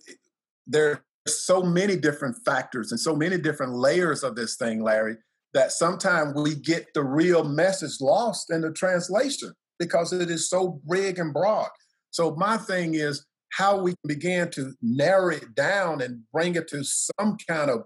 there 0.67 0.91
are 0.91 1.03
so 1.27 1.61
many 1.63 1.95
different 1.95 2.37
factors 2.45 2.91
and 2.91 2.99
so 2.99 3.15
many 3.15 3.37
different 3.37 3.73
layers 3.73 4.23
of 4.23 4.35
this 4.35 4.55
thing, 4.55 4.83
Larry, 4.83 5.17
that 5.53 5.71
sometimes 5.71 6.33
we 6.35 6.55
get 6.55 6.87
the 6.93 7.03
real 7.03 7.43
message 7.43 7.99
lost 7.99 8.51
in 8.51 8.61
the 8.61 8.71
translation 8.71 9.53
because 9.79 10.13
it 10.13 10.29
is 10.29 10.49
so 10.49 10.79
big 10.89 11.19
and 11.19 11.33
broad. 11.33 11.69
So 12.11 12.35
my 12.35 12.57
thing 12.57 12.93
is 12.93 13.25
how 13.51 13.79
we 13.79 13.91
can 13.91 14.07
begin 14.07 14.49
to 14.51 14.73
narrow 14.81 15.35
it 15.35 15.55
down 15.55 16.01
and 16.01 16.23
bring 16.31 16.55
it 16.55 16.67
to 16.69 16.83
some 16.83 17.37
kind 17.47 17.69
of 17.69 17.83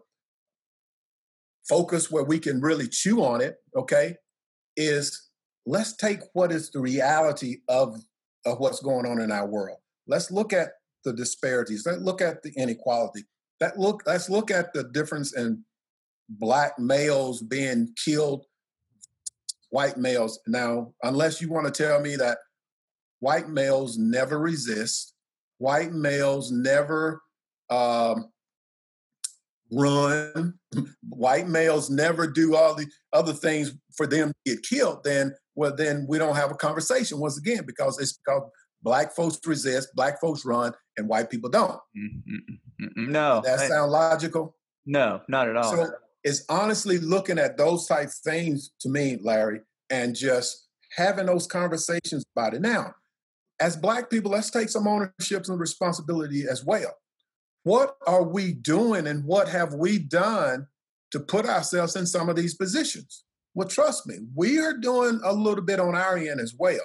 focus 1.68 2.12
where 2.12 2.24
we 2.24 2.40
can 2.40 2.62
really 2.62 2.88
chew 2.88 3.24
on 3.24 3.42
it, 3.42 3.56
okay, 3.76 4.16
is 4.78 5.30
let's 5.66 5.96
take 5.96 6.20
what 6.34 6.52
is 6.52 6.70
the 6.70 6.80
reality 6.80 7.58
of, 7.68 8.00
of 8.46 8.60
what's 8.60 8.82
going 8.82 9.06
on 9.06 9.20
in 9.20 9.32
our 9.32 9.48
world. 9.48 9.80
Let's 10.08 10.30
look 10.30 10.54
at 10.54 10.70
the 11.04 11.14
disparities. 11.14 11.86
Let's 11.86 12.02
look 12.02 12.22
at 12.22 12.44
the 12.44 12.52
inequality. 12.56 13.24
That 13.60 13.80
look, 13.80 14.04
let's 14.06 14.30
look 14.30 14.52
at 14.52 14.74
the 14.74 14.84
difference 14.84 15.36
in 15.36 15.64
black 16.30 16.78
males 16.78 17.42
being 17.42 17.94
killed, 18.04 18.46
white 19.70 19.98
males. 19.98 20.40
Now, 20.46 20.94
unless 21.04 21.42
you 21.42 21.50
want 21.50 21.74
to 21.74 21.84
tell 21.84 22.00
me 22.02 22.16
that 22.18 22.40
white 23.20 23.50
males 23.50 23.98
never 23.98 24.40
resist, 24.40 25.14
white 25.58 25.94
males 25.94 26.52
never 26.52 27.22
um, 27.70 28.30
run, 29.72 30.54
white 31.08 31.48
males 31.48 31.90
never 31.90 32.28
do 32.28 32.56
all 32.56 32.76
the 32.76 32.88
other 33.14 33.34
things 33.34 33.74
for 33.96 34.08
them 34.08 34.30
to 34.30 34.54
get 34.54 34.64
killed, 34.64 35.04
then 35.04 35.34
well, 35.56 35.76
then 35.76 36.06
we 36.08 36.18
don't 36.18 36.36
have 36.36 36.52
a 36.52 36.56
conversation 36.56 37.20
once 37.20 37.38
again 37.38 37.64
because 37.66 38.00
it's 38.00 38.14
because 38.18 38.44
black 38.82 39.16
folks 39.16 39.40
resist, 39.46 39.90
black 39.96 40.20
folks 40.20 40.46
run, 40.46 40.74
and 40.98 41.08
white 41.08 41.30
people 41.30 41.50
don't. 41.50 41.80
Mm-hmm. 41.98 43.12
No, 43.12 43.42
Does 43.44 43.60
that 43.60 43.70
sound 43.70 43.92
logical? 43.92 44.56
No, 44.86 45.22
not 45.28 45.48
at 45.50 45.56
all. 45.56 45.64
So 45.64 45.92
is 46.24 46.44
honestly 46.50 46.98
looking 46.98 47.40
at 47.40 47.56
those 47.56 47.88
type 47.88 48.10
things 48.24 48.72
to 48.82 48.90
me, 48.90 49.18
Larry, 49.22 49.62
and 49.90 50.16
just 50.16 50.68
having 50.98 51.28
those 51.28 51.48
conversations 51.48 52.26
about 52.36 52.54
it. 52.54 52.62
Now, 52.62 52.94
as 53.60 53.76
Black 53.76 54.10
people, 54.10 54.32
let's 54.32 54.50
take 54.50 54.70
some 54.70 54.88
ownership 54.88 55.46
and 55.48 55.60
responsibility 55.60 56.46
as 56.50 56.64
well. 56.66 56.94
What 57.64 57.96
are 58.06 58.24
we 58.24 58.54
doing 58.54 59.08
and 59.08 59.24
what 59.26 59.50
have 59.50 59.74
we 59.74 59.98
done 59.98 60.68
to 61.12 61.20
put 61.20 61.46
ourselves 61.46 61.96
in 61.96 62.06
some 62.06 62.30
of 62.30 62.36
these 62.36 62.56
positions? 62.56 63.24
Well, 63.54 63.68
trust 63.68 64.06
me, 64.06 64.18
we 64.36 64.60
are 64.60 64.78
doing 64.78 65.20
a 65.24 65.34
little 65.34 65.64
bit 65.64 65.80
on 65.80 65.96
our 65.96 66.18
end 66.18 66.42
as 66.42 66.54
well, 66.58 66.84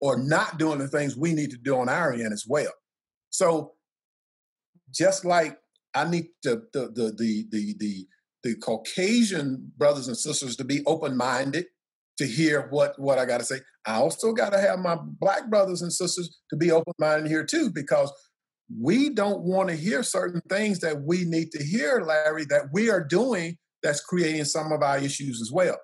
or 0.00 0.16
not 0.16 0.58
doing 0.58 0.78
the 0.78 0.88
things 0.88 1.16
we 1.16 1.34
need 1.34 1.50
to 1.50 1.58
do 1.58 1.76
on 1.76 1.88
our 1.88 2.12
end 2.12 2.32
as 2.32 2.44
well. 2.48 2.72
So, 3.30 3.72
just 4.92 5.24
like 5.24 5.58
I 5.92 6.08
need 6.08 6.28
the 6.44 6.62
the 6.72 6.86
the 6.94 7.46
the 7.50 8.06
the 8.44 8.54
Caucasian 8.56 9.72
brothers 9.76 10.06
and 10.06 10.16
sisters 10.16 10.56
to 10.56 10.64
be 10.64 10.84
open 10.86 11.16
minded 11.16 11.66
to 12.18 12.26
hear 12.26 12.68
what 12.70 12.98
what 12.98 13.18
I 13.18 13.24
got 13.24 13.38
to 13.38 13.44
say. 13.44 13.60
I 13.86 13.96
also 13.96 14.32
got 14.32 14.50
to 14.50 14.60
have 14.60 14.78
my 14.78 14.96
black 15.00 15.50
brothers 15.50 15.82
and 15.82 15.92
sisters 15.92 16.38
to 16.50 16.56
be 16.56 16.70
open 16.70 16.92
minded 16.98 17.28
here 17.28 17.44
too, 17.44 17.70
because 17.70 18.12
we 18.80 19.10
don't 19.10 19.42
want 19.42 19.68
to 19.68 19.76
hear 19.76 20.02
certain 20.02 20.40
things 20.48 20.80
that 20.80 21.02
we 21.02 21.24
need 21.24 21.50
to 21.52 21.62
hear, 21.62 22.02
Larry, 22.06 22.44
that 22.46 22.68
we 22.72 22.90
are 22.90 23.04
doing 23.04 23.56
that's 23.82 24.00
creating 24.00 24.44
some 24.46 24.72
of 24.72 24.82
our 24.82 24.98
issues 24.98 25.42
as 25.42 25.52
well. 25.52 25.76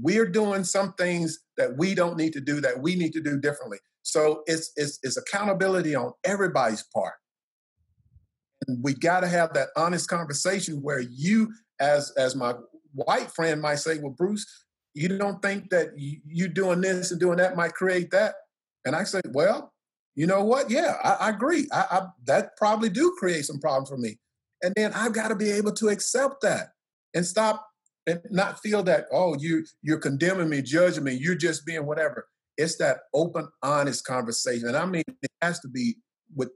We're 0.00 0.28
doing 0.28 0.64
some 0.64 0.94
things 0.94 1.38
that 1.56 1.76
we 1.76 1.94
don't 1.94 2.16
need 2.16 2.32
to 2.32 2.40
do 2.40 2.60
that 2.60 2.80
we 2.80 2.96
need 2.96 3.12
to 3.12 3.20
do 3.20 3.38
differently. 3.38 3.78
So 4.02 4.42
it's 4.46 4.72
it's, 4.76 4.98
it's 5.02 5.16
accountability 5.16 5.94
on 5.94 6.12
everybody's 6.24 6.84
part 6.94 7.14
we 8.68 8.94
got 8.94 9.20
to 9.20 9.28
have 9.28 9.54
that 9.54 9.68
honest 9.76 10.08
conversation 10.08 10.82
where 10.82 11.00
you, 11.00 11.52
as 11.80 12.12
as 12.16 12.34
my 12.34 12.54
white 12.92 13.30
friend 13.30 13.60
might 13.60 13.76
say, 13.76 13.98
well, 13.98 14.14
Bruce, 14.16 14.46
you 14.98 15.16
don't 15.16 15.40
think 15.42 15.70
that 15.70 15.90
you 15.96 16.48
doing 16.48 16.80
this 16.80 17.10
and 17.10 17.20
doing 17.20 17.38
that 17.38 17.56
might 17.56 17.74
create 17.74 18.10
that? 18.10 18.34
And 18.84 18.96
I 18.96 19.04
say, 19.04 19.20
well, 19.32 19.72
you 20.14 20.26
know 20.26 20.42
what? 20.42 20.70
Yeah, 20.70 20.96
I, 21.02 21.12
I 21.26 21.30
agree. 21.30 21.68
I, 21.72 21.84
I, 21.90 22.06
that 22.26 22.56
probably 22.56 22.88
do 22.88 23.14
create 23.18 23.44
some 23.44 23.60
problems 23.60 23.88
for 23.88 23.98
me. 23.98 24.18
And 24.62 24.74
then 24.76 24.92
I've 24.92 25.12
got 25.12 25.28
to 25.28 25.36
be 25.36 25.50
able 25.52 25.72
to 25.74 25.88
accept 25.88 26.42
that 26.42 26.70
and 27.14 27.24
stop 27.24 27.64
and 28.06 28.20
not 28.30 28.60
feel 28.60 28.82
that, 28.84 29.06
oh, 29.12 29.36
you 29.38 29.64
you're 29.82 30.00
condemning 30.00 30.48
me, 30.48 30.62
judging 30.62 31.04
me, 31.04 31.12
you're 31.12 31.36
just 31.36 31.64
being 31.64 31.86
whatever. 31.86 32.26
It's 32.56 32.76
that 32.78 32.98
open, 33.14 33.48
honest 33.62 34.04
conversation. 34.04 34.66
And 34.66 34.76
I 34.76 34.86
mean, 34.86 35.04
it 35.06 35.30
has 35.40 35.60
to 35.60 35.68
be 35.68 35.96
with 36.34 36.50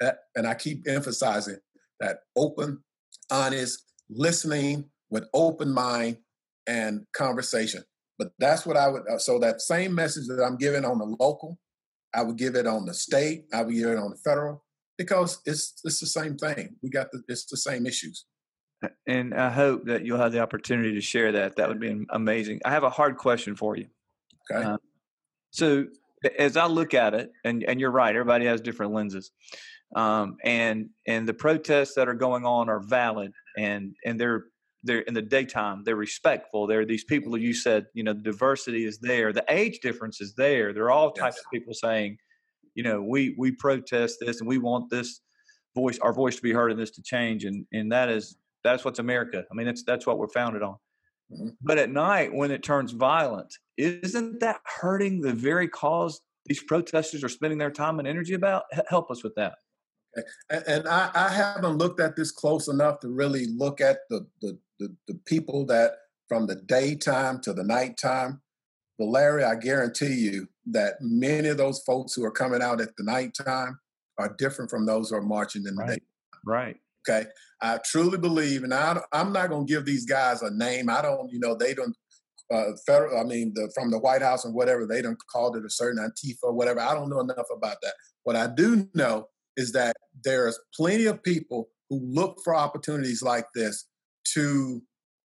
that, 0.00 0.18
and 0.34 0.46
I 0.46 0.54
keep 0.54 0.86
emphasizing 0.86 1.56
that 2.00 2.18
open, 2.36 2.82
honest, 3.30 3.82
listening 4.10 4.90
with 5.08 5.24
open 5.32 5.72
mind 5.72 6.18
and 6.66 7.06
conversation. 7.14 7.82
But 8.18 8.28
that's 8.38 8.64
what 8.64 8.76
I 8.76 8.88
would. 8.88 9.02
Uh, 9.10 9.18
so 9.18 9.38
that 9.40 9.60
same 9.60 9.94
message 9.94 10.26
that 10.28 10.42
I'm 10.42 10.56
giving 10.56 10.84
on 10.84 10.98
the 10.98 11.16
local, 11.20 11.58
I 12.14 12.22
would 12.22 12.38
give 12.38 12.54
it 12.54 12.66
on 12.66 12.86
the 12.86 12.94
state. 12.94 13.44
I 13.52 13.62
would 13.62 13.74
give 13.74 13.90
it 13.90 13.98
on 13.98 14.10
the 14.10 14.16
federal 14.16 14.64
because 14.96 15.40
it's 15.44 15.74
it's 15.84 16.00
the 16.00 16.06
same 16.06 16.36
thing. 16.36 16.76
We 16.82 16.90
got 16.90 17.10
the 17.12 17.22
it's 17.28 17.46
the 17.46 17.56
same 17.56 17.86
issues. 17.86 18.24
And 19.06 19.34
I 19.34 19.50
hope 19.50 19.86
that 19.86 20.04
you'll 20.04 20.18
have 20.18 20.32
the 20.32 20.40
opportunity 20.40 20.92
to 20.94 21.00
share 21.00 21.32
that. 21.32 21.56
That 21.56 21.68
would 21.68 21.80
be 21.80 22.04
amazing. 22.10 22.60
I 22.64 22.70
have 22.70 22.84
a 22.84 22.90
hard 22.90 23.16
question 23.16 23.56
for 23.56 23.76
you. 23.76 23.86
Okay. 24.50 24.64
Uh, 24.64 24.76
so 25.50 25.86
as 26.38 26.56
I 26.56 26.66
look 26.66 26.94
at 26.94 27.14
it, 27.14 27.30
and 27.44 27.62
and 27.64 27.80
you're 27.80 27.90
right, 27.90 28.14
everybody 28.14 28.46
has 28.46 28.60
different 28.60 28.92
lenses, 28.92 29.30
um, 29.94 30.36
and 30.44 30.90
and 31.06 31.28
the 31.28 31.34
protests 31.34 31.94
that 31.94 32.08
are 32.08 32.14
going 32.14 32.44
on 32.44 32.68
are 32.68 32.80
valid, 32.80 33.32
and 33.56 33.94
and 34.04 34.20
they're 34.20 34.44
they're 34.86 35.00
in 35.00 35.14
the 35.14 35.22
daytime 35.22 35.82
they're 35.84 35.96
respectful. 35.96 36.66
They're 36.66 36.84
these 36.84 37.04
people 37.04 37.32
who 37.32 37.38
you 37.38 37.54
said 37.54 37.86
you 37.94 38.02
know 38.02 38.12
the 38.12 38.20
diversity 38.20 38.84
is 38.84 38.98
there 38.98 39.32
the 39.32 39.44
age 39.48 39.80
difference 39.80 40.20
is 40.20 40.34
there. 40.34 40.72
There 40.72 40.84
are 40.84 40.90
all 40.90 41.10
types 41.12 41.36
yes. 41.36 41.44
of 41.44 41.50
people 41.52 41.74
saying 41.74 42.18
you 42.74 42.82
know 42.82 43.02
we 43.02 43.34
we 43.38 43.52
protest 43.52 44.18
this 44.20 44.40
and 44.40 44.48
we 44.48 44.58
want 44.58 44.90
this 44.90 45.20
voice 45.74 45.98
our 45.98 46.12
voice 46.12 46.36
to 46.36 46.42
be 46.42 46.52
heard 46.52 46.70
and 46.70 46.80
this 46.80 46.92
to 46.92 47.02
change. 47.02 47.44
And 47.44 47.66
and 47.72 47.92
that 47.92 48.08
is 48.08 48.36
that's 48.64 48.84
what's 48.84 48.98
america. 48.98 49.44
I 49.50 49.54
mean 49.54 49.66
that's 49.66 49.82
that's 49.84 50.06
what 50.06 50.18
we're 50.18 50.28
founded 50.28 50.62
on. 50.62 50.76
Mm-hmm. 51.32 51.48
but 51.60 51.76
at 51.76 51.90
night 51.90 52.32
when 52.32 52.52
it 52.52 52.62
turns 52.62 52.92
violent 52.92 53.52
isn't 53.76 54.38
that 54.38 54.60
hurting 54.64 55.20
the 55.20 55.32
very 55.32 55.66
cause 55.66 56.20
these 56.44 56.62
protesters 56.62 57.24
are 57.24 57.28
spending 57.28 57.58
their 57.58 57.72
time 57.72 57.98
and 57.98 58.06
energy 58.06 58.34
about? 58.34 58.62
Help 58.88 59.10
us 59.10 59.24
with 59.24 59.34
that 59.34 59.54
and 60.50 60.88
I, 60.88 61.10
I, 61.14 61.28
haven't 61.28 61.78
looked 61.78 62.00
at 62.00 62.16
this 62.16 62.30
close 62.30 62.68
enough 62.68 63.00
to 63.00 63.08
really 63.08 63.46
look 63.46 63.80
at 63.80 63.98
the, 64.08 64.26
the, 64.40 64.58
the, 64.78 64.94
the 65.08 65.14
people 65.26 65.66
that 65.66 65.92
from 66.28 66.46
the 66.46 66.56
daytime 66.56 67.40
to 67.40 67.52
the 67.52 67.64
nighttime. 67.64 68.40
But 68.98 69.06
Larry, 69.06 69.44
I 69.44 69.56
guarantee 69.56 70.14
you 70.14 70.48
that 70.66 70.94
many 71.00 71.48
of 71.48 71.58
those 71.58 71.80
folks 71.80 72.14
who 72.14 72.24
are 72.24 72.30
coming 72.30 72.62
out 72.62 72.80
at 72.80 72.96
the 72.96 73.04
nighttime 73.04 73.78
are 74.18 74.34
different 74.38 74.70
from 74.70 74.86
those 74.86 75.10
who 75.10 75.16
are 75.16 75.22
marching 75.22 75.66
in 75.66 75.76
the 75.76 75.82
right. 75.82 75.98
day. 75.98 76.04
Right. 76.44 76.76
Okay. 77.08 77.28
I 77.60 77.78
truly 77.84 78.18
believe, 78.18 78.64
and 78.64 78.74
I, 78.74 78.98
I'm 79.12 79.32
not 79.32 79.50
going 79.50 79.66
to 79.66 79.72
give 79.72 79.84
these 79.84 80.06
guys 80.06 80.42
a 80.42 80.50
name. 80.50 80.90
I 80.90 81.02
don't, 81.02 81.30
you 81.30 81.38
know, 81.38 81.54
they 81.54 81.74
don't, 81.74 81.96
uh, 82.52 82.72
federal, 82.86 83.18
I 83.20 83.24
mean, 83.24 83.52
the, 83.54 83.70
from 83.74 83.90
the 83.90 83.98
White 83.98 84.22
House 84.22 84.44
and 84.44 84.54
whatever, 84.54 84.86
they 84.86 85.02
don't 85.02 85.18
called 85.30 85.56
it 85.56 85.64
a 85.64 85.70
certain 85.70 86.02
Antifa 86.02 86.44
or 86.44 86.52
whatever. 86.52 86.80
I 86.80 86.94
don't 86.94 87.10
know 87.10 87.20
enough 87.20 87.46
about 87.54 87.76
that. 87.82 87.94
What 88.24 88.36
I 88.36 88.46
do 88.46 88.88
know 88.94 89.28
is 89.56 89.72
that 89.72 89.96
there's 90.24 90.58
plenty 90.74 91.06
of 91.06 91.22
people 91.22 91.68
who 91.88 92.00
look 92.02 92.38
for 92.44 92.54
opportunities 92.54 93.22
like 93.22 93.46
this 93.54 93.86
to 94.34 94.82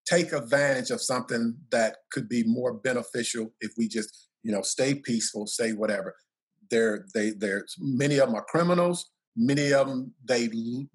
take 0.07 0.34
advantage 0.34 0.89
of 0.89 1.01
something 1.01 1.55
that 1.71 1.97
could 2.11 2.27
be 2.27 2.43
more 2.43 2.73
beneficial 2.73 3.53
if 3.61 3.71
we 3.77 3.88
just 3.88 4.27
you 4.43 4.51
know 4.51 4.61
stay 4.61 4.95
peaceful 4.95 5.47
stay 5.47 5.73
whatever. 5.73 6.15
There 6.69 7.05
they 7.13 7.32
there's 7.32 7.75
many 7.79 8.17
of 8.19 8.27
them 8.27 8.36
are 8.36 8.45
criminals. 8.45 9.09
Many 9.36 9.73
of 9.73 9.88
them 9.88 10.13
they 10.23 10.49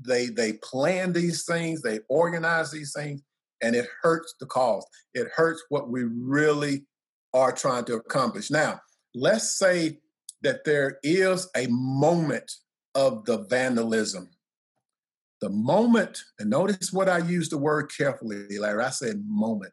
they 0.04 0.26
they 0.26 0.54
plan 0.54 1.12
these 1.12 1.44
things 1.44 1.82
they 1.82 2.00
organize 2.08 2.70
these 2.70 2.92
things 2.94 3.22
and 3.62 3.74
it 3.74 3.86
hurts 4.02 4.34
the 4.40 4.46
cause. 4.46 4.86
It 5.14 5.28
hurts 5.34 5.64
what 5.68 5.90
we 5.90 6.04
really 6.04 6.84
are 7.32 7.52
trying 7.52 7.84
to 7.86 7.94
accomplish. 7.94 8.50
Now 8.50 8.80
let's 9.14 9.58
say 9.58 9.98
that 10.42 10.64
there 10.64 10.98
is 11.02 11.48
a 11.56 11.66
moment 11.68 12.50
of 12.96 13.26
the 13.26 13.44
vandalism. 13.50 14.30
The 15.42 15.50
moment, 15.50 16.18
and 16.38 16.48
notice 16.48 16.92
what 16.92 17.10
I 17.10 17.18
use 17.18 17.50
the 17.50 17.58
word 17.58 17.90
carefully, 17.96 18.58
Larry. 18.58 18.82
I 18.82 18.90
said 18.90 19.22
moment. 19.28 19.72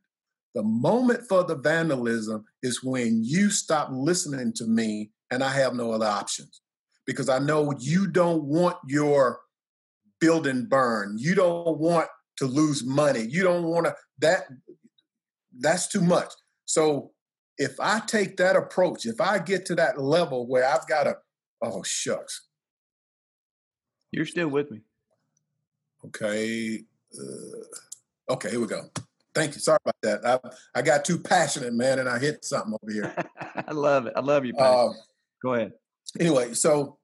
The 0.53 0.61
moment 0.61 1.21
for 1.27 1.43
the 1.43 1.55
vandalism 1.55 2.43
is 2.61 2.83
when 2.83 3.23
you 3.23 3.49
stop 3.49 3.89
listening 3.91 4.53
to 4.57 4.67
me 4.67 5.11
and 5.31 5.41
I 5.41 5.51
have 5.53 5.73
no 5.73 5.91
other 5.93 6.05
options. 6.05 6.61
Because 7.07 7.29
I 7.29 7.39
know 7.39 7.73
you 7.79 8.07
don't 8.07 8.43
want 8.43 8.77
your 8.87 9.39
building 10.19 10.65
burned. 10.65 11.19
You 11.19 11.33
don't 11.33 11.79
want 11.79 12.07
to 12.37 12.45
lose 12.45 12.85
money. 12.85 13.25
You 13.27 13.43
don't 13.43 13.63
want 13.63 13.85
to, 13.85 13.95
that, 14.19 14.43
that's 15.59 15.87
too 15.87 16.01
much. 16.01 16.31
So 16.65 17.11
if 17.57 17.79
I 17.79 17.99
take 18.01 18.37
that 18.37 18.55
approach, 18.55 19.05
if 19.05 19.19
I 19.21 19.39
get 19.39 19.65
to 19.67 19.75
that 19.75 19.99
level 19.99 20.47
where 20.47 20.67
I've 20.67 20.87
got 20.87 21.05
to, 21.05 21.17
oh, 21.61 21.83
shucks, 21.83 22.47
you're 24.13 24.25
still 24.25 24.47
with 24.47 24.69
me. 24.69 24.79
Okay. 26.05 26.83
Uh, 27.17 28.33
okay, 28.33 28.51
here 28.51 28.59
we 28.59 28.67
go. 28.67 28.83
Thank 29.33 29.55
you. 29.55 29.59
Sorry 29.59 29.79
about 29.83 29.95
that. 30.03 30.41
I, 30.43 30.79
I 30.79 30.81
got 30.83 31.03
too 31.03 31.17
passionate, 31.17 31.73
man, 31.73 31.97
and 31.97 32.07
I 32.07 32.19
hit 32.19 32.45
something 32.45 32.75
over 32.81 32.91
here. 32.91 33.15
I 33.67 33.71
love 33.71 34.05
it. 34.05 34.13
I 34.15 34.19
love 34.19 34.45
you. 34.45 34.55
Uh, 34.55 34.89
Go 35.41 35.55
ahead. 35.55 35.73
Anyway, 36.19 36.53
so 36.53 36.99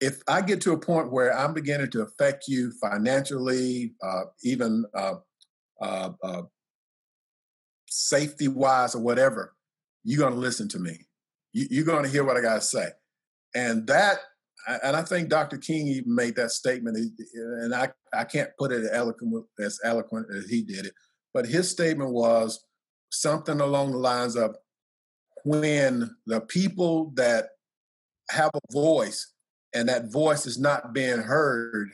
if 0.00 0.22
I 0.28 0.40
get 0.40 0.60
to 0.62 0.72
a 0.72 0.78
point 0.78 1.10
where 1.10 1.36
I'm 1.36 1.52
beginning 1.52 1.90
to 1.90 2.02
affect 2.02 2.44
you 2.46 2.72
financially, 2.80 3.94
uh, 4.02 4.22
even 4.44 4.84
uh, 4.94 5.14
uh, 5.80 6.10
uh 6.22 6.42
safety 7.88 8.46
wise 8.46 8.94
or 8.94 9.02
whatever, 9.02 9.54
you're 10.04 10.20
going 10.20 10.34
to 10.34 10.38
listen 10.38 10.68
to 10.68 10.78
me. 10.78 11.06
You, 11.52 11.66
you're 11.70 11.84
going 11.84 12.04
to 12.04 12.10
hear 12.10 12.24
what 12.24 12.36
I 12.36 12.40
got 12.40 12.54
to 12.54 12.60
say. 12.60 12.86
And 13.54 13.86
that 13.88 14.18
and 14.66 14.96
I 14.96 15.02
think 15.02 15.28
Dr. 15.28 15.58
King 15.58 15.88
even 15.88 16.14
made 16.14 16.36
that 16.36 16.50
statement, 16.50 16.96
and 17.34 17.74
I, 17.74 17.88
I 18.12 18.24
can't 18.24 18.50
put 18.58 18.72
it 18.72 18.88
eloquent, 18.92 19.46
as 19.58 19.80
eloquent 19.84 20.28
as 20.34 20.46
he 20.48 20.62
did 20.62 20.86
it, 20.86 20.94
but 21.34 21.46
his 21.46 21.70
statement 21.70 22.10
was 22.10 22.64
something 23.10 23.60
along 23.60 23.92
the 23.92 23.98
lines 23.98 24.36
of 24.36 24.56
when 25.44 26.14
the 26.26 26.40
people 26.40 27.12
that 27.16 27.48
have 28.30 28.50
a 28.54 28.72
voice 28.72 29.32
and 29.74 29.88
that 29.88 30.12
voice 30.12 30.46
is 30.46 30.58
not 30.58 30.92
being 30.92 31.18
heard, 31.18 31.90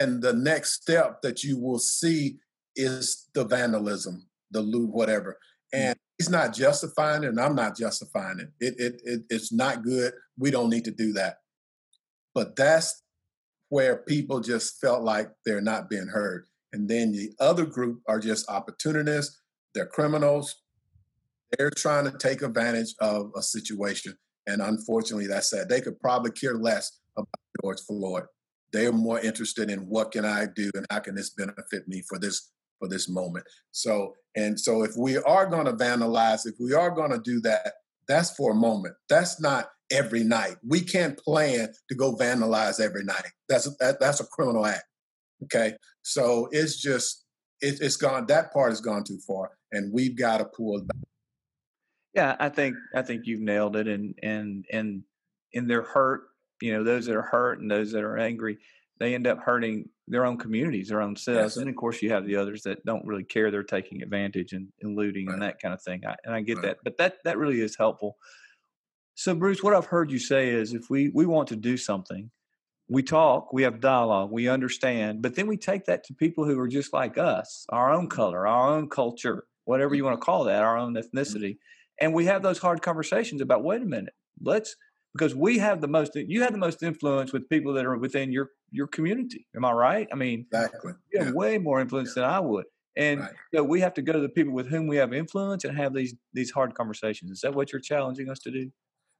and 0.00 0.22
the 0.22 0.32
next 0.32 0.82
step 0.82 1.22
that 1.22 1.44
you 1.44 1.58
will 1.58 1.78
see 1.78 2.38
is 2.76 3.28
the 3.34 3.44
vandalism, 3.44 4.26
the 4.50 4.60
loot, 4.60 4.90
whatever. 4.90 5.38
Mm. 5.74 5.78
And 5.78 5.98
he's 6.18 6.30
not 6.30 6.54
justifying 6.54 7.24
it, 7.24 7.28
and 7.28 7.40
I'm 7.40 7.54
not 7.54 7.76
justifying 7.76 8.40
it. 8.40 8.48
It, 8.60 8.80
it, 8.80 9.02
it. 9.04 9.22
It's 9.30 9.52
not 9.52 9.82
good. 9.82 10.12
We 10.38 10.50
don't 10.50 10.70
need 10.70 10.84
to 10.84 10.90
do 10.90 11.12
that. 11.12 11.38
But 12.34 12.56
that's 12.56 13.02
where 13.68 13.98
people 13.98 14.40
just 14.40 14.80
felt 14.80 15.02
like 15.02 15.30
they're 15.44 15.60
not 15.60 15.88
being 15.88 16.08
heard. 16.08 16.46
And 16.72 16.88
then 16.88 17.12
the 17.12 17.32
other 17.38 17.64
group 17.64 18.00
are 18.08 18.18
just 18.18 18.50
opportunists, 18.50 19.40
they're 19.74 19.86
criminals. 19.86 20.56
They're 21.58 21.70
trying 21.70 22.04
to 22.10 22.16
take 22.18 22.42
advantage 22.42 22.94
of 23.00 23.30
a 23.36 23.42
situation. 23.42 24.16
And 24.46 24.60
unfortunately, 24.60 25.26
that's 25.26 25.50
sad. 25.50 25.68
They 25.68 25.80
could 25.80 26.00
probably 26.00 26.32
care 26.32 26.54
less 26.54 26.98
about 27.16 27.28
George 27.62 27.80
Floyd. 27.80 28.24
They're 28.72 28.92
more 28.92 29.20
interested 29.20 29.70
in 29.70 29.80
what 29.80 30.12
can 30.12 30.24
I 30.24 30.46
do 30.54 30.70
and 30.74 30.84
how 30.90 31.00
can 31.00 31.14
this 31.14 31.30
benefit 31.30 31.86
me 31.86 32.02
for 32.08 32.18
this 32.18 32.50
for 32.80 32.88
this 32.88 33.08
moment. 33.08 33.46
So 33.70 34.14
and 34.36 34.58
so 34.58 34.82
if 34.82 34.96
we 34.96 35.16
are 35.18 35.46
going 35.46 35.66
to 35.66 35.72
vandalize, 35.72 36.46
if 36.46 36.56
we 36.58 36.74
are 36.74 36.90
going 36.90 37.12
to 37.12 37.20
do 37.20 37.40
that, 37.42 37.74
that's 38.08 38.34
for 38.34 38.50
a 38.50 38.56
moment. 38.56 38.94
That's 39.08 39.40
not 39.40 39.68
every 39.90 40.24
night. 40.24 40.56
We 40.66 40.80
can't 40.80 41.18
plan 41.18 41.68
to 41.88 41.94
go 41.94 42.16
vandalize 42.16 42.80
every 42.80 43.04
night. 43.04 43.26
That's 43.48 43.68
that, 43.78 44.00
that's 44.00 44.20
a 44.20 44.26
criminal 44.26 44.66
act. 44.66 44.84
Okay, 45.44 45.74
so 46.02 46.48
it's 46.52 46.80
just 46.80 47.24
it, 47.60 47.78
it's 47.80 47.96
gone. 47.96 48.26
That 48.26 48.52
part 48.52 48.70
has 48.70 48.80
gone 48.80 49.04
too 49.04 49.18
far, 49.26 49.50
and 49.72 49.92
we've 49.92 50.16
got 50.16 50.38
to 50.38 50.44
pull 50.44 50.78
it 50.78 50.86
back. 50.86 50.96
Yeah, 52.14 52.36
I 52.38 52.48
think 52.48 52.76
I 52.94 53.02
think 53.02 53.26
you've 53.26 53.40
nailed 53.40 53.76
it, 53.76 53.88
and 53.88 54.14
and 54.22 54.64
and 54.72 55.02
in 55.52 55.66
their 55.66 55.82
hurt, 55.82 56.22
you 56.60 56.72
know, 56.72 56.84
those 56.84 57.06
that 57.06 57.16
are 57.16 57.22
hurt 57.22 57.60
and 57.60 57.70
those 57.70 57.92
that 57.92 58.04
are 58.04 58.18
angry, 58.18 58.58
they 58.98 59.14
end 59.14 59.26
up 59.26 59.38
hurting 59.38 59.88
their 60.06 60.24
own 60.24 60.36
communities, 60.36 60.88
their 60.88 61.02
own 61.02 61.16
selves, 61.16 61.56
yes. 61.56 61.56
and 61.56 61.68
of 61.68 61.76
course 61.76 62.02
you 62.02 62.10
have 62.10 62.26
the 62.26 62.36
others 62.36 62.62
that 62.62 62.84
don't 62.84 63.06
really 63.06 63.24
care; 63.24 63.50
they're 63.50 63.62
taking 63.62 64.02
advantage 64.02 64.52
and, 64.52 64.68
and 64.82 64.96
looting 64.96 65.26
right. 65.26 65.34
and 65.34 65.42
that 65.42 65.60
kind 65.60 65.74
of 65.74 65.82
thing. 65.82 66.02
I, 66.06 66.14
and 66.24 66.34
I 66.34 66.40
get 66.40 66.58
right. 66.58 66.62
that, 66.62 66.78
but 66.84 66.96
that 66.98 67.16
that 67.24 67.38
really 67.38 67.60
is 67.60 67.76
helpful. 67.76 68.16
So, 69.14 69.34
Bruce, 69.34 69.62
what 69.62 69.74
I've 69.74 69.86
heard 69.86 70.10
you 70.10 70.18
say 70.18 70.48
is 70.48 70.74
if 70.74 70.90
we, 70.90 71.10
we 71.14 71.26
want 71.26 71.48
to 71.48 71.56
do 71.56 71.76
something, 71.76 72.30
we 72.88 73.02
talk, 73.02 73.52
we 73.52 73.62
have 73.62 73.80
dialogue, 73.80 74.30
we 74.30 74.48
understand, 74.48 75.22
but 75.22 75.36
then 75.36 75.46
we 75.46 75.56
take 75.56 75.86
that 75.86 76.04
to 76.04 76.14
people 76.14 76.44
who 76.44 76.58
are 76.58 76.68
just 76.68 76.92
like 76.92 77.16
us, 77.16 77.64
our 77.70 77.92
own 77.92 78.08
color, 78.08 78.46
our 78.46 78.76
own 78.76 78.88
culture, 78.88 79.44
whatever 79.64 79.90
mm-hmm. 79.90 79.96
you 79.96 80.04
want 80.04 80.20
to 80.20 80.24
call 80.24 80.44
that, 80.44 80.62
our 80.62 80.76
own 80.76 80.94
mm-hmm. 80.94 81.16
ethnicity. 81.16 81.58
And 82.00 82.12
we 82.12 82.26
have 82.26 82.42
those 82.42 82.58
hard 82.58 82.82
conversations 82.82 83.40
about 83.40 83.62
wait 83.62 83.82
a 83.82 83.86
minute, 83.86 84.14
let's 84.42 84.76
because 85.14 85.34
we 85.34 85.58
have 85.58 85.80
the 85.80 85.88
most 85.88 86.12
you 86.14 86.42
have 86.42 86.52
the 86.52 86.58
most 86.58 86.82
influence 86.82 87.32
with 87.32 87.48
people 87.48 87.72
that 87.74 87.86
are 87.86 87.96
within 87.96 88.32
your 88.32 88.50
your 88.70 88.86
community 88.86 89.46
am 89.56 89.64
i 89.64 89.72
right 89.72 90.08
i 90.12 90.16
mean 90.16 90.46
exactly 90.52 90.92
you 91.12 91.20
have 91.20 91.28
yeah. 91.28 91.34
way 91.34 91.58
more 91.58 91.80
influence 91.80 92.12
yeah. 92.16 92.22
than 92.22 92.30
i 92.30 92.40
would 92.40 92.64
and 92.96 93.20
right. 93.20 93.30
so 93.54 93.62
we 93.62 93.80
have 93.80 93.94
to 93.94 94.02
go 94.02 94.12
to 94.12 94.20
the 94.20 94.28
people 94.28 94.52
with 94.52 94.68
whom 94.68 94.86
we 94.86 94.96
have 94.96 95.12
influence 95.12 95.64
and 95.64 95.76
have 95.76 95.94
these 95.94 96.14
these 96.32 96.50
hard 96.50 96.74
conversations 96.74 97.30
is 97.30 97.40
that 97.40 97.54
what 97.54 97.72
you're 97.72 97.80
challenging 97.80 98.28
us 98.28 98.38
to 98.40 98.50
do 98.50 98.70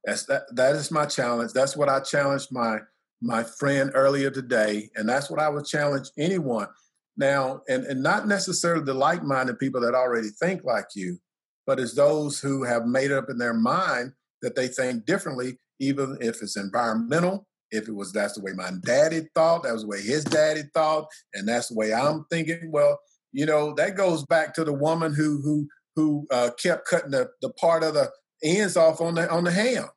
that's 0.05 0.25
that 0.25 0.43
that 0.55 0.75
is 0.75 0.91
my 0.91 1.05
challenge 1.05 1.51
that's 1.53 1.75
what 1.75 1.89
i 1.89 1.99
challenged 1.99 2.51
my 2.51 2.77
my 3.21 3.43
friend 3.43 3.91
earlier 3.93 4.29
today 4.29 4.89
and 4.95 5.07
that's 5.07 5.29
what 5.29 5.39
i 5.39 5.49
would 5.49 5.65
challenge 5.65 6.09
anyone 6.17 6.67
now 7.17 7.61
and 7.67 7.85
and 7.85 8.03
not 8.03 8.27
necessarily 8.27 8.83
the 8.83 8.93
like-minded 8.93 9.57
people 9.57 9.81
that 9.81 9.95
already 9.95 10.29
think 10.39 10.63
like 10.63 10.87
you 10.95 11.17
but 11.65 11.79
it's 11.79 11.95
those 11.95 12.39
who 12.39 12.63
have 12.63 12.85
made 12.85 13.11
up 13.11 13.29
in 13.29 13.37
their 13.37 13.53
mind 13.53 14.11
that 14.41 14.55
they 14.55 14.67
think 14.67 15.05
differently, 15.05 15.57
even 15.79 16.17
if 16.21 16.41
it's 16.41 16.57
environmental, 16.57 17.47
if 17.71 17.87
it 17.87 17.95
was 17.95 18.13
that's 18.13 18.35
the 18.35 18.41
way 18.41 18.51
my 18.53 18.71
daddy 18.83 19.27
thought, 19.33 19.63
that 19.63 19.73
was 19.73 19.81
the 19.81 19.87
way 19.87 20.01
his 20.01 20.23
daddy 20.23 20.61
thought, 20.73 21.07
and 21.33 21.47
that's 21.47 21.69
the 21.69 21.75
way 21.75 21.93
I'm 21.93 22.25
thinking. 22.29 22.71
Well, 22.71 22.99
you 23.31 23.45
know, 23.45 23.73
that 23.73 23.97
goes 23.97 24.23
back 24.25 24.53
to 24.55 24.63
the 24.63 24.73
woman 24.73 25.13
who 25.13 25.41
who 25.41 25.67
who 25.95 26.27
uh, 26.31 26.51
kept 26.61 26.87
cutting 26.87 27.11
the, 27.11 27.29
the 27.41 27.49
part 27.53 27.83
of 27.83 27.95
the 27.95 28.11
ends 28.43 28.77
off 28.77 29.01
on 29.01 29.15
the 29.15 29.29
on 29.29 29.43
the 29.43 29.51
ham. 29.51 29.87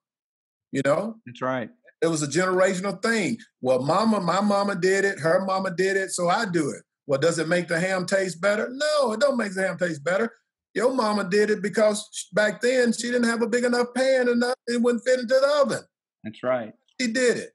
You 0.72 0.82
know? 0.84 1.16
That's 1.26 1.42
right. 1.42 1.70
It 2.00 2.06
was 2.06 2.22
a 2.22 2.28
generational 2.28 3.02
thing. 3.02 3.38
Well, 3.60 3.80
mama, 3.80 4.20
my 4.20 4.40
mama 4.40 4.76
did 4.76 5.04
it, 5.04 5.18
her 5.18 5.44
mama 5.44 5.70
did 5.74 5.96
it, 5.96 6.10
so 6.10 6.28
I 6.28 6.44
do 6.46 6.70
it. 6.70 6.82
Well, 7.06 7.18
does 7.18 7.38
it 7.38 7.48
make 7.48 7.68
the 7.68 7.80
ham 7.80 8.06
taste 8.06 8.40
better? 8.40 8.68
No, 8.70 9.12
it 9.12 9.20
don't 9.20 9.36
make 9.36 9.54
the 9.54 9.66
ham 9.66 9.78
taste 9.78 10.04
better. 10.04 10.32
Your 10.74 10.94
mama 10.94 11.24
did 11.24 11.50
it 11.50 11.62
because 11.62 12.28
back 12.32 12.60
then 12.60 12.92
she 12.92 13.10
didn't 13.10 13.24
have 13.24 13.42
a 13.42 13.48
big 13.48 13.64
enough 13.64 13.88
pan 13.96 14.28
and 14.28 14.44
it 14.66 14.80
wouldn't 14.82 15.04
fit 15.04 15.18
into 15.18 15.34
the 15.34 15.62
oven. 15.62 15.82
That's 16.22 16.42
right. 16.42 16.72
She 17.00 17.08
did 17.08 17.38
it. 17.38 17.54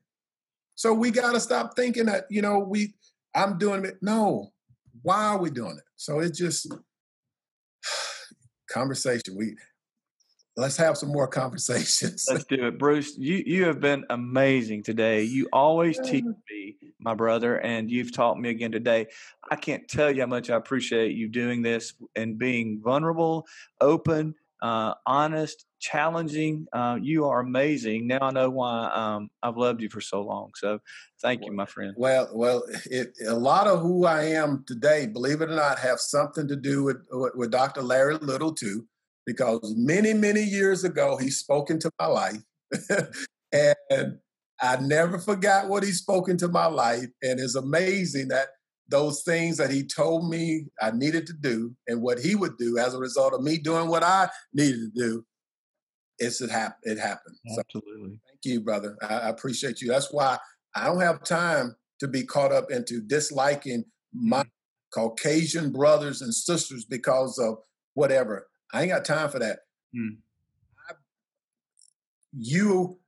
So 0.75 0.93
we 0.93 1.11
got 1.11 1.33
to 1.33 1.39
stop 1.39 1.75
thinking 1.75 2.07
that, 2.07 2.25
you 2.29 2.41
know, 2.41 2.59
we, 2.59 2.95
I'm 3.35 3.57
doing 3.57 3.85
it. 3.85 3.97
No. 4.01 4.51
Why 5.03 5.25
are 5.25 5.37
we 5.37 5.51
doing 5.51 5.77
it? 5.77 5.83
So 5.95 6.19
it's 6.19 6.37
just 6.37 6.67
conversation. 8.69 9.37
We, 9.37 9.55
let's 10.55 10.77
have 10.77 10.97
some 10.97 11.09
more 11.09 11.27
conversations. 11.27 12.27
Let's 12.29 12.45
do 12.45 12.67
it, 12.67 12.77
Bruce. 12.77 13.17
You 13.17 13.43
you 13.45 13.65
have 13.65 13.79
been 13.79 14.05
amazing 14.09 14.83
today. 14.83 15.23
You 15.23 15.47
always 15.51 15.99
teach 15.99 16.25
me, 16.49 16.77
my 16.99 17.13
brother, 17.13 17.57
and 17.57 17.89
you've 17.89 18.13
taught 18.13 18.39
me 18.39 18.49
again 18.49 18.71
today. 18.71 19.07
I 19.49 19.55
can't 19.55 19.87
tell 19.87 20.11
you 20.11 20.21
how 20.21 20.27
much 20.27 20.49
I 20.49 20.55
appreciate 20.55 21.15
you 21.15 21.27
doing 21.27 21.61
this 21.61 21.93
and 22.15 22.37
being 22.37 22.81
vulnerable, 22.83 23.45
open, 23.81 24.35
uh, 24.61 24.93
honest, 25.05 25.65
challenging. 25.79 26.67
Uh, 26.71 26.97
you 27.01 27.25
are 27.25 27.39
amazing. 27.39 28.07
Now 28.07 28.19
I 28.21 28.31
know 28.31 28.49
why 28.49 28.89
um, 28.93 29.29
I've 29.41 29.57
loved 29.57 29.81
you 29.81 29.89
for 29.89 30.01
so 30.01 30.21
long. 30.21 30.51
So 30.55 30.79
thank 31.21 31.43
you, 31.43 31.51
my 31.51 31.65
friend. 31.65 31.93
Well, 31.97 32.29
well, 32.33 32.63
it, 32.85 33.09
a 33.27 33.33
lot 33.33 33.67
of 33.67 33.81
who 33.81 34.05
I 34.05 34.23
am 34.23 34.63
today, 34.67 35.07
believe 35.07 35.41
it 35.41 35.49
or 35.49 35.55
not, 35.55 35.79
have 35.79 35.99
something 35.99 36.47
to 36.47 36.55
do 36.55 36.83
with 36.83 36.97
with 37.11 37.51
Dr. 37.51 37.81
Larry 37.81 38.15
Little 38.15 38.53
too 38.53 38.87
because 39.25 39.73
many, 39.77 40.13
many 40.13 40.41
years 40.41 40.83
ago, 40.83 41.17
he 41.17 41.29
spoke 41.29 41.69
into 41.69 41.89
my 41.99 42.07
life. 42.07 42.41
and 43.51 44.17
I 44.61 44.77
never 44.77 45.19
forgot 45.19 45.69
what 45.69 45.83
he 45.83 45.91
spoke 45.91 46.29
into 46.29 46.47
my 46.47 46.65
life. 46.65 47.07
And 47.21 47.39
it's 47.39 47.55
amazing 47.55 48.29
that 48.29 48.47
those 48.89 49.23
things 49.23 49.57
that 49.57 49.71
he 49.71 49.83
told 49.83 50.29
me 50.29 50.65
I 50.81 50.91
needed 50.91 51.25
to 51.27 51.33
do 51.33 51.75
and 51.87 52.01
what 52.01 52.19
he 52.19 52.35
would 52.35 52.57
do 52.57 52.77
as 52.77 52.93
a 52.93 52.99
result 52.99 53.33
of 53.33 53.41
me 53.41 53.57
doing 53.57 53.87
what 53.87 54.03
I 54.03 54.29
needed 54.53 54.93
to 54.93 54.99
do, 54.99 55.25
it's 56.19 56.41
it, 56.41 56.49
hap- 56.49 56.79
it 56.83 56.99
happened. 56.99 57.37
Absolutely. 57.57 57.91
So, 57.93 58.19
thank 58.27 58.45
you, 58.45 58.61
brother. 58.61 58.97
I, 59.01 59.19
I 59.19 59.29
appreciate 59.29 59.81
you. 59.81 59.89
That's 59.89 60.11
why 60.11 60.37
I 60.75 60.85
don't 60.85 61.01
have 61.01 61.23
time 61.23 61.75
to 61.99 62.07
be 62.07 62.23
caught 62.23 62.51
up 62.51 62.71
into 62.71 63.01
disliking 63.01 63.85
my 64.13 64.41
mm-hmm. 64.41 64.49
Caucasian 64.93 65.71
brothers 65.71 66.21
and 66.21 66.33
sisters 66.33 66.85
because 66.85 67.39
of 67.39 67.57
whatever. 67.95 68.47
I 68.73 68.81
ain't 68.81 68.91
got 68.91 69.05
time 69.05 69.29
for 69.29 69.39
that. 69.39 69.59
Mm. 69.95 70.17
I, 70.89 70.93
you 72.33 72.99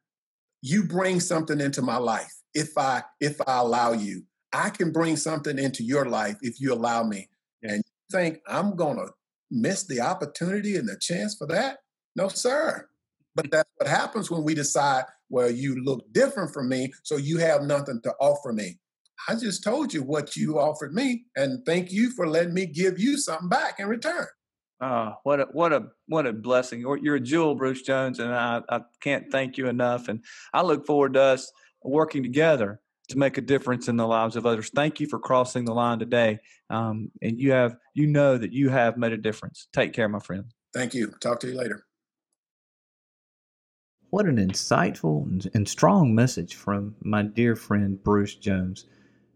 you 0.62 0.84
bring 0.84 1.20
something 1.20 1.60
into 1.60 1.82
my 1.82 1.98
life 1.98 2.34
if 2.54 2.78
I 2.78 3.04
if 3.20 3.42
I 3.48 3.60
allow 3.60 3.92
you. 3.92 4.24
I 4.54 4.70
can 4.70 4.92
bring 4.92 5.18
something 5.18 5.60
into 5.60 5.84
your 5.84 6.06
life 6.06 6.38
if 6.42 6.62
you 6.62 6.74
allow 6.74 7.04
me. 7.04 7.30
Yes. 7.62 7.74
And 7.74 7.84
you 7.86 8.18
think 8.18 8.40
I'm 8.48 8.76
gonna 8.76 9.08
miss 9.52 9.86
the 9.86 10.02
opportunity 10.02 10.76
and 10.78 10.88
the 10.88 10.98
chance 11.00 11.36
for 11.36 11.48
that? 11.48 11.80
No, 12.16 12.30
sir. 12.30 12.88
But 13.36 13.52
that's 13.52 13.70
what 13.78 13.90
happens 13.90 14.32
when 14.32 14.44
we 14.44 14.54
decide, 14.54 15.04
well, 15.30 15.52
you 15.52 15.84
look 15.84 16.06
different 16.14 16.54
from 16.54 16.70
me, 16.70 16.94
so 17.04 17.18
you 17.18 17.38
have 17.40 17.64
nothing 17.64 18.00
to 18.04 18.14
offer 18.22 18.54
me. 18.54 18.80
I 19.28 19.36
just 19.36 19.64
told 19.64 19.94
you 19.94 20.04
what 20.04 20.36
you 20.36 20.60
offered 20.60 20.94
me, 20.94 21.26
and 21.36 21.66
thank 21.66 21.92
you 21.92 22.12
for 22.12 22.28
letting 22.28 22.54
me 22.54 22.66
give 22.66 22.98
you 22.98 23.18
something 23.18 23.50
back 23.50 23.80
in 23.80 23.88
return. 23.88 24.28
Oh, 24.82 25.14
what 25.24 25.40
a 25.40 25.48
what 25.52 25.72
a 25.72 25.88
what 26.08 26.28
a 26.28 26.34
blessing! 26.34 26.82
You're 26.82 27.16
a 27.16 27.20
jewel, 27.20 27.56
Bruce 27.56 27.82
Jones, 27.82 28.20
and 28.20 28.34
I, 28.34 28.62
I 28.70 28.82
can't 29.00 29.32
thank 29.32 29.58
you 29.58 29.68
enough. 29.68 30.10
And 30.10 30.24
I 30.54 30.64
look 30.64 30.86
forward 30.86 31.14
to 31.14 31.22
us 31.22 31.52
working 31.82 32.24
together 32.24 32.82
to 33.10 33.18
make 33.18 33.38
a 33.38 33.42
difference 33.42 33.88
in 33.88 33.96
the 33.96 34.08
lives 34.08 34.36
of 34.36 34.46
others. 34.46 34.70
Thank 34.74 35.00
you 35.00 35.08
for 35.08 35.20
crossing 35.20 35.64
the 35.64 35.74
line 35.74 36.00
today. 36.00 36.40
Um, 36.70 37.12
and 37.22 37.40
you 37.40 37.52
have 37.52 37.78
you 37.94 38.08
know 38.08 38.38
that 38.38 38.52
you 38.52 38.70
have 38.70 38.98
made 38.98 39.14
a 39.14 39.18
difference. 39.18 39.68
Take 39.72 39.94
care, 39.94 40.10
my 40.10 40.20
friend. 40.20 40.46
Thank 40.74 40.94
you. 40.94 41.14
Talk 41.22 41.40
to 41.42 41.48
you 41.48 41.58
later. 41.58 41.86
What 44.10 44.26
an 44.26 44.38
insightful 44.38 45.46
and 45.54 45.68
strong 45.68 46.14
message 46.14 46.56
from 46.56 46.96
my 47.02 47.24
dear 47.24 47.56
friend 47.56 48.02
Bruce 48.04 48.36
Jones. 48.36 48.86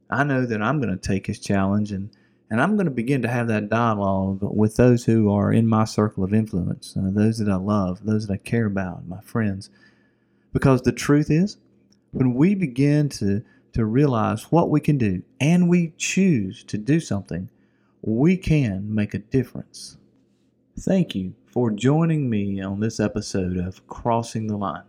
I 0.10 0.24
know 0.24 0.46
that 0.46 0.62
I'm 0.62 0.82
going 0.82 0.98
to 0.98 1.08
take 1.08 1.28
his 1.28 1.40
challenge 1.40 1.92
and 1.92 2.10
and 2.50 2.62
I'm 2.62 2.76
going 2.76 2.86
to 2.86 2.92
begin 2.92 3.22
to 3.22 3.28
have 3.28 3.48
that 3.48 3.70
dialogue 3.70 4.40
with 4.42 4.76
those 4.76 5.06
who 5.06 5.32
are 5.32 5.52
in 5.52 5.68
my 5.68 5.86
circle 5.86 6.24
of 6.24 6.34
influence, 6.34 6.96
uh, 6.98 7.10
those 7.12 7.38
that 7.38 7.50
I 7.50 7.56
love, 7.56 8.04
those 8.06 8.28
that 8.28 8.34
I 8.34 8.38
care 8.38 8.66
about, 8.66 9.08
my 9.08 9.22
friends. 9.22 9.70
Because 10.52 10.82
the 10.82 10.92
truth 10.92 11.30
is, 11.30 11.58
when 12.12 12.34
we 12.34 12.56
begin 12.56 13.08
to, 13.10 13.44
to 13.74 13.86
realize 13.86 14.52
what 14.52 14.72
we 14.72 14.80
can 14.80 14.98
do 14.98 15.22
and 15.40 15.70
we 15.70 15.94
choose 15.98 16.64
to 16.64 16.78
do 16.78 17.00
something, 17.00 17.50
we 18.02 18.36
can 18.36 18.94
make 18.94 19.14
a 19.14 19.20
difference. 19.20 19.98
Thank 20.80 21.14
you 21.14 21.36
for 21.46 21.70
joining 21.70 22.30
me 22.30 22.62
on 22.62 22.80
this 22.80 23.00
episode 23.00 23.58
of 23.58 23.86
Crossing 23.88 24.48
the 24.48 24.58
Line. 24.58 24.89